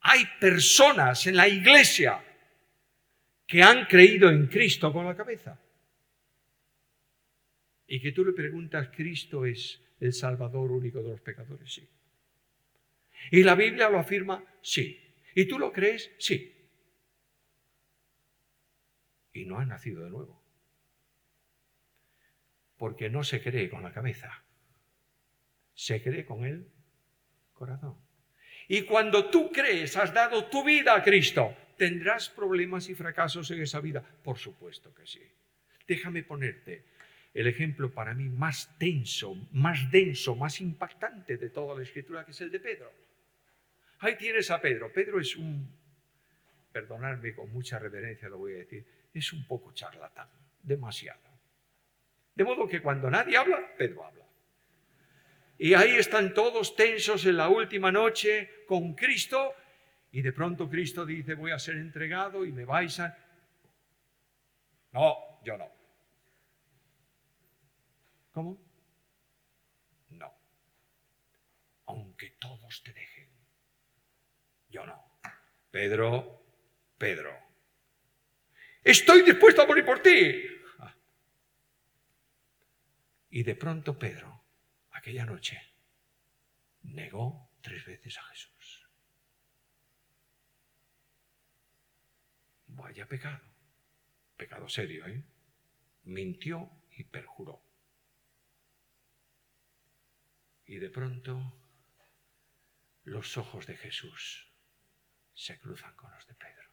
Hay 0.00 0.24
personas 0.38 1.26
en 1.26 1.36
la 1.36 1.48
iglesia 1.48 2.22
que 3.46 3.62
han 3.62 3.86
creído 3.86 4.28
en 4.28 4.46
Cristo 4.48 4.92
con 4.92 5.06
la 5.06 5.16
cabeza. 5.16 5.58
Y 7.86 8.00
que 8.00 8.12
tú 8.12 8.22
le 8.22 8.32
preguntas, 8.32 8.90
¿Cristo 8.94 9.46
es 9.46 9.80
el 9.98 10.12
Salvador 10.12 10.70
único 10.70 11.02
de 11.02 11.08
los 11.08 11.22
pecadores? 11.22 11.72
Sí. 11.72 11.88
¿Y 13.30 13.42
la 13.42 13.54
Biblia 13.54 13.88
lo 13.88 13.98
afirma? 13.98 14.44
Sí. 14.62 14.98
¿Y 15.34 15.46
tú 15.46 15.58
lo 15.58 15.72
crees? 15.72 16.10
Sí. 16.18 16.54
Y 19.32 19.44
no 19.44 19.58
ha 19.58 19.64
nacido 19.64 20.04
de 20.04 20.10
nuevo. 20.10 20.42
Porque 22.76 23.10
no 23.10 23.24
se 23.24 23.42
cree 23.42 23.68
con 23.68 23.82
la 23.82 23.92
cabeza, 23.92 24.44
se 25.74 26.02
cree 26.02 26.24
con 26.24 26.44
el 26.44 26.68
corazón. 27.52 27.96
Y 28.68 28.82
cuando 28.82 29.30
tú 29.30 29.50
crees, 29.50 29.96
has 29.96 30.12
dado 30.12 30.46
tu 30.46 30.64
vida 30.64 30.94
a 30.94 31.02
Cristo, 31.02 31.56
¿tendrás 31.76 32.28
problemas 32.28 32.88
y 32.88 32.94
fracasos 32.94 33.50
en 33.50 33.62
esa 33.62 33.80
vida? 33.80 34.02
Por 34.22 34.38
supuesto 34.38 34.94
que 34.94 35.06
sí. 35.06 35.22
Déjame 35.86 36.22
ponerte 36.22 36.84
el 37.34 37.46
ejemplo 37.46 37.90
para 37.92 38.14
mí 38.14 38.28
más 38.28 38.76
tenso, 38.78 39.34
más 39.52 39.90
denso, 39.90 40.34
más 40.36 40.60
impactante 40.60 41.36
de 41.36 41.50
toda 41.50 41.76
la 41.76 41.82
escritura, 41.82 42.24
que 42.24 42.32
es 42.32 42.40
el 42.40 42.50
de 42.50 42.60
Pedro. 42.60 43.07
Ahí 44.00 44.16
tienes 44.16 44.50
a 44.50 44.60
Pedro. 44.60 44.92
Pedro 44.92 45.20
es 45.20 45.36
un, 45.36 45.68
perdonadme 46.72 47.34
con 47.34 47.52
mucha 47.52 47.78
reverencia 47.78 48.28
lo 48.28 48.38
voy 48.38 48.54
a 48.54 48.58
decir, 48.58 48.86
es 49.12 49.32
un 49.32 49.46
poco 49.46 49.72
charlatán, 49.72 50.28
demasiado. 50.62 51.20
De 52.34 52.44
modo 52.44 52.68
que 52.68 52.80
cuando 52.80 53.10
nadie 53.10 53.36
habla, 53.36 53.74
Pedro 53.76 54.04
habla. 54.04 54.24
Y 55.58 55.74
ahí 55.74 55.96
están 55.96 56.34
todos 56.34 56.76
tensos 56.76 57.26
en 57.26 57.36
la 57.36 57.48
última 57.48 57.90
noche 57.90 58.64
con 58.66 58.94
Cristo 58.94 59.54
y 60.12 60.22
de 60.22 60.32
pronto 60.32 60.70
Cristo 60.70 61.04
dice, 61.04 61.34
voy 61.34 61.50
a 61.50 61.58
ser 61.58 61.76
entregado 61.76 62.44
y 62.44 62.52
me 62.52 62.64
vais 62.64 63.00
a... 63.00 63.18
No, 64.92 65.40
yo 65.44 65.58
no. 65.58 65.68
¿Cómo? 68.30 68.56
No. 70.10 70.32
Aunque 71.86 72.36
todos 72.38 72.82
te 72.84 72.92
dejen. 72.92 73.17
Pedro, 75.70 76.44
Pedro. 76.96 77.36
Estoy 78.82 79.22
dispuesto 79.22 79.62
a 79.62 79.66
morir 79.66 79.84
por 79.84 80.00
ti. 80.00 80.42
Ah. 80.78 80.94
Y 83.30 83.42
de 83.42 83.54
pronto 83.54 83.98
Pedro, 83.98 84.44
aquella 84.92 85.24
noche, 85.24 85.60
negó 86.82 87.50
tres 87.60 87.84
veces 87.84 88.16
a 88.18 88.22
Jesús. 88.24 88.88
Vaya 92.68 93.06
pecado. 93.06 93.44
Pecado 94.36 94.68
serio, 94.68 95.06
¿eh? 95.06 95.24
Mintió 96.04 96.70
y 96.92 97.04
perjuró. 97.04 97.62
Y 100.64 100.78
de 100.78 100.88
pronto 100.90 101.60
los 103.04 103.36
ojos 103.36 103.66
de 103.66 103.76
Jesús 103.76 104.47
se 105.38 105.56
cruzan 105.56 105.94
con 105.94 106.10
los 106.10 106.26
de 106.26 106.34
Pedro. 106.34 106.68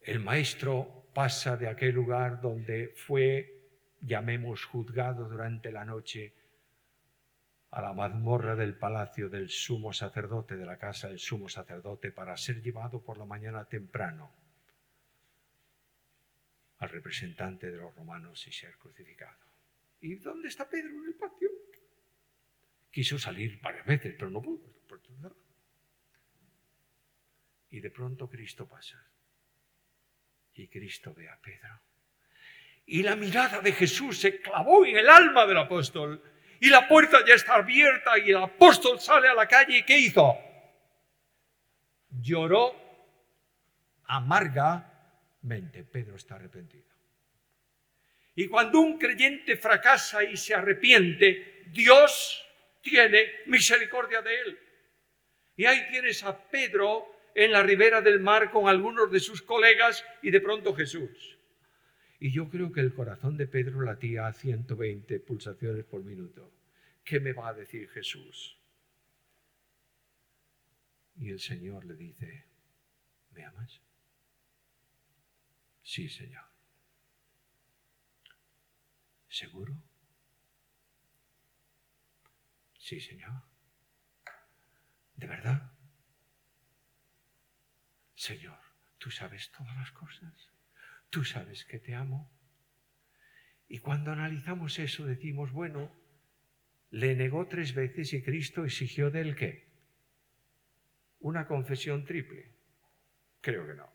El 0.00 0.18
maestro 0.18 1.08
pasa 1.14 1.56
de 1.56 1.68
aquel 1.68 1.94
lugar 1.94 2.40
donde 2.40 2.88
fue, 2.96 3.94
llamemos, 4.00 4.64
juzgado 4.64 5.28
durante 5.28 5.70
la 5.70 5.84
noche 5.84 6.34
a 7.70 7.80
la 7.80 7.92
mazmorra 7.92 8.56
del 8.56 8.76
palacio 8.76 9.28
del 9.28 9.48
sumo 9.50 9.92
sacerdote, 9.92 10.56
de 10.56 10.66
la 10.66 10.78
casa 10.78 11.06
del 11.06 11.20
sumo 11.20 11.48
sacerdote, 11.48 12.10
para 12.10 12.36
ser 12.36 12.60
llevado 12.60 13.00
por 13.04 13.18
la 13.18 13.24
mañana 13.24 13.64
temprano 13.66 14.34
al 16.78 16.88
representante 16.88 17.70
de 17.70 17.76
los 17.76 17.94
romanos 17.94 18.44
y 18.48 18.52
ser 18.52 18.76
crucificado. 18.78 19.38
¿Y 20.00 20.16
dónde 20.16 20.48
está 20.48 20.68
Pedro 20.68 20.90
en 20.90 21.06
el 21.06 21.14
patio? 21.14 21.50
Quiso 22.90 23.16
salir 23.16 23.60
varias 23.60 23.86
veces, 23.86 24.14
pero 24.18 24.28
no 24.28 24.42
pudo. 24.42 24.76
Y 27.70 27.80
de 27.80 27.90
pronto 27.90 28.28
Cristo 28.28 28.68
pasa. 28.68 29.02
Y 30.54 30.68
Cristo 30.68 31.12
ve 31.14 31.28
a 31.28 31.38
Pedro. 31.40 31.80
Y 32.86 33.02
la 33.02 33.16
mirada 33.16 33.60
de 33.60 33.72
Jesús 33.72 34.18
se 34.18 34.40
clavó 34.40 34.86
en 34.86 34.96
el 34.96 35.08
alma 35.08 35.46
del 35.46 35.58
apóstol. 35.58 36.22
Y 36.60 36.68
la 36.70 36.88
puerta 36.88 37.24
ya 37.26 37.34
está 37.34 37.56
abierta 37.56 38.18
y 38.18 38.30
el 38.30 38.36
apóstol 38.36 39.00
sale 39.00 39.28
a 39.28 39.34
la 39.34 39.46
calle. 39.46 39.78
¿Y 39.78 39.82
qué 39.82 39.98
hizo? 39.98 40.38
Lloró 42.10 42.74
amargamente. 44.04 44.96
mente 45.42 45.84
Pedro 45.84 46.16
está 46.16 46.36
arrepentido. 46.36 46.86
Y 48.36 48.48
cuando 48.48 48.80
un 48.80 48.98
creyente 48.98 49.56
fracasa 49.56 50.22
y 50.22 50.36
se 50.36 50.54
arrepiente, 50.54 51.64
Dios 51.68 52.46
tiene 52.82 53.40
misericordia 53.46 54.22
de 54.22 54.40
él. 54.40 54.58
Y 55.56 55.64
ahí 55.64 55.88
tienes 55.88 56.22
a 56.22 56.36
Pedro 56.36 57.15
en 57.36 57.52
la 57.52 57.62
ribera 57.62 58.00
del 58.00 58.18
mar 58.18 58.50
con 58.50 58.66
algunos 58.66 59.12
de 59.12 59.20
sus 59.20 59.42
colegas 59.42 60.02
y 60.22 60.30
de 60.30 60.40
pronto 60.40 60.74
Jesús. 60.74 61.38
Y 62.18 62.32
yo 62.32 62.48
creo 62.48 62.72
que 62.72 62.80
el 62.80 62.94
corazón 62.94 63.36
de 63.36 63.46
Pedro 63.46 63.82
latía 63.82 64.26
a 64.26 64.32
120 64.32 65.20
pulsaciones 65.20 65.84
por 65.84 66.02
minuto. 66.02 66.50
¿Qué 67.04 67.20
me 67.20 67.34
va 67.34 67.48
a 67.48 67.54
decir 67.54 67.90
Jesús? 67.90 68.58
Y 71.18 71.28
el 71.30 71.38
Señor 71.38 71.84
le 71.84 71.94
dice, 71.94 72.46
¿me 73.32 73.44
amas? 73.44 73.82
Sí, 75.82 76.08
Señor. 76.08 76.44
¿Seguro? 79.28 79.76
Sí, 82.78 82.98
Señor. 82.98 83.42
¿De 85.16 85.26
verdad? 85.26 85.75
Señor, 88.16 88.58
tú 88.98 89.10
sabes 89.10 89.50
todas 89.52 89.76
las 89.76 89.92
cosas. 89.92 90.50
Tú 91.10 91.22
sabes 91.22 91.64
que 91.64 91.78
te 91.78 91.94
amo. 91.94 92.28
Y 93.68 93.78
cuando 93.78 94.10
analizamos 94.10 94.78
eso 94.78 95.06
decimos, 95.06 95.52
bueno, 95.52 95.92
le 96.90 97.14
negó 97.14 97.46
tres 97.46 97.74
veces 97.74 98.12
y 98.14 98.22
Cristo 98.22 98.64
exigió 98.64 99.10
de 99.10 99.20
él 99.20 99.36
qué? 99.36 99.68
Una 101.20 101.46
confesión 101.46 102.04
triple. 102.04 102.50
Creo 103.40 103.66
que 103.66 103.74
no. 103.74 103.92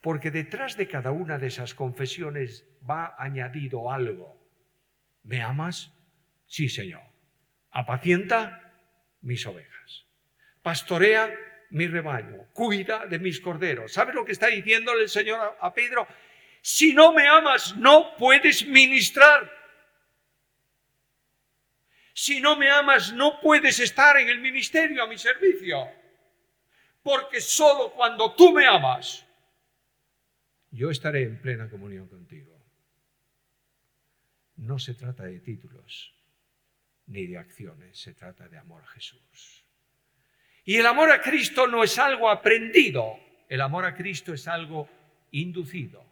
Porque 0.00 0.30
detrás 0.30 0.76
de 0.76 0.88
cada 0.88 1.12
una 1.12 1.38
de 1.38 1.48
esas 1.48 1.74
confesiones 1.74 2.66
va 2.88 3.14
añadido 3.18 3.92
algo. 3.92 4.40
¿Me 5.24 5.42
amas? 5.42 5.92
Sí, 6.46 6.68
Señor. 6.68 7.02
Apacienta 7.70 8.72
mis 9.20 9.46
ovejas. 9.46 10.06
Pastorea 10.62 11.30
mi 11.72 11.86
rebaño. 11.86 12.46
Cuida 12.52 13.06
de 13.06 13.18
mis 13.18 13.40
corderos. 13.40 13.92
¿Sabes 13.92 14.14
lo 14.14 14.24
que 14.24 14.32
está 14.32 14.46
diciéndole 14.48 15.02
el 15.02 15.08
Señor 15.08 15.56
a, 15.60 15.74
Pedro? 15.74 16.06
Si 16.60 16.92
no 16.92 17.12
me 17.12 17.26
amas, 17.26 17.76
no 17.76 18.14
puedes 18.16 18.66
ministrar. 18.66 19.50
Si 22.14 22.40
no 22.40 22.56
me 22.56 22.70
amas, 22.70 23.12
no 23.12 23.40
puedes 23.40 23.80
estar 23.80 24.18
en 24.18 24.28
el 24.28 24.38
ministerio 24.38 25.02
a 25.02 25.06
mi 25.06 25.18
servicio. 25.18 25.88
Porque 27.02 27.40
solo 27.40 27.92
cuando 27.92 28.34
tú 28.34 28.52
me 28.52 28.66
amas, 28.66 29.26
yo 30.70 30.90
estaré 30.90 31.22
en 31.22 31.40
plena 31.40 31.68
comunión 31.68 32.06
contigo. 32.06 32.52
No 34.56 34.78
se 34.78 34.94
trata 34.94 35.24
de 35.24 35.40
títulos 35.40 36.14
ni 37.06 37.26
de 37.26 37.38
acciones, 37.38 37.98
se 37.98 38.14
trata 38.14 38.46
de 38.48 38.58
amor 38.58 38.82
a 38.82 38.86
Jesús. 38.86 39.61
Y 40.64 40.76
el 40.76 40.86
amor 40.86 41.10
a 41.10 41.20
Cristo 41.20 41.66
no 41.66 41.82
es 41.82 41.98
algo 41.98 42.30
aprendido, 42.30 43.18
el 43.48 43.60
amor 43.60 43.84
a 43.84 43.94
Cristo 43.94 44.32
es 44.32 44.46
algo 44.46 44.88
inducido 45.32 46.04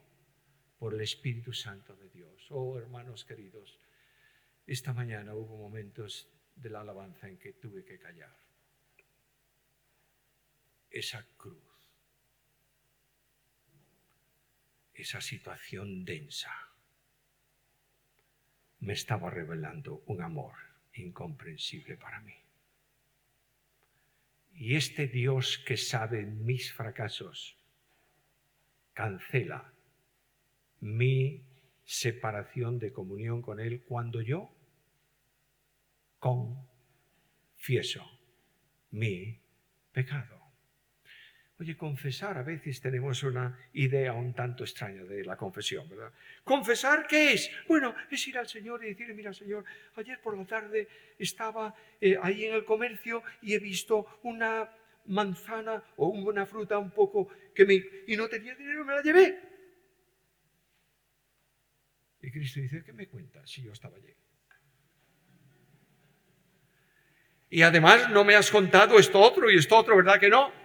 por 0.78 0.94
el 0.94 1.00
Espíritu 1.02 1.52
Santo 1.52 1.94
de 1.94 2.08
Dios. 2.08 2.46
Oh, 2.50 2.76
hermanos 2.76 3.24
queridos, 3.24 3.78
esta 4.66 4.92
mañana 4.92 5.34
hubo 5.34 5.56
momentos 5.56 6.28
de 6.56 6.70
la 6.70 6.80
alabanza 6.80 7.28
en 7.28 7.38
que 7.38 7.52
tuve 7.52 7.84
que 7.84 7.98
callar. 7.98 8.34
Esa 10.90 11.24
cruz, 11.36 11.62
esa 14.94 15.20
situación 15.20 16.04
densa, 16.04 16.52
me 18.80 18.94
estaba 18.94 19.30
revelando 19.30 20.02
un 20.06 20.22
amor 20.22 20.54
incomprensible 20.94 21.96
para 21.96 22.20
mí. 22.20 22.39
Y 24.54 24.76
este 24.76 25.06
Dios 25.06 25.58
que 25.66 25.76
sabe 25.76 26.24
mis 26.26 26.72
fracasos, 26.72 27.56
cancela 28.92 29.72
mi 30.80 31.42
separación 31.84 32.78
de 32.78 32.92
comunión 32.92 33.42
con 33.42 33.60
Él 33.60 33.82
cuando 33.82 34.20
yo 34.20 34.50
confieso 36.18 38.04
mi 38.90 39.40
pecado. 39.92 40.39
Oye, 41.60 41.76
confesar, 41.76 42.38
a 42.38 42.42
veces 42.42 42.80
tenemos 42.80 43.22
una 43.22 43.54
idea 43.74 44.14
un 44.14 44.32
tanto 44.32 44.64
extraña 44.64 45.04
de 45.04 45.22
la 45.22 45.36
confesión, 45.36 45.86
¿verdad? 45.90 46.10
¿Confesar 46.42 47.06
qué 47.06 47.34
es? 47.34 47.50
Bueno, 47.68 47.94
es 48.10 48.26
ir 48.28 48.38
al 48.38 48.48
Señor 48.48 48.82
y 48.82 48.88
decirle, 48.88 49.12
mira 49.12 49.30
Señor, 49.34 49.66
ayer 49.96 50.18
por 50.22 50.38
la 50.38 50.46
tarde 50.46 50.88
estaba 51.18 51.74
eh, 52.00 52.16
ahí 52.22 52.46
en 52.46 52.54
el 52.54 52.64
comercio 52.64 53.22
y 53.42 53.52
he 53.52 53.58
visto 53.58 54.20
una 54.22 54.70
manzana 55.04 55.84
o 55.96 56.08
una 56.08 56.46
fruta 56.46 56.78
un 56.78 56.92
poco 56.92 57.28
que 57.54 57.66
me... 57.66 57.74
y 58.06 58.16
no 58.16 58.26
tenía 58.26 58.54
dinero, 58.54 58.82
me 58.82 58.94
la 58.94 59.02
llevé. 59.02 59.38
Y 62.22 62.30
Cristo 62.30 62.60
dice, 62.60 62.82
¿qué 62.82 62.94
me 62.94 63.06
cuentas 63.06 63.50
si 63.50 63.62
yo 63.62 63.72
estaba 63.72 63.98
allí? 63.98 64.14
Y 67.50 67.60
además 67.60 68.08
no 68.08 68.24
me 68.24 68.34
has 68.34 68.50
contado 68.50 68.98
esto 68.98 69.20
otro 69.20 69.50
y 69.50 69.56
esto 69.56 69.76
otro, 69.76 69.96
¿verdad 69.96 70.18
que 70.18 70.30
no? 70.30 70.58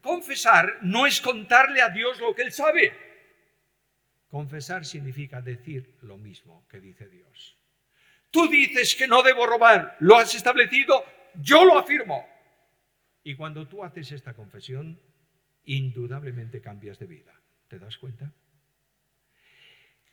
Confesar 0.00 0.78
no 0.82 1.06
es 1.06 1.20
contarle 1.20 1.80
a 1.80 1.90
Dios 1.90 2.20
lo 2.20 2.34
que 2.34 2.42
Él 2.42 2.52
sabe. 2.52 2.92
Confesar 4.28 4.84
significa 4.84 5.40
decir 5.40 5.96
lo 6.02 6.18
mismo 6.18 6.66
que 6.68 6.80
dice 6.80 7.08
Dios. 7.08 7.56
Tú 8.30 8.46
dices 8.48 8.94
que 8.94 9.08
no 9.08 9.22
debo 9.22 9.46
robar, 9.46 9.96
lo 10.00 10.16
has 10.16 10.34
establecido, 10.34 11.04
yo 11.34 11.64
lo 11.64 11.78
afirmo. 11.78 12.26
Y 13.22 13.34
cuando 13.34 13.66
tú 13.66 13.82
haces 13.82 14.12
esta 14.12 14.34
confesión, 14.34 15.00
indudablemente 15.64 16.60
cambias 16.60 16.98
de 16.98 17.06
vida. 17.06 17.34
¿Te 17.68 17.78
das 17.78 17.98
cuenta? 17.98 18.32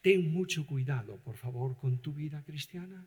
Ten 0.01 0.31
mucho 0.31 0.65
cuidado, 0.65 1.17
por 1.23 1.37
favor, 1.37 1.77
con 1.77 2.01
tu 2.01 2.13
vida 2.13 2.43
cristiana. 2.43 3.05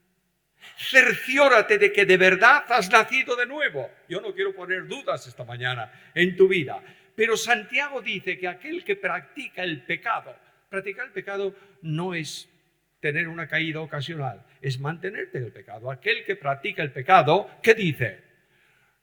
Cerciórate 0.76 1.78
de 1.78 1.92
que 1.92 2.04
de 2.04 2.16
verdad 2.16 2.64
has 2.68 2.90
nacido 2.90 3.36
de 3.36 3.46
nuevo. 3.46 3.90
Yo 4.08 4.20
no 4.20 4.32
quiero 4.32 4.54
poner 4.54 4.86
dudas 4.86 5.26
esta 5.26 5.44
mañana 5.44 5.90
en 6.14 6.36
tu 6.36 6.48
vida, 6.48 6.82
pero 7.14 7.36
Santiago 7.36 8.00
dice 8.00 8.38
que 8.38 8.46
aquel 8.46 8.84
que 8.84 8.96
practica 8.96 9.62
el 9.62 9.82
pecado, 9.82 10.36
practicar 10.68 11.06
el 11.06 11.12
pecado 11.12 11.54
no 11.82 12.14
es 12.14 12.48
tener 13.00 13.28
una 13.28 13.46
caída 13.48 13.80
ocasional, 13.80 14.44
es 14.60 14.78
mantenerte 14.78 15.38
en 15.38 15.44
el 15.44 15.52
pecado. 15.52 15.90
Aquel 15.90 16.24
que 16.24 16.36
practica 16.36 16.82
el 16.82 16.92
pecado, 16.92 17.50
¿qué 17.62 17.74
dice? 17.74 18.24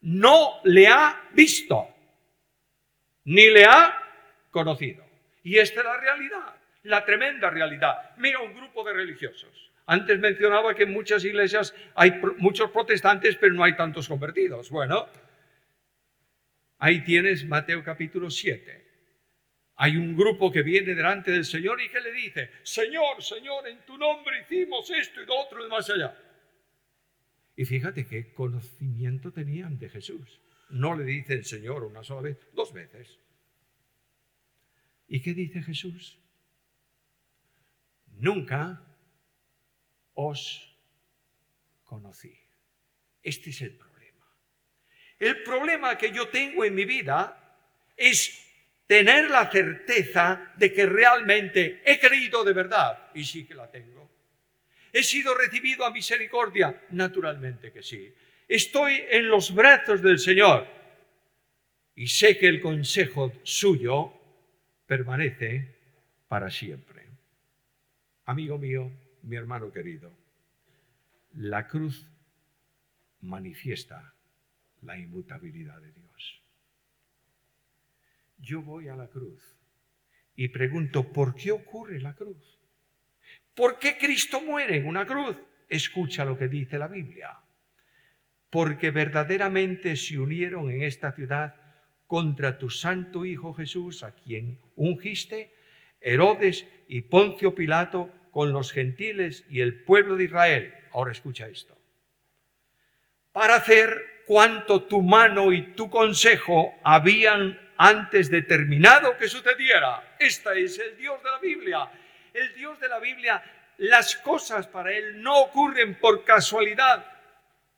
No 0.02 0.62
le 0.64 0.88
ha 0.88 1.30
visto, 1.34 1.90
ni 3.26 3.50
le 3.50 3.66
ha 3.66 4.02
conocido. 4.52 5.06
Y 5.44 5.58
esta 5.58 5.82
es 5.82 5.86
la 5.86 5.98
realidad, 5.98 6.56
la 6.84 7.06
tremenda 7.06 7.50
realidad. 7.50 8.16
Mira 8.18 8.40
un 8.40 8.54
grupo 8.54 8.84
de 8.84 8.94
religiosos 8.94 9.66
antes 9.86 10.20
mencionaba 10.20 10.74
que 10.74 10.84
en 10.84 10.94
muchas 10.94 11.24
iglesias 11.24 11.74
hay 11.94 12.14
muchos 12.38 12.72
protestantes, 12.72 13.36
pero 13.36 13.54
no 13.54 13.64
hay 13.64 13.76
tantos 13.76 14.08
convertidos. 14.08 14.70
Bueno, 14.72 15.08
ahí 16.80 17.04
tienes 17.04 17.46
Mateo 17.46 17.84
capítulo 17.84 18.30
7. 18.30 18.84
Hay 19.78 19.98
un 19.98 20.16
grupo 20.16 20.52
que 20.52 20.64
viene 20.64 20.96
delante 20.96 21.32
del 21.32 21.46
Señor 21.46 21.82
y 21.82 21.90
que 21.90 22.00
le 22.00 22.12
dice, 22.14 22.50
Señor, 22.64 23.22
Señor, 23.22 23.68
en 23.68 23.86
tu 23.86 23.98
nombre 23.98 24.42
hicimos 24.42 24.90
esto 24.90 25.22
y 25.22 25.26
lo 25.26 25.36
otro 25.36 25.66
y 25.66 25.70
más 25.70 25.90
allá. 25.90 26.18
Y 27.56 27.66
fíjate 27.66 28.06
qué 28.06 28.34
conocimiento 28.34 29.32
tenían 29.32 29.78
de 29.78 29.90
Jesús. 29.90 30.42
No 30.70 30.96
le 30.96 31.04
dice 31.04 31.34
el 31.34 31.46
Señor 31.46 31.84
una 31.84 32.04
sola 32.04 32.22
vez, 32.22 32.40
dos 32.54 32.74
veces. 32.74 33.20
¿Y 35.08 35.22
qué 35.22 35.34
dice 35.34 35.62
Jesús? 35.62 36.18
Nunca 38.18 38.82
os 40.16 40.76
conocí. 41.84 42.36
Este 43.22 43.50
es 43.50 43.62
el 43.62 43.76
problema. 43.76 44.26
El 45.20 45.44
problema 45.44 45.98
que 45.98 46.12
yo 46.12 46.28
tengo 46.30 46.66
en 46.66 46.76
mi 46.76 46.86
vida 46.86 47.58
es 47.96 48.46
tener 48.88 49.30
la 49.30 49.50
certeza 49.50 50.54
de 50.58 50.74
que 50.74 50.86
realmente 50.86 51.82
he 51.86 52.00
creído 52.00 52.44
de 52.44 52.54
verdad, 52.54 53.12
y 53.14 53.24
sí 53.24 53.46
que 53.46 53.56
la 53.56 53.70
tengo. 53.70 54.10
He 54.92 55.04
sido 55.04 55.36
recibido 55.36 55.86
a 55.86 55.92
misericordia, 55.92 56.84
naturalmente 56.92 57.72
que 57.72 57.84
sí. 57.84 58.14
Estoy 58.48 59.04
en 59.10 59.28
los 59.28 59.54
brazos 59.54 60.02
del 60.02 60.20
Señor 60.20 60.68
y 61.96 62.08
sé 62.08 62.38
que 62.38 62.48
el 62.48 62.62
consejo 62.62 63.34
suyo 63.44 64.14
permanece 64.86 65.76
para 66.28 66.50
siempre. 66.50 67.04
Amigo 68.26 68.58
mío, 68.58 68.92
mi 69.26 69.36
hermano 69.36 69.72
querido, 69.72 70.12
la 71.34 71.68
cruz 71.68 72.08
manifiesta 73.22 74.14
la 74.84 74.98
inmutabilidad 74.98 75.82
de 75.82 75.92
Dios. 75.92 76.42
yo 78.38 78.62
voy 78.62 78.90
a 78.90 78.96
la 78.96 79.08
cruz 79.08 79.42
y 80.36 80.50
pregunto, 80.50 81.12
¿por 81.12 81.34
qué 81.34 81.52
ocurre 81.52 82.00
la 82.00 82.14
cruz? 82.14 82.60
¿Por 83.56 83.80
qué 83.80 83.98
Cristo 83.98 84.42
muere 84.42 84.78
en 84.78 84.88
una 84.88 85.06
cruz? 85.06 85.38
Escucha 85.70 86.26
lo 86.26 86.38
que 86.38 86.48
dice 86.48 86.78
la 86.78 86.88
Biblia. 86.88 87.40
Porque 88.50 88.92
verdaderamente 88.92 89.96
se 89.96 90.20
unieron 90.20 90.70
en 90.70 90.84
esta 90.84 91.14
ciudad 91.14 91.56
contra 92.06 92.60
tu 92.60 92.70
santo 92.70 93.26
Hijo 93.26 93.54
Jesús, 93.54 94.04
a 94.04 94.14
quien 94.14 94.60
ungiste, 94.76 95.56
Herodes 96.02 96.68
y 96.88 97.02
Poncio 97.02 97.56
Pilato 97.56 98.12
con 98.36 98.52
los 98.52 98.74
gentiles 98.74 99.46
y 99.50 99.62
el 99.62 99.82
pueblo 99.84 100.18
de 100.18 100.26
Israel. 100.26 100.74
Ahora 100.92 101.14
escucha 101.14 101.48
esto. 101.48 101.74
Para 103.32 103.56
hacer 103.56 104.24
cuanto 104.28 104.84
tu 104.84 105.02
mano 105.02 105.54
y 105.54 105.68
tu 105.68 105.90
consejo 105.90 106.76
habían 106.84 107.58
antes 107.78 108.30
determinado 108.30 109.16
que 109.16 109.30
sucediera. 109.30 110.18
Este 110.20 110.62
es 110.62 110.78
el 110.80 110.98
Dios 110.98 111.24
de 111.24 111.30
la 111.30 111.40
Biblia. 111.40 111.90
El 112.34 112.54
Dios 112.56 112.78
de 112.82 112.90
la 112.90 113.00
Biblia, 113.00 113.42
las 113.78 114.18
cosas 114.18 114.68
para 114.68 114.92
Él 114.92 115.24
no 115.24 115.40
ocurren 115.40 115.96
por 115.96 116.26
casualidad, 116.26 117.06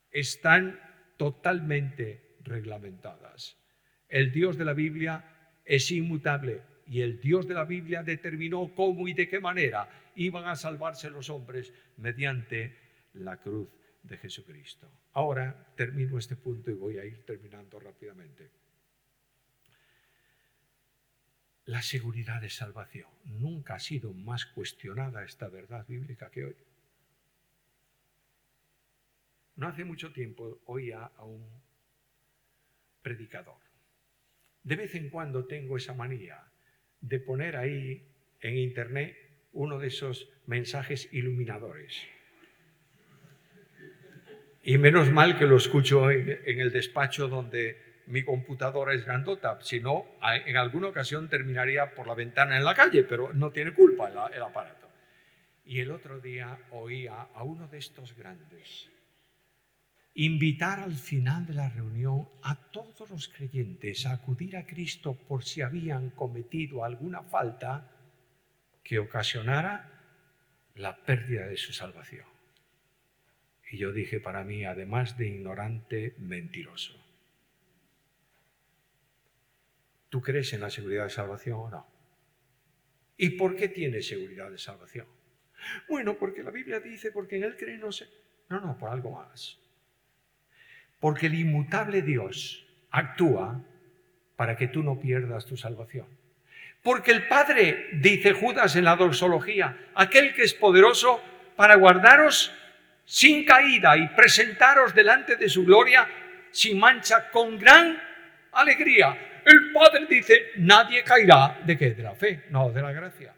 están 0.10 0.80
totalmente 1.18 2.40
reglamentadas. 2.42 3.58
El 4.10 4.32
Dios 4.32 4.58
de 4.58 4.66
la 4.66 4.74
Biblia 4.74 5.24
es 5.64 5.92
inmutable 5.92 6.62
y 6.88 7.02
el 7.02 7.22
Dios 7.22 7.48
de 7.48 7.54
la 7.54 7.66
Biblia 7.66 8.02
determinó 8.02 8.72
cómo 8.74 9.08
y 9.08 9.14
de 9.14 9.30
qué 9.30 9.40
manera 9.40 9.88
iban 10.18 10.48
a 10.48 10.56
salvarse 10.56 11.10
los 11.10 11.30
hombres 11.30 11.72
mediante 11.98 12.76
la 13.14 13.38
cruz 13.38 13.70
de 14.02 14.18
Jesucristo. 14.18 14.90
Ahora 15.14 15.74
termino 15.76 16.18
este 16.18 16.36
punto 16.36 16.72
y 16.72 16.74
voy 16.74 16.98
a 16.98 17.06
ir 17.06 17.24
terminando 17.26 17.80
rápidamente. 17.80 18.50
La 21.66 21.82
seguridad 21.82 22.42
de 22.42 22.50
salvación. 22.50 23.10
Nunca 23.26 23.76
ha 23.76 23.80
sido 23.80 24.14
más 24.14 24.46
cuestionada 24.46 25.24
esta 25.24 25.50
verdad 25.50 25.86
bíblica 25.88 26.32
que 26.32 26.46
hoy. 26.46 26.56
No 29.58 29.68
hace 29.68 29.84
mucho 29.84 30.12
tiempo 30.12 30.62
oía 30.66 31.04
a 31.04 31.26
un 31.26 31.46
predicador. 33.02 33.60
De 34.64 34.76
vez 34.76 34.96
en 34.96 35.10
cuando 35.10 35.46
tengo 35.46 35.78
esa 35.78 35.94
manía 35.94 36.44
de 37.02 37.20
poner 37.20 37.56
ahí 37.56 38.08
en 38.40 38.58
internet 38.58 39.27
uno 39.58 39.80
de 39.80 39.88
esos 39.88 40.30
mensajes 40.46 41.10
iluminadores. 41.12 42.00
Y 44.64 44.78
menos 44.78 45.12
mal 45.12 45.38
que 45.38 45.46
lo 45.46 45.58
escucho 45.58 46.12
en, 46.12 46.60
el 46.60 46.72
despacho 46.72 47.28
donde 47.28 48.04
mi 48.06 48.24
computadora 48.24 48.94
es 48.94 49.04
grandota, 49.06 49.60
si 49.62 49.80
no, 49.80 50.06
en 50.46 50.58
alguna 50.58 50.90
ocasión 50.90 51.28
terminaría 51.28 51.96
por 51.96 52.06
la 52.08 52.14
ventana 52.14 52.58
en 52.58 52.66
la 52.66 52.76
calle, 52.76 53.04
pero 53.04 53.34
no 53.34 53.52
tiene 53.52 53.74
culpa 53.74 54.10
el 54.34 54.42
aparato. 54.42 54.88
Y 55.66 55.80
el 55.80 55.92
otro 55.92 56.20
día 56.20 56.58
oía 56.72 57.28
a 57.34 57.44
uno 57.44 57.68
de 57.68 57.80
estos 57.80 58.16
grandes 58.16 58.90
invitar 60.20 60.80
al 60.80 60.96
final 60.96 61.46
de 61.46 61.54
la 61.54 61.70
reunión 61.70 62.28
a 62.42 62.56
todos 62.56 63.08
los 63.12 63.28
creyentes 63.28 64.08
a 64.08 64.14
acudir 64.14 64.58
a 64.58 64.66
Cristo 64.66 65.14
por 65.14 65.44
si 65.44 65.62
habían 65.62 66.10
cometido 66.10 66.84
alguna 66.84 67.22
falta 67.22 67.97
que 68.88 69.00
ocasionara 69.00 69.92
la 70.76 71.04
pérdida 71.04 71.46
de 71.46 71.58
su 71.58 71.74
salvación. 71.74 72.26
Y 73.70 73.78
yo 73.78 73.92
dije 73.92 74.22
para 74.22 74.46
mí, 74.46 74.64
además 74.64 75.18
de 75.18 75.28
ignorante, 75.28 76.16
mentiroso. 76.20 76.94
¿Tú 80.08 80.22
crees 80.22 80.54
en 80.54 80.62
la 80.62 80.70
seguridad 80.70 81.04
de 81.04 81.10
salvación 81.10 81.60
o 81.60 81.70
no? 81.70 81.86
¿Y 83.18 83.32
por 83.32 83.58
qué 83.58 83.68
tienes 83.68 84.08
seguridad 84.08 84.50
de 84.50 84.58
salvación? 84.58 85.08
Bueno, 85.90 86.18
porque 86.18 86.42
la 86.42 86.52
Biblia 86.52 86.80
dice, 86.80 87.12
porque 87.12 87.36
en 87.36 87.44
Él 87.44 87.58
cree, 87.58 87.78
no 87.78 87.92
sé. 87.92 88.08
No, 88.48 88.62
no, 88.62 88.78
por 88.78 88.90
algo 88.90 89.12
más. 89.12 89.60
Porque 91.02 91.26
el 91.26 91.34
inmutable 91.34 92.04
Dios 92.04 92.66
actúa 92.92 93.66
para 94.38 94.56
que 94.56 94.70
tú 94.70 94.82
no 94.82 94.98
pierdas 94.98 95.46
tu 95.46 95.58
salvación. 95.58 96.08
Porque 96.88 97.12
el 97.12 97.28
Padre, 97.28 97.90
dice 97.96 98.32
Judas 98.32 98.78
en 98.78 98.86
la 98.86 98.96
doxología, 98.96 99.90
aquel 99.94 100.34
que 100.34 100.44
es 100.44 100.54
poderoso 100.54 101.22
para 101.58 101.76
guardaros 101.76 102.50
sin 103.04 103.44
caída 103.44 103.98
y 103.98 104.08
presentaros 104.16 104.96
delante 104.96 105.36
de 105.36 105.50
su 105.50 105.66
gloria 105.66 106.08
sin 106.50 106.80
mancha 106.80 107.30
con 107.30 107.60
gran 107.60 108.02
alegría. 108.54 109.42
El 109.44 109.74
Padre 109.74 110.06
dice, 110.10 110.52
nadie 110.60 111.04
caerá 111.04 111.60
de 111.66 111.78
qué? 111.78 111.92
De 111.92 112.04
la 112.04 112.16
fe, 112.16 112.46
no 112.52 112.72
de 112.72 112.82
la 112.82 112.94
gracia. 112.94 113.36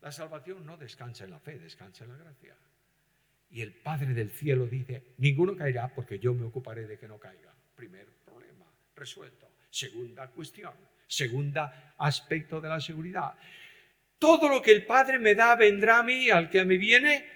La 0.00 0.12
salvación 0.12 0.64
no 0.64 0.76
descansa 0.76 1.24
en 1.24 1.30
la 1.30 1.40
fe, 1.40 1.58
descansa 1.58 2.04
en 2.04 2.10
la 2.10 2.18
gracia. 2.18 2.54
Y 3.50 3.62
el 3.62 3.72
Padre 3.72 4.14
del 4.14 4.30
cielo 4.30 4.68
dice, 4.68 5.14
ninguno 5.18 5.56
caerá 5.56 5.88
porque 5.92 6.20
yo 6.20 6.34
me 6.34 6.44
ocuparé 6.44 6.86
de 6.86 6.96
que 6.96 7.08
no 7.08 7.18
caiga. 7.18 7.52
Primer 7.74 8.06
problema 8.24 8.66
resuelto. 8.94 9.48
Segunda 9.70 10.28
cuestión, 10.28 10.72
segunda 11.10 11.94
aspecto 11.98 12.60
de 12.60 12.68
la 12.68 12.80
seguridad. 12.80 13.34
Todo 14.18 14.48
lo 14.48 14.62
que 14.62 14.70
el 14.70 14.86
Padre 14.86 15.18
me 15.18 15.34
da 15.34 15.56
vendrá 15.56 15.98
a 15.98 16.02
mí, 16.02 16.30
al 16.30 16.48
que 16.48 16.64
mí 16.64 16.78
viene, 16.78 17.26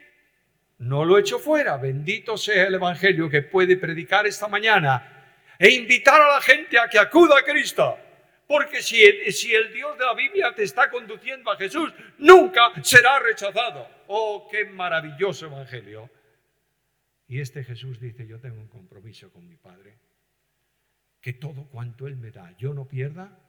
no 0.78 1.04
lo 1.04 1.18
echo 1.18 1.38
fuera. 1.38 1.76
Bendito 1.76 2.36
sea 2.36 2.66
el 2.66 2.74
Evangelio 2.74 3.28
que 3.28 3.42
puede 3.42 3.76
predicar 3.76 4.26
esta 4.26 4.48
mañana 4.48 5.10
e 5.58 5.70
invitar 5.70 6.20
a 6.20 6.34
la 6.34 6.40
gente 6.40 6.78
a 6.78 6.88
que 6.88 6.98
acuda 6.98 7.38
a 7.38 7.42
Cristo. 7.42 7.98
Porque 8.46 8.82
si 8.82 9.02
el 9.02 9.72
Dios 9.72 9.98
de 9.98 10.04
la 10.04 10.14
Biblia 10.14 10.54
te 10.54 10.62
está 10.62 10.90
conduciendo 10.90 11.50
a 11.50 11.56
Jesús, 11.56 11.92
nunca 12.18 12.72
será 12.82 13.18
rechazado. 13.18 13.88
Oh, 14.06 14.46
qué 14.50 14.66
maravilloso 14.66 15.46
evangelio. 15.46 16.10
Y 17.26 17.40
este 17.40 17.64
Jesús 17.64 17.98
dice, 17.98 18.26
yo 18.26 18.38
tengo 18.38 18.60
un 18.60 18.68
compromiso 18.68 19.32
con 19.32 19.48
mi 19.48 19.56
Padre, 19.56 19.98
que 21.22 21.32
todo 21.32 21.66
cuanto 21.70 22.06
Él 22.06 22.16
me 22.16 22.30
da, 22.30 22.54
yo 22.58 22.74
no 22.74 22.86
pierda 22.86 23.43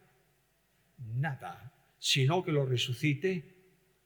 nada, 0.97 1.73
sino 1.97 2.43
que 2.43 2.51
lo 2.51 2.65
resucite 2.65 3.55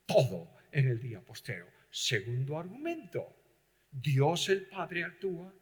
todo 0.06 0.56
en 0.72 0.88
el 0.88 1.00
día 1.00 1.22
postero. 1.22 1.68
Segundo 1.90 2.58
argumento, 2.58 3.36
Dios 3.92 4.50
el 4.50 4.68
Padre 4.68 5.04
actúa, 5.04 5.54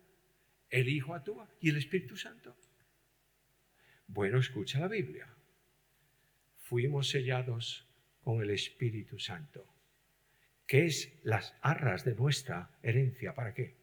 el 0.69 0.89
Hijo 0.89 1.13
actúa 1.13 1.49
y 1.61 1.69
el 1.69 1.77
Espíritu 1.77 2.17
Santo. 2.17 2.55
Bueno, 4.07 4.39
escucha 4.39 4.79
la 4.79 4.87
Biblia. 4.87 5.27
Fuimos 6.59 7.09
sellados 7.09 7.87
con 8.21 8.41
el 8.41 8.49
Espíritu 8.49 9.19
Santo, 9.19 9.65
que 10.65 10.85
es 10.85 11.17
las 11.23 11.55
arras 11.61 12.03
de 12.03 12.15
nuestra 12.15 12.77
herencia. 12.83 13.33
¿Para 13.33 13.53
qué? 13.53 13.77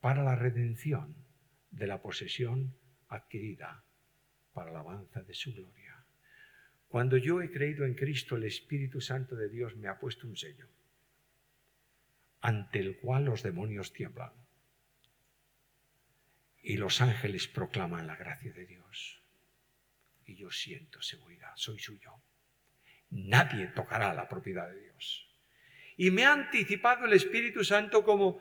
Para 0.00 0.24
la 0.24 0.34
redención 0.34 1.14
de 1.70 1.86
la 1.86 2.02
posesión 2.02 2.74
adquirida, 3.08 3.84
para 4.52 4.70
la 4.70 4.80
alabanza 4.80 5.22
de 5.22 5.34
su 5.34 5.52
gloria. 5.52 6.04
Cuando 6.88 7.16
yo 7.16 7.40
he 7.40 7.50
creído 7.50 7.84
en 7.84 7.94
Cristo, 7.94 8.36
el 8.36 8.44
Espíritu 8.44 9.00
Santo 9.00 9.36
de 9.36 9.48
Dios 9.48 9.76
me 9.76 9.88
ha 9.88 9.98
puesto 9.98 10.26
un 10.26 10.36
sello, 10.36 10.68
ante 12.40 12.80
el 12.80 12.98
cual 12.98 13.26
los 13.26 13.42
demonios 13.42 13.92
tiemblan 13.92 14.32
y 16.62 16.76
los 16.76 17.00
ángeles 17.00 17.48
proclaman 17.48 18.06
la 18.06 18.16
gracia 18.16 18.52
de 18.52 18.66
Dios. 18.66 19.22
Y 20.24 20.36
yo 20.36 20.50
siento 20.50 21.00
seguridad, 21.00 21.52
soy 21.56 21.78
suyo. 21.78 22.12
Nadie 23.10 23.68
tocará 23.68 24.14
la 24.14 24.28
propiedad 24.28 24.68
de 24.68 24.80
Dios. 24.80 25.26
Y 25.96 26.10
me 26.10 26.24
ha 26.24 26.32
anticipado 26.32 27.06
el 27.06 27.12
Espíritu 27.12 27.64
Santo 27.64 28.04
como 28.04 28.40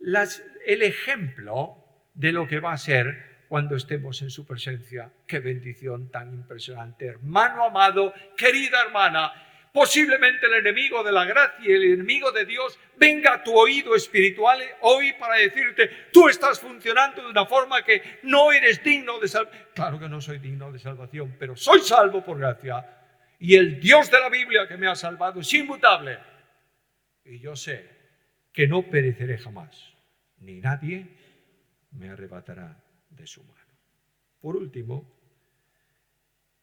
el 0.00 0.82
ejemplo 0.82 2.08
de 2.14 2.32
lo 2.32 2.46
que 2.46 2.60
va 2.60 2.72
a 2.72 2.78
ser 2.78 3.31
cuando 3.52 3.76
estemos 3.76 4.22
en 4.22 4.30
su 4.30 4.46
presencia. 4.46 5.12
Qué 5.26 5.38
bendición 5.38 6.10
tan 6.10 6.32
impresionante. 6.32 7.04
Hermano 7.04 7.64
amado, 7.64 8.14
querida 8.34 8.80
hermana, 8.80 9.30
posiblemente 9.70 10.46
el 10.46 10.54
enemigo 10.54 11.04
de 11.04 11.12
la 11.12 11.26
gracia 11.26 11.60
y 11.62 11.70
el 11.70 11.82
enemigo 11.92 12.32
de 12.32 12.46
Dios 12.46 12.78
venga 12.96 13.34
a 13.34 13.42
tu 13.42 13.54
oído 13.54 13.94
espiritual 13.94 14.58
hoy 14.80 15.12
para 15.20 15.36
decirte, 15.36 15.90
tú 16.10 16.30
estás 16.30 16.60
funcionando 16.60 17.22
de 17.22 17.28
una 17.28 17.44
forma 17.44 17.84
que 17.84 18.20
no 18.22 18.52
eres 18.52 18.82
digno 18.82 19.18
de 19.18 19.28
salvación. 19.28 19.66
Claro 19.74 19.98
que 19.98 20.08
no 20.08 20.22
soy 20.22 20.38
digno 20.38 20.72
de 20.72 20.78
salvación, 20.78 21.36
pero 21.38 21.54
soy 21.54 21.80
salvo 21.80 22.24
por 22.24 22.38
gracia. 22.38 22.82
Y 23.38 23.54
el 23.56 23.78
Dios 23.78 24.10
de 24.10 24.18
la 24.18 24.30
Biblia 24.30 24.66
que 24.66 24.78
me 24.78 24.88
ha 24.88 24.94
salvado 24.94 25.40
es 25.40 25.52
inmutable. 25.52 26.18
Y 27.26 27.38
yo 27.38 27.54
sé 27.54 27.86
que 28.50 28.66
no 28.66 28.88
pereceré 28.88 29.36
jamás, 29.36 29.92
ni 30.38 30.58
nadie 30.58 31.06
me 31.90 32.08
arrebatará 32.08 32.81
de 33.16 33.26
su 33.26 33.42
mano. 33.44 33.72
Por 34.40 34.56
último, 34.56 35.10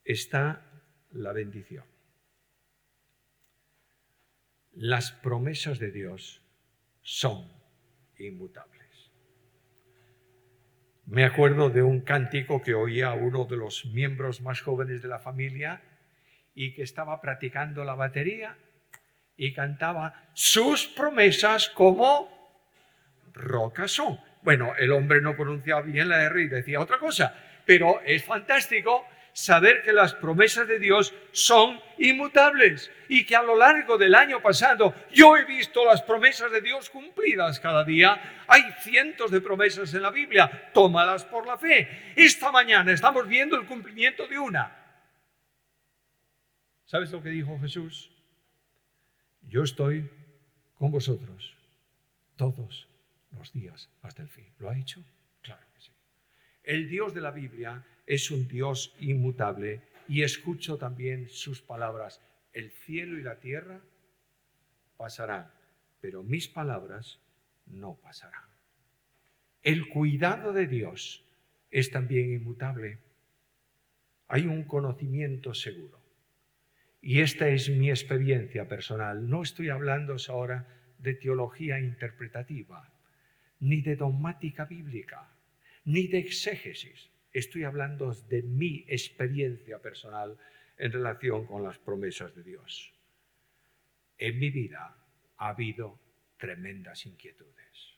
está 0.03 0.65
la 1.11 1.33
bendición 1.33 1.83
las 4.79 5.11
promesas 5.11 5.77
de 5.77 5.91
Dios 5.91 6.41
son 7.01 7.51
inmutables. 8.17 9.11
Me 11.05 11.25
acuerdo 11.25 11.69
de 11.69 11.81
un 11.81 11.99
cántico 11.99 12.61
que 12.61 12.75
oía 12.75 13.11
uno 13.13 13.43
de 13.43 13.57
los 13.57 13.85
miembros 13.87 14.41
más 14.41 14.61
jóvenes 14.61 15.01
de 15.01 15.09
la 15.09 15.19
familia 15.19 15.81
y 16.55 16.73
que 16.73 16.83
estaba 16.83 17.19
practicando 17.19 17.83
la 17.83 17.95
batería 17.95 18.57
y 19.35 19.53
cantaba 19.53 20.29
sus 20.33 20.87
promesas 20.87 21.69
como 21.69 22.29
rocas 23.33 23.91
son. 23.91 24.17
Bueno, 24.49 24.73
el 24.79 24.91
hombre 24.93 25.21
no 25.21 25.35
pronunciaba 25.35 25.81
bien 25.81 26.09
la 26.09 26.23
R 26.23 26.41
y 26.41 26.47
decía 26.47 26.79
otra 26.79 26.97
cosa, 26.97 27.35
pero 27.67 28.01
es 28.03 28.23
fantástico 28.23 29.05
saber 29.31 29.83
que 29.83 29.93
las 29.93 30.15
promesas 30.15 30.67
de 30.67 30.79
Dios 30.79 31.13
son 31.31 31.79
inmutables 31.99 32.89
y 33.09 33.27
que 33.27 33.35
a 33.35 33.43
lo 33.43 33.55
largo 33.55 33.99
del 33.99 34.15
año 34.15 34.41
pasado 34.41 34.95
yo 35.13 35.37
he 35.37 35.45
visto 35.45 35.85
las 35.85 36.01
promesas 36.01 36.51
de 36.51 36.61
Dios 36.61 36.89
cumplidas 36.89 37.59
cada 37.59 37.83
día. 37.83 38.43
Hay 38.47 38.63
cientos 38.79 39.29
de 39.29 39.39
promesas 39.39 39.93
en 39.93 40.01
la 40.01 40.09
Biblia, 40.09 40.71
tómalas 40.73 41.25
por 41.25 41.45
la 41.45 41.59
fe. 41.59 42.13
Esta 42.15 42.51
mañana 42.51 42.91
estamos 42.91 43.27
viendo 43.27 43.55
el 43.55 43.67
cumplimiento 43.67 44.25
de 44.25 44.39
una. 44.39 44.75
¿Sabes 46.85 47.11
lo 47.11 47.21
que 47.21 47.29
dijo 47.29 47.59
Jesús? 47.59 48.09
Yo 49.43 49.61
estoy 49.61 50.09
con 50.73 50.89
vosotros 50.89 51.55
todos 52.35 52.88
los 53.37 53.51
días 53.53 53.89
hasta 54.01 54.21
el 54.21 54.29
fin. 54.29 54.47
¿Lo 54.59 54.69
ha 54.69 54.77
hecho? 54.77 55.03
Claro 55.41 55.65
que 55.73 55.81
sí. 55.81 55.91
El 56.63 56.89
Dios 56.89 57.13
de 57.13 57.21
la 57.21 57.31
Biblia 57.31 57.85
es 58.05 58.31
un 58.31 58.47
Dios 58.47 58.95
inmutable 58.99 59.81
y 60.07 60.23
escucho 60.23 60.77
también 60.77 61.29
sus 61.29 61.61
palabras. 61.61 62.21
El 62.53 62.71
cielo 62.71 63.17
y 63.17 63.23
la 63.23 63.39
tierra 63.39 63.79
pasarán, 64.97 65.51
pero 66.01 66.23
mis 66.23 66.47
palabras 66.47 67.19
no 67.67 67.95
pasarán. 67.95 68.49
El 69.61 69.87
cuidado 69.89 70.53
de 70.53 70.67
Dios 70.67 71.23
es 71.69 71.91
también 71.91 72.33
inmutable. 72.33 72.97
Hay 74.27 74.45
un 74.45 74.63
conocimiento 74.63 75.53
seguro. 75.53 75.99
Y 77.01 77.21
esta 77.21 77.47
es 77.49 77.69
mi 77.69 77.89
experiencia 77.89 78.67
personal. 78.67 79.29
No 79.29 79.43
estoy 79.43 79.69
hablando 79.69 80.15
ahora 80.27 80.67
de 80.97 81.13
teología 81.13 81.79
interpretativa, 81.79 82.91
ni 83.59 83.81
de 83.81 83.95
dogmática 83.95 84.65
bíblica, 84.65 85.27
ni 85.85 86.07
de 86.07 86.19
exégesis. 86.19 87.09
Estoy 87.31 87.63
hablando 87.63 88.13
de 88.29 88.41
mi 88.41 88.85
experiencia 88.87 89.79
personal 89.79 90.37
en 90.77 90.91
relación 90.91 91.45
con 91.45 91.63
las 91.63 91.77
promesas 91.77 92.33
de 92.35 92.43
Dios. 92.43 92.93
En 94.17 94.39
mi 94.39 94.49
vida 94.49 94.95
ha 95.37 95.49
habido 95.49 95.99
tremendas 96.37 97.05
inquietudes. 97.05 97.95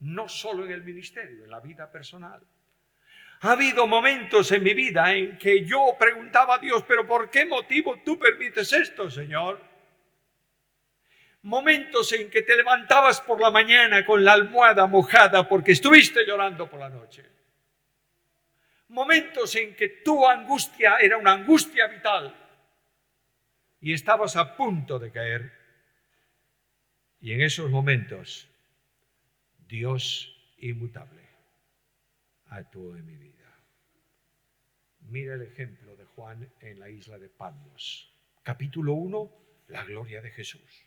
No 0.00 0.28
solo 0.28 0.64
en 0.64 0.72
el 0.72 0.82
ministerio, 0.82 1.44
en 1.44 1.50
la 1.50 1.60
vida 1.60 1.90
personal. 1.90 2.42
Ha 3.40 3.52
habido 3.52 3.86
momentos 3.86 4.50
en 4.52 4.62
mi 4.62 4.72
vida 4.72 5.14
en 5.14 5.36
que 5.36 5.64
yo 5.64 5.96
preguntaba 5.98 6.56
a 6.56 6.58
Dios, 6.58 6.84
pero 6.86 7.06
¿por 7.06 7.30
qué 7.30 7.44
motivo 7.44 8.00
tú 8.04 8.18
permites 8.18 8.72
esto, 8.72 9.10
Señor? 9.10 9.73
Momentos 11.44 12.12
en 12.12 12.28
que 12.30 12.42
te 12.42 12.56
levantabas 12.56 13.20
por 13.20 13.40
la 13.40 13.50
mañana 13.50 14.04
con 14.04 14.24
la 14.24 14.32
almohada 14.32 14.86
mojada 14.86 15.48
porque 15.48 15.72
estuviste 15.72 16.26
llorando 16.26 16.68
por 16.68 16.80
la 16.80 16.90
noche 16.90 17.34
momentos 18.94 19.54
en 19.56 19.74
que 19.74 19.88
tu 19.88 20.26
angustia 20.26 20.98
era 20.98 21.16
una 21.18 21.32
angustia 21.32 21.88
vital 21.88 22.34
y 23.80 23.92
estabas 23.92 24.36
a 24.36 24.56
punto 24.56 24.98
de 24.98 25.10
caer. 25.10 25.52
Y 27.20 27.32
en 27.32 27.42
esos 27.42 27.70
momentos, 27.70 28.48
Dios 29.66 30.54
inmutable 30.58 31.22
actuó 32.46 32.96
en 32.96 33.04
mi 33.04 33.16
vida. 33.16 33.52
Mira 35.00 35.34
el 35.34 35.42
ejemplo 35.42 35.96
de 35.96 36.04
Juan 36.04 36.48
en 36.60 36.78
la 36.78 36.88
isla 36.88 37.18
de 37.18 37.28
Patmos. 37.28 38.10
Capítulo 38.42 38.94
1, 38.94 39.32
la 39.68 39.84
gloria 39.84 40.22
de 40.22 40.30
Jesús. 40.30 40.84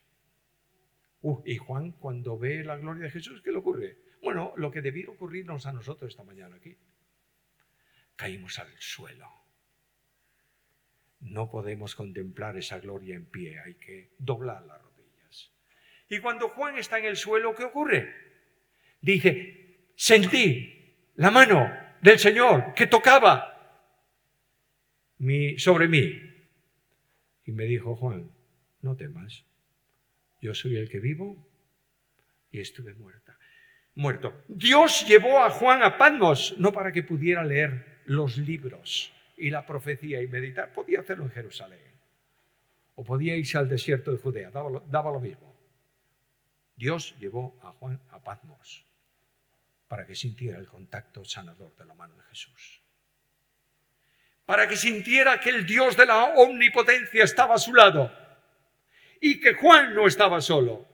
Uh, 1.28 1.44
y 1.46 1.58
Juan 1.58 1.92
cuando 1.92 2.40
ve 2.40 2.64
la 2.64 2.78
gloria 2.78 3.04
de 3.04 3.12
Jesús, 3.12 3.42
¿qué 3.42 3.52
le 3.52 3.58
ocurre? 3.58 3.98
Bueno, 4.22 4.54
lo 4.56 4.72
que 4.72 4.82
debió 4.82 5.12
ocurrirnos 5.12 5.66
a 5.66 5.74
nosotros 5.74 6.10
esta 6.10 6.24
mañana 6.24 6.56
aquí 6.56 6.78
caímos 8.16 8.58
al 8.60 8.74
suelo. 8.80 9.28
No 11.20 11.50
podemos 11.50 11.96
contemplar 11.96 12.56
esa 12.56 12.80
gloria 12.80 13.18
en 13.18 13.26
pie, 13.26 13.60
hay 13.60 13.74
que 13.74 14.14
doblar 14.18 14.64
las 14.64 14.82
rodillas. 14.82 15.52
Y 16.08 16.20
cuando 16.20 16.48
Juan 16.48 16.78
está 16.78 16.98
en 16.98 17.06
el 17.06 17.18
suelo, 17.18 17.54
¿qué 17.54 17.66
ocurre? 17.66 18.08
Dice, 19.02 19.92
sentí 19.98 21.12
la 21.16 21.30
mano 21.30 21.70
del 22.02 22.20
Señor 22.20 22.74
que 22.74 22.88
tocaba 22.88 23.84
sobre 25.58 25.90
mí. 25.90 26.22
Y 27.44 27.52
me 27.52 27.66
dijo 27.66 27.98
Juan, 27.98 28.32
no 28.82 28.96
temas, 28.96 29.44
yo 30.42 30.54
soy 30.54 30.78
el 30.78 30.90
que 30.90 31.00
vivo 31.00 31.48
y 32.52 32.60
estuve 32.60 32.94
muerta. 32.94 33.38
Muerto. 33.96 34.44
Dios 34.48 35.08
llevó 35.08 35.44
a 35.44 35.50
Juan 35.50 35.82
a 35.82 35.98
Patmos, 35.98 36.56
no 36.60 36.72
para 36.72 36.92
que 36.92 37.04
pudiera 37.04 37.44
leer 37.44 38.02
los 38.06 38.38
libros 38.38 39.12
y 39.36 39.50
la 39.50 39.66
profecía 39.66 40.22
y 40.22 40.28
meditar, 40.28 40.72
podía 40.72 41.00
hacerlo 41.00 41.26
en 41.26 41.32
Jerusalén. 41.32 41.80
O 42.96 43.04
podía 43.04 43.36
irse 43.36 43.58
al 43.58 43.70
desierto 43.70 44.12
de 44.12 44.18
Judea, 44.18 44.50
daba 44.52 45.12
lo, 45.12 45.20
mismo. 45.20 45.56
Dios 46.76 47.16
llevó 47.20 47.60
a 47.64 47.72
Juan 47.72 48.00
a 48.10 48.24
Patmos 48.24 48.86
para 49.88 50.06
que 50.06 50.16
sintiera 50.16 50.58
el 50.58 50.68
contacto 50.68 51.24
sanador 51.24 51.76
de 51.76 51.86
la 51.86 51.94
mano 51.94 52.16
de 52.16 52.24
Jesús. 52.24 52.82
Para 54.46 54.68
que 54.68 54.76
sintiera 54.76 55.40
que 55.40 55.50
el 55.50 55.66
Dios 55.66 55.98
de 55.98 56.06
la 56.06 56.34
omnipotencia 56.36 57.24
estaba 57.24 57.56
a 57.56 57.60
su 57.60 57.74
lado 57.74 58.27
y 59.22 59.40
que 59.40 59.54
Juan 59.54 59.94
no 59.94 60.08
estaba 60.08 60.42
solo. 60.42 60.86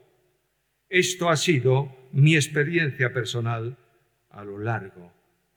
Esto 0.90 1.30
ha 1.30 1.38
sido 1.38 2.10
mi 2.12 2.36
experiencia 2.36 3.12
personal 3.12 3.78
a 4.30 4.44
lo 4.44 4.60
largo 4.60 5.12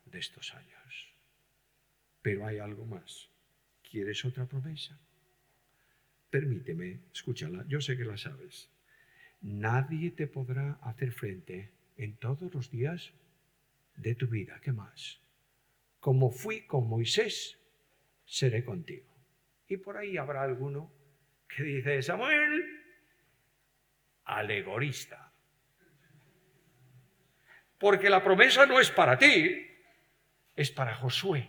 de 0.06 0.18
estos 0.18 0.54
años. 0.54 1.14
Pero 2.22 2.46
hay 2.46 2.58
algo 2.58 2.86
más. 2.86 3.28
¿Quieres 3.88 4.24
otra 4.24 4.46
promesa? 4.46 4.98
Permíteme, 6.30 7.00
escúchala, 7.12 7.64
yo 7.68 7.80
sé 7.80 7.96
que 7.96 8.04
la 8.04 8.16
sabes. 8.16 8.70
Nadie 9.42 10.10
te 10.10 10.26
podrá 10.26 10.72
hacer 10.82 11.12
frente 11.12 11.72
en 11.96 12.16
todos 12.16 12.52
los 12.52 12.70
días 12.70 13.12
de 13.96 14.14
tu 14.14 14.26
vida. 14.26 14.60
¿Qué 14.62 14.72
más? 14.72 15.20
Como 16.00 16.30
fui 16.30 16.66
con 16.66 16.88
Moisés, 16.88 17.58
seré 18.24 18.64
contigo. 18.64 19.14
Y 19.68 19.76
por 19.78 19.96
ahí 19.96 20.16
habrá 20.16 20.42
alguno 20.42 20.92
que 21.48 21.62
dice, 21.62 22.02
Samuel, 22.02 22.82
alegorista. 24.24 25.32
Porque 27.78 28.08
la 28.08 28.22
promesa 28.22 28.66
no 28.66 28.80
es 28.80 28.90
para 28.90 29.18
ti, 29.18 29.66
es 30.54 30.70
para 30.70 30.94
Josué. 30.94 31.48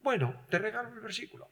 Bueno, 0.00 0.46
te 0.48 0.58
regalo 0.58 0.88
el 0.88 1.00
versículo. 1.00 1.50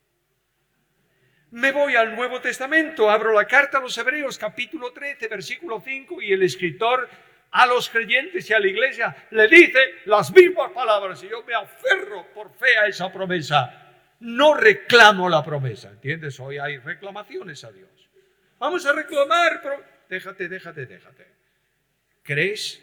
Me 1.50 1.72
voy 1.72 1.96
al 1.96 2.14
Nuevo 2.14 2.40
Testamento, 2.40 3.10
abro 3.10 3.32
la 3.32 3.46
carta 3.46 3.78
a 3.78 3.80
los 3.80 3.96
Hebreos, 3.96 4.36
capítulo 4.36 4.92
13, 4.92 5.28
versículo 5.28 5.80
5, 5.80 6.20
y 6.20 6.32
el 6.32 6.42
escritor 6.42 7.08
a 7.50 7.66
los 7.66 7.88
creyentes 7.88 8.48
y 8.50 8.52
a 8.52 8.60
la 8.60 8.66
iglesia 8.66 9.16
le 9.30 9.48
dice 9.48 9.78
las 10.04 10.30
mismas 10.30 10.72
palabras, 10.72 11.22
y 11.22 11.28
yo 11.28 11.42
me 11.44 11.54
aferro 11.54 12.26
por 12.34 12.52
fe 12.54 12.76
a 12.76 12.86
esa 12.86 13.10
promesa. 13.10 13.87
No 14.20 14.54
reclamo 14.54 15.28
la 15.28 15.44
promesa, 15.44 15.90
¿entiendes? 15.90 16.38
Hoy 16.40 16.58
hay 16.58 16.78
reclamaciones 16.78 17.62
a 17.64 17.72
Dios. 17.72 17.90
Vamos 18.58 18.84
a 18.86 18.92
reclamar, 18.92 19.62
déjate, 20.08 20.48
déjate, 20.48 20.86
déjate. 20.86 21.26
¿Crees? 22.22 22.82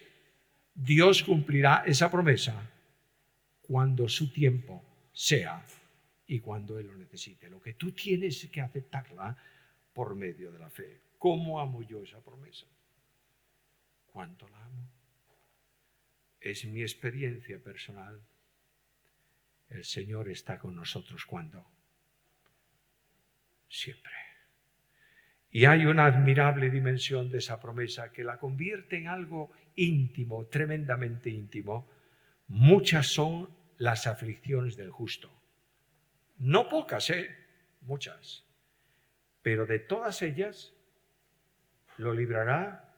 Dios 0.74 1.24
cumplirá 1.24 1.84
esa 1.86 2.10
promesa 2.10 2.54
cuando 3.62 4.08
su 4.08 4.32
tiempo 4.32 4.84
sea 5.12 5.66
y 6.28 6.40
cuando 6.40 6.80
Él 6.80 6.88
lo 6.88 6.96
necesite. 6.96 7.50
Lo 7.50 7.62
que 7.62 7.74
tú 7.74 7.92
tienes 7.92 8.48
que 8.52 8.62
aceptarla 8.62 9.36
por 9.94 10.16
medio 10.16 10.52
de 10.52 10.60
la 10.60 10.70
fe. 10.70 11.02
¿Cómo 11.18 11.60
amo 11.60 11.82
yo 11.82 12.04
esa 12.04 12.20
promesa? 12.20 12.66
¿Cuánto 14.08 14.48
la 14.50 14.64
amo? 14.64 14.90
Es 16.40 16.66
mi 16.66 16.82
experiencia 16.82 17.60
personal. 17.60 18.22
El 19.70 19.84
Señor 19.84 20.30
está 20.30 20.60
con 20.60 20.76
nosotros 20.76 21.26
cuando? 21.26 21.66
Siempre. 23.68 24.12
Y 25.52 25.66
hay 25.66 25.86
una 25.86 26.06
admirable 26.06 26.70
dimensión 26.70 27.30
de 27.30 27.38
esa 27.38 27.60
promesa 27.60 28.12
que 28.12 28.24
la 28.24 28.38
convierte 28.38 28.98
en 28.98 29.08
algo 29.08 29.52
íntimo, 29.76 30.48
tremendamente 30.48 31.30
íntimo. 31.30 31.90
Muchas 32.48 33.08
son 33.08 33.50
las 33.78 34.08
aflicciones 34.08 34.76
del 34.76 34.92
justo. 34.92 35.32
No 36.38 36.68
pocas, 36.68 37.10
¿eh? 37.10 37.36
Muchas. 37.82 38.46
Pero 39.42 39.66
de 39.66 39.80
todas 39.80 40.22
ellas 40.22 40.74
lo 41.98 42.14
librará 42.14 42.94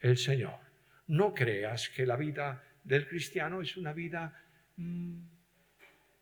el 0.00 0.16
Señor. 0.16 0.58
No 1.06 1.34
creas 1.34 1.88
que 1.90 2.06
la 2.06 2.16
vida 2.16 2.64
del 2.82 3.06
cristiano 3.06 3.62
es 3.62 3.76
una 3.76 3.92
vida 3.92 4.34
mm, 4.76 5.33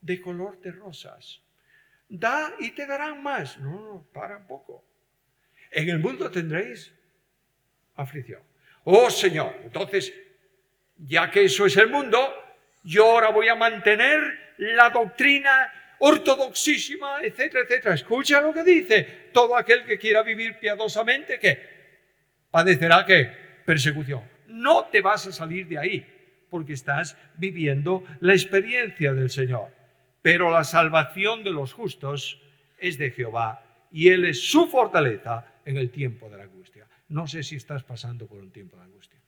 de 0.03 0.21
color 0.21 0.59
de 0.61 0.71
rosas. 0.71 1.41
Da 2.09 2.53
y 2.59 2.71
te 2.71 2.85
darán 2.85 3.23
más. 3.23 3.57
No, 3.57 3.71
no, 3.71 4.07
para 4.13 4.37
un 4.37 4.47
poco. 4.47 4.83
En 5.71 5.89
el 5.89 5.99
mundo 5.99 6.29
tendréis 6.29 6.93
aflicción. 7.95 8.41
Oh 8.83 9.09
Señor, 9.09 9.55
entonces, 9.63 10.13
ya 10.97 11.31
que 11.31 11.45
eso 11.45 11.65
es 11.65 11.77
el 11.77 11.89
mundo, 11.89 12.19
yo 12.83 13.05
ahora 13.05 13.29
voy 13.29 13.47
a 13.47 13.55
mantener 13.55 14.21
la 14.57 14.89
doctrina 14.89 15.71
ortodoxísima, 15.99 17.21
etcétera, 17.21 17.63
etcétera. 17.63 17.95
Escucha 17.95 18.41
lo 18.41 18.53
que 18.53 18.63
dice. 18.63 19.29
Todo 19.31 19.55
aquel 19.55 19.85
que 19.85 19.97
quiera 19.97 20.21
vivir 20.21 20.59
piadosamente, 20.59 21.39
que 21.39 21.57
padecerá 22.51 23.05
que 23.05 23.31
persecución. 23.65 24.21
No 24.47 24.85
te 24.85 25.01
vas 25.01 25.25
a 25.27 25.31
salir 25.31 25.67
de 25.67 25.79
ahí, 25.79 26.45
porque 26.49 26.73
estás 26.73 27.17
viviendo 27.35 28.03
la 28.19 28.33
experiencia 28.33 29.13
del 29.13 29.29
Señor. 29.29 29.82
Pero 30.23 30.49
la 30.49 30.63
salvación 30.63 31.43
de 31.43 31.51
los 31.51 31.73
justos 31.73 32.41
es 32.79 32.97
de 32.97 33.11
Jehová 33.11 33.61
y 33.91 34.07
Él 34.07 34.25
es 34.25 34.49
su 34.49 34.67
fortaleza 34.67 35.45
en 35.65 35.77
el 35.77 35.91
tiempo 35.91 36.29
de 36.29 36.37
la 36.37 36.43
angustia. 36.43 36.87
No 37.09 37.27
sé 37.27 37.43
si 37.43 37.57
estás 37.57 37.83
pasando 37.83 38.25
por 38.25 38.39
un 38.39 38.49
tiempo 38.49 38.77
de 38.77 38.83
angustia. 38.83 39.19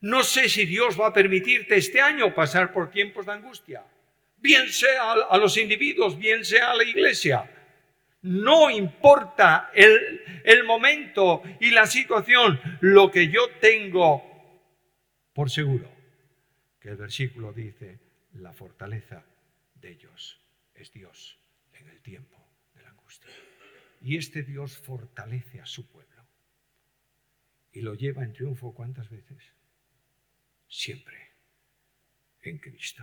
No 0.00 0.22
sé 0.22 0.48
si 0.48 0.64
Dios 0.64 0.98
va 0.98 1.08
a 1.08 1.12
permitirte 1.12 1.76
este 1.76 2.00
año 2.00 2.34
pasar 2.34 2.72
por 2.72 2.90
tiempos 2.90 3.26
de 3.26 3.32
angustia, 3.32 3.84
bien 4.36 4.68
sea 4.70 5.12
a 5.12 5.38
los 5.38 5.56
individuos, 5.56 6.18
bien 6.18 6.44
sea 6.44 6.72
a 6.72 6.76
la 6.76 6.84
iglesia. 6.84 7.50
No 8.22 8.70
importa 8.70 9.70
el, 9.74 10.22
el 10.44 10.64
momento 10.64 11.42
y 11.60 11.70
la 11.70 11.86
situación, 11.86 12.60
lo 12.80 13.10
que 13.10 13.28
yo 13.28 13.48
tengo 13.60 14.22
por 15.34 15.50
seguro, 15.50 15.93
que 16.84 16.90
el 16.90 16.96
versículo 16.98 17.54
dice, 17.54 17.98
la 18.34 18.52
fortaleza 18.52 19.24
de 19.74 19.92
ellos 19.92 20.38
es 20.74 20.92
Dios 20.92 21.38
en 21.72 21.88
el 21.88 22.02
tiempo 22.02 22.36
de 22.74 22.82
la 22.82 22.90
angustia. 22.90 23.30
Y 24.02 24.18
este 24.18 24.42
Dios 24.42 24.76
fortalece 24.76 25.62
a 25.62 25.64
su 25.64 25.90
pueblo 25.90 26.26
y 27.72 27.80
lo 27.80 27.94
lleva 27.94 28.22
en 28.22 28.34
triunfo 28.34 28.74
cuántas 28.74 29.08
veces? 29.08 29.42
siempre 30.68 31.16
en 32.42 32.58
Cristo. 32.58 33.02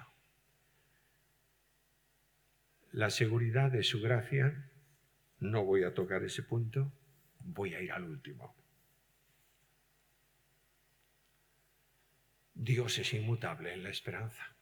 La 2.91 3.09
seguridad 3.09 3.71
de 3.71 3.81
su 3.81 3.99
gracia, 3.99 4.69
no 5.39 5.65
voy 5.65 5.85
a 5.85 5.95
tocar 5.95 6.23
ese 6.23 6.43
punto, 6.43 6.93
voy 7.39 7.73
a 7.73 7.81
ir 7.81 7.91
al 7.91 8.03
último. 8.03 8.60
Dios 12.61 12.99
es 12.99 13.11
inmutable 13.15 13.73
en 13.73 13.81
la 13.81 13.89
esperanza. 13.89 14.55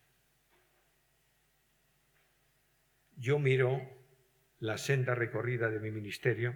Yo 3.18 3.40
miro 3.40 3.82
la 4.60 4.78
senda 4.78 5.16
recorrida 5.16 5.70
de 5.70 5.82
mi 5.82 5.92
ministerio, 5.92 6.56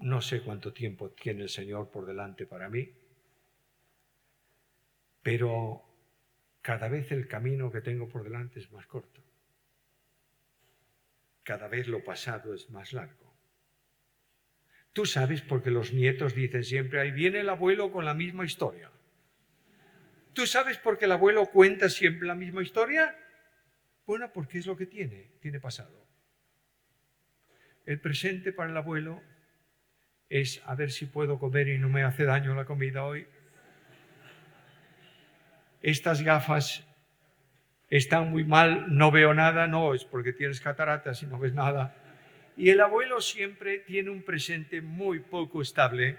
no 0.00 0.20
sé 0.20 0.42
cuánto 0.42 0.74
tiempo 0.74 1.12
tiene 1.12 1.44
el 1.44 1.48
Señor 1.48 1.90
por 1.90 2.04
delante 2.04 2.44
para 2.44 2.68
mí, 2.68 2.92
pero 5.22 5.82
cada 6.60 6.90
vez 6.90 7.10
el 7.10 7.26
camino 7.26 7.72
que 7.72 7.80
tengo 7.80 8.06
por 8.06 8.22
delante 8.22 8.60
es 8.60 8.70
más 8.72 8.86
corto. 8.86 9.22
Cada 11.42 11.68
vez 11.68 11.88
lo 11.88 12.04
pasado 12.04 12.52
es 12.52 12.68
más 12.68 12.92
largo. 12.92 13.34
Tú 14.92 15.06
sabes 15.06 15.40
porque 15.40 15.70
los 15.70 15.94
nietos 15.94 16.34
dicen 16.34 16.64
siempre, 16.64 17.00
ahí 17.00 17.12
viene 17.12 17.40
el 17.40 17.48
abuelo 17.48 17.90
con 17.90 18.04
la 18.04 18.12
misma 18.12 18.44
historia. 18.44 18.90
¿Tú 20.36 20.46
sabes 20.46 20.78
por 20.78 20.98
qué 20.98 21.06
el 21.06 21.12
abuelo 21.12 21.46
cuenta 21.46 21.88
siempre 21.88 22.28
la 22.28 22.36
misma 22.36 22.62
historia? 22.62 23.16
Bueno, 24.06 24.30
porque 24.32 24.58
es 24.58 24.66
lo 24.66 24.76
que 24.76 24.86
tiene, 24.86 25.32
tiene 25.40 25.58
pasado. 25.58 26.06
El 27.84 27.98
presente 28.00 28.52
para 28.52 28.70
el 28.70 28.76
abuelo 28.76 29.20
es 30.28 30.62
a 30.66 30.74
ver 30.74 30.92
si 30.92 31.06
puedo 31.06 31.38
comer 31.38 31.68
y 31.68 31.78
no 31.78 31.88
me 31.88 32.04
hace 32.04 32.24
daño 32.24 32.54
la 32.54 32.66
comida 32.66 33.04
hoy 33.04 33.26
estas 35.86 36.22
gafas 36.22 36.84
están 37.88 38.30
muy 38.30 38.44
mal, 38.44 38.86
no 38.88 39.12
veo 39.12 39.32
nada, 39.34 39.68
no, 39.68 39.94
es 39.94 40.04
porque 40.04 40.32
tienes 40.32 40.60
cataratas 40.60 41.22
y 41.22 41.26
no 41.26 41.38
ves 41.38 41.54
nada. 41.54 41.94
Y 42.56 42.70
el 42.70 42.80
abuelo 42.80 43.20
siempre 43.20 43.78
tiene 43.78 44.10
un 44.10 44.22
presente 44.22 44.80
muy 44.80 45.20
poco 45.20 45.62
estable 45.62 46.16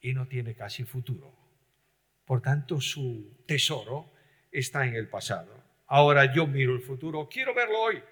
y 0.00 0.14
no 0.14 0.26
tiene 0.26 0.54
casi 0.54 0.84
futuro. 0.84 1.41
Por 2.24 2.40
tanto, 2.40 2.80
su 2.80 3.42
tesoro 3.46 4.12
está 4.50 4.86
en 4.86 4.94
el 4.94 5.08
pasado. 5.08 5.62
Ahora 5.86 6.32
yo 6.32 6.46
miro 6.46 6.74
el 6.74 6.80
futuro, 6.80 7.28
quiero 7.28 7.54
verlo 7.54 7.80
hoy. 7.80 8.02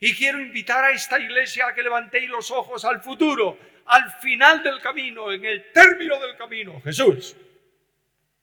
Y 0.00 0.14
quiero 0.14 0.40
invitar 0.40 0.84
a 0.84 0.92
esta 0.92 1.18
iglesia 1.18 1.68
a 1.68 1.74
que 1.74 1.82
levantéis 1.82 2.28
los 2.28 2.50
ojos 2.50 2.84
al 2.84 3.02
futuro, 3.02 3.58
al 3.86 4.10
final 4.20 4.62
del 4.62 4.80
camino, 4.80 5.30
en 5.30 5.44
el 5.44 5.70
término 5.72 6.18
del 6.20 6.36
camino. 6.36 6.80
Jesús, 6.80 7.36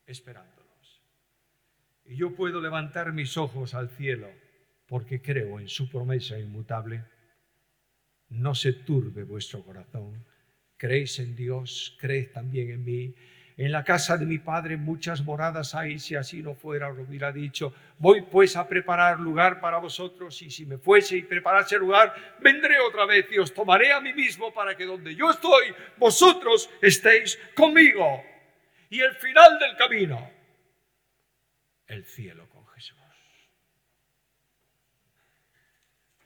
esperando. 0.05 0.57
Y 2.07 2.15
yo 2.15 2.33
puedo 2.33 2.61
levantar 2.61 3.11
mis 3.11 3.35
ojos 3.37 3.73
al 3.73 3.89
cielo 3.89 4.29
porque 4.87 5.21
creo 5.21 5.59
en 5.59 5.67
su 5.67 5.89
promesa 5.89 6.39
inmutable. 6.39 7.03
No 8.29 8.55
se 8.55 8.71
turbe 8.73 9.23
vuestro 9.23 9.63
corazón. 9.63 10.25
Creéis 10.77 11.19
en 11.19 11.35
Dios, 11.35 11.97
creed 11.99 12.31
también 12.31 12.71
en 12.71 12.85
mí. 12.85 13.15
En 13.57 13.71
la 13.71 13.83
casa 13.83 14.17
de 14.17 14.25
mi 14.25 14.37
Padre 14.37 14.77
muchas 14.77 15.21
moradas 15.23 15.73
hay, 15.73 15.97
si 15.99 16.15
así 16.15 16.43
no 16.43 16.53
fuera, 16.53 16.89
lo 16.89 17.01
hubiera 17.01 17.31
dicho. 17.31 17.73
Voy 17.97 18.21
pues 18.21 18.55
a 18.55 18.67
preparar 18.67 19.19
lugar 19.19 19.59
para 19.59 19.79
vosotros, 19.79 20.39
y 20.43 20.49
si 20.51 20.65
me 20.65 20.77
fuese 20.77 21.17
y 21.17 21.23
preparase 21.23 21.77
lugar, 21.77 22.13
vendré 22.39 22.79
otra 22.79 23.05
vez 23.05 23.25
y 23.31 23.39
os 23.39 23.53
tomaré 23.53 23.91
a 23.91 23.99
mí 23.99 24.13
mismo 24.13 24.53
para 24.53 24.77
que 24.77 24.85
donde 24.85 25.15
yo 25.15 25.31
estoy, 25.31 25.73
vosotros 25.97 26.69
estéis 26.81 27.37
conmigo. 27.55 28.23
Y 28.89 29.01
el 29.01 29.15
final 29.15 29.57
del 29.59 29.75
camino 29.75 30.37
el 31.87 32.05
cielo 32.05 32.47
con 32.49 32.65
Jesús. 32.67 32.97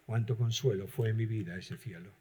Cuánto 0.06 0.36
consuelo 0.36 0.88
fue 0.88 1.10
en 1.10 1.18
mi 1.18 1.26
vida 1.26 1.56
ese 1.56 1.78
cielo. 1.78 2.12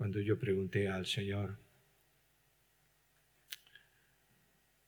Cuando 0.00 0.18
yo 0.18 0.38
pregunté 0.38 0.88
al 0.88 1.04
Señor, 1.04 1.58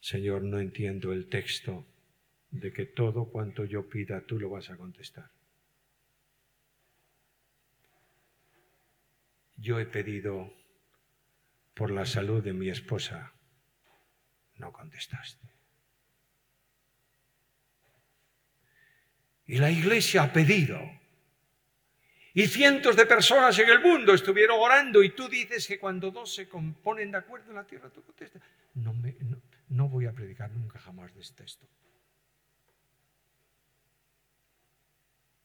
Señor, 0.00 0.42
no 0.42 0.58
entiendo 0.58 1.12
el 1.12 1.28
texto 1.28 1.84
de 2.50 2.72
que 2.72 2.86
todo 2.86 3.26
cuanto 3.26 3.66
yo 3.66 3.86
pida 3.90 4.22
tú 4.22 4.40
lo 4.40 4.48
vas 4.48 4.70
a 4.70 4.76
contestar. 4.78 5.30
Yo 9.58 9.78
he 9.78 9.84
pedido 9.84 10.50
por 11.74 11.90
la 11.90 12.06
salud 12.06 12.42
de 12.42 12.54
mi 12.54 12.70
esposa, 12.70 13.34
no 14.56 14.72
contestaste. 14.72 15.46
Y 19.44 19.58
la 19.58 19.70
iglesia 19.70 20.22
ha 20.22 20.32
pedido. 20.32 21.01
Y 22.34 22.46
cientos 22.46 22.96
de 22.96 23.06
personas 23.06 23.58
en 23.58 23.68
el 23.68 23.80
mundo 23.80 24.14
estuvieron 24.14 24.58
orando 24.58 25.02
y 25.02 25.10
tú 25.10 25.28
dices 25.28 25.66
que 25.66 25.78
cuando 25.78 26.10
dos 26.10 26.34
se 26.34 26.48
componen 26.48 27.10
de 27.10 27.18
acuerdo 27.18 27.50
en 27.50 27.56
la 27.56 27.66
tierra, 27.66 27.90
tú 27.90 28.02
contestas. 28.02 28.42
No, 28.74 28.94
me, 28.94 29.14
no 29.68 29.88
voy 29.88 30.06
a 30.06 30.12
predicar 30.12 30.50
nunca 30.50 30.78
jamás 30.78 31.14
de 31.14 31.20
este 31.20 31.42
texto. 31.42 31.66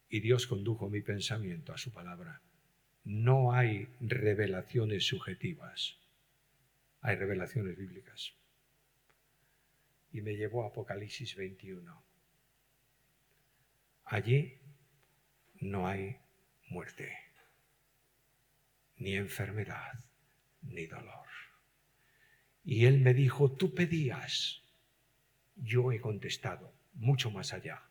Y 0.09 0.21
Dios 0.21 0.47
condujo 0.47 0.89
mi 0.89 1.01
pensamiento 1.01 1.73
a 1.73 1.77
su 1.77 1.91
palabra. 1.91 2.41
No 3.03 3.51
hay 3.51 3.89
revelaciones 3.99 5.05
subjetivas 5.05 5.97
hay 7.07 7.15
revelaciones 7.15 7.77
bíblicas. 7.77 8.33
Y 10.11 10.21
me 10.21 10.35
llevó 10.35 10.63
a 10.63 10.67
Apocalipsis 10.67 11.35
21. 11.35 12.03
Allí 14.03 14.59
no 15.61 15.87
hay 15.87 16.17
muerte, 16.67 17.17
ni 18.97 19.15
enfermedad, 19.15 19.93
ni 20.61 20.85
dolor. 20.85 21.27
Y 22.63 22.85
él 22.85 22.99
me 22.99 23.13
dijo, 23.13 23.51
tú 23.51 23.73
pedías. 23.73 24.61
Yo 25.55 25.91
he 25.91 25.99
contestado, 25.99 26.73
mucho 26.93 27.31
más 27.31 27.53
allá 27.53 27.81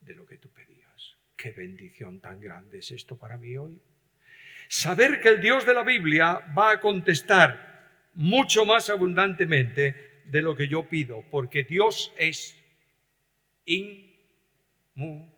de 0.00 0.14
lo 0.14 0.24
que 0.24 0.38
tú 0.38 0.48
pedías. 0.50 1.16
Qué 1.36 1.50
bendición 1.50 2.20
tan 2.20 2.40
grande 2.40 2.78
es 2.78 2.90
esto 2.90 3.18
para 3.18 3.36
mí 3.36 3.56
hoy. 3.56 3.82
Saber 4.68 5.20
que 5.20 5.28
el 5.28 5.40
Dios 5.40 5.66
de 5.66 5.74
la 5.74 5.82
Biblia 5.82 6.38
va 6.56 6.70
a 6.70 6.80
contestar 6.80 8.10
mucho 8.14 8.64
más 8.64 8.88
abundantemente 8.90 10.22
de 10.24 10.42
lo 10.42 10.54
que 10.54 10.68
yo 10.68 10.88
pido, 10.88 11.24
porque 11.30 11.64
Dios 11.64 12.12
es 12.16 12.56
inmutable. 13.64 15.31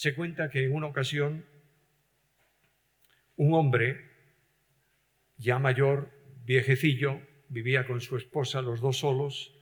Se 0.00 0.14
cuenta 0.14 0.48
que 0.48 0.64
en 0.64 0.72
una 0.72 0.86
ocasión 0.86 1.44
un 3.36 3.52
hombre 3.52 4.00
ya 5.36 5.58
mayor, 5.58 6.10
viejecillo, 6.46 7.20
vivía 7.50 7.86
con 7.86 8.00
su 8.00 8.16
esposa 8.16 8.62
los 8.62 8.80
dos 8.80 8.96
solos, 8.96 9.54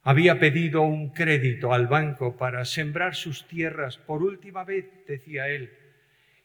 había 0.00 0.40
pedido 0.40 0.80
un 0.80 1.12
crédito 1.12 1.74
al 1.74 1.88
banco 1.88 2.38
para 2.38 2.64
sembrar 2.64 3.14
sus 3.14 3.46
tierras 3.46 3.98
por 3.98 4.22
última 4.22 4.64
vez, 4.64 4.86
decía 5.06 5.46
él, 5.48 5.76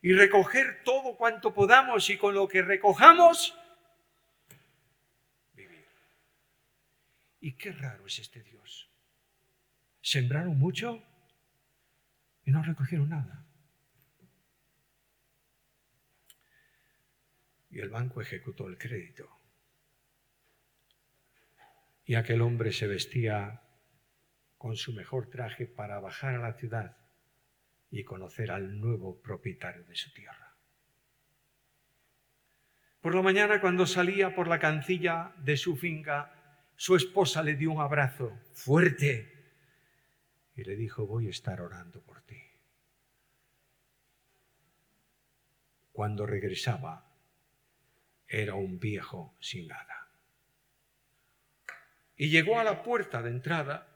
y 0.01 0.11
recoger 0.11 0.83
todo 0.83 1.15
cuanto 1.15 1.53
podamos 1.53 2.09
y 2.09 2.17
con 2.17 2.33
lo 2.33 2.49
que 2.49 2.63
recojamos, 2.63 3.57
vivir. 5.53 5.85
Y 7.39 7.53
qué 7.53 7.71
raro 7.71 8.07
es 8.07 8.19
este 8.19 8.43
Dios. 8.43 8.91
Sembraron 10.01 10.59
mucho 10.59 11.08
y 12.49 12.51
no 12.51 12.63
recogieron 12.63 13.09
nada. 13.09 13.45
Y 17.69 17.77
el 17.79 17.89
banco 17.89 18.21
ejecutó 18.21 18.67
el 18.67 18.79
crédito. 18.79 19.29
Y 22.05 22.15
aquel 22.15 22.41
hombre 22.41 22.71
se 22.71 22.87
vestía 22.87 23.61
con 24.57 24.75
su 24.75 24.93
mejor 24.93 25.29
traje 25.29 25.67
para 25.67 25.99
bajar 25.99 26.33
a 26.33 26.39
la 26.39 26.53
ciudad 26.53 26.97
y 27.91 28.03
conocer 28.03 28.49
al 28.49 28.79
nuevo 28.79 29.21
propietario 29.21 29.83
de 29.83 29.95
su 29.95 30.11
tierra. 30.11 30.55
Por 32.99 33.13
la 33.13 33.21
mañana, 33.21 33.61
cuando 33.61 33.85
salía 33.85 34.33
por 34.33 34.47
la 34.47 34.57
cancilla 34.57 35.35
de 35.37 35.55
su 35.55 35.77
finca, 35.77 36.33
su 36.75 36.95
esposa 36.95 37.43
le 37.43 37.53
dio 37.53 37.71
un 37.71 37.79
abrazo 37.81 38.39
fuerte 38.53 39.38
y 40.59 40.63
le 40.65 40.75
dijo, 40.75 41.07
voy 41.07 41.27
a 41.27 41.29
estar 41.29 41.61
orando 41.61 42.01
por 42.01 42.21
ti. 42.23 42.41
Cuando 45.93 46.25
regresaba, 46.25 47.09
era 48.27 48.55
un 48.55 48.77
viejo 48.79 49.35
sin 49.39 49.67
nada. 49.67 50.07
Y 52.17 52.29
llegó 52.29 52.59
a 52.59 52.63
la 52.65 52.83
puerta 52.83 53.21
de 53.21 53.29
entrada 53.29 53.87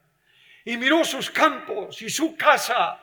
y 0.64 0.78
miró 0.78 1.04
sus 1.04 1.30
campos 1.30 2.02
y 2.02 2.10
su 2.10 2.38
casa 2.38 3.00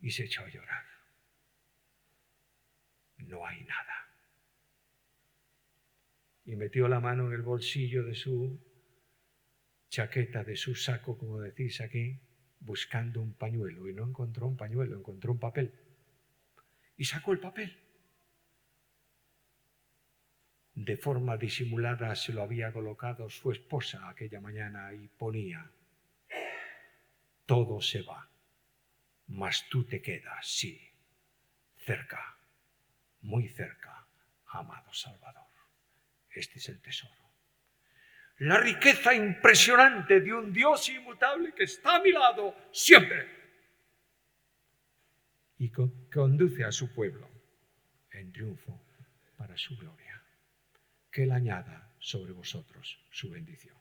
y 0.00 0.10
se 0.10 0.24
echó 0.24 0.42
a 0.42 0.48
llorar. 0.48 0.84
No 3.18 3.46
hay 3.46 3.62
nada. 3.64 4.08
Y 6.46 6.56
metió 6.56 6.88
la 6.88 7.00
mano 7.00 7.26
en 7.26 7.34
el 7.34 7.42
bolsillo 7.42 8.02
de 8.02 8.14
su 8.14 8.71
chaqueta, 9.92 10.42
de 10.42 10.56
su 10.56 10.74
saco, 10.74 11.18
como 11.18 11.38
decís 11.40 11.82
aquí, 11.82 12.18
buscando 12.60 13.20
un 13.20 13.34
pañuelo. 13.34 13.88
Y 13.88 13.92
no 13.92 14.04
encontró 14.08 14.46
un 14.46 14.56
pañuelo, 14.56 14.96
encontró 14.96 15.32
un 15.32 15.38
papel. 15.38 15.74
Y 16.96 17.04
sacó 17.04 17.32
el 17.32 17.40
papel 17.40 17.76
de 20.74 20.96
forma 20.96 21.36
disimulada 21.36 22.14
se 22.16 22.32
lo 22.32 22.42
había 22.42 22.72
colocado 22.72 23.28
su 23.28 23.52
esposa 23.52 24.08
aquella 24.08 24.40
mañana 24.40 24.92
y 24.94 25.06
ponía, 25.08 25.70
todo 27.44 27.80
se 27.82 28.00
va, 28.02 28.30
mas 29.26 29.68
tú 29.68 29.84
te 29.84 30.00
quedas, 30.00 30.46
sí, 30.46 30.80
cerca, 31.76 32.38
muy 33.20 33.48
cerca, 33.48 34.06
amado 34.46 34.92
Salvador. 34.94 35.50
Este 36.30 36.58
es 36.58 36.68
el 36.70 36.80
tesoro. 36.80 37.21
La 38.42 38.58
riqueza 38.58 39.14
impresionante 39.14 40.20
de 40.20 40.32
un 40.34 40.52
Dios 40.52 40.88
inmutable 40.88 41.52
que 41.54 41.62
está 41.62 41.96
a 41.96 42.02
mi 42.02 42.10
lado 42.10 42.56
siempre 42.72 43.28
y 45.58 45.70
conduce 45.70 46.64
a 46.64 46.72
su 46.72 46.92
pueblo 46.92 47.28
en 48.10 48.32
triunfo 48.32 48.84
para 49.36 49.56
su 49.56 49.76
gloria 49.76 50.20
que 51.12 51.22
Él 51.22 51.30
añada 51.30 51.94
sobre 52.00 52.32
vosotros 52.32 52.98
su 53.12 53.30
bendición. 53.30 53.76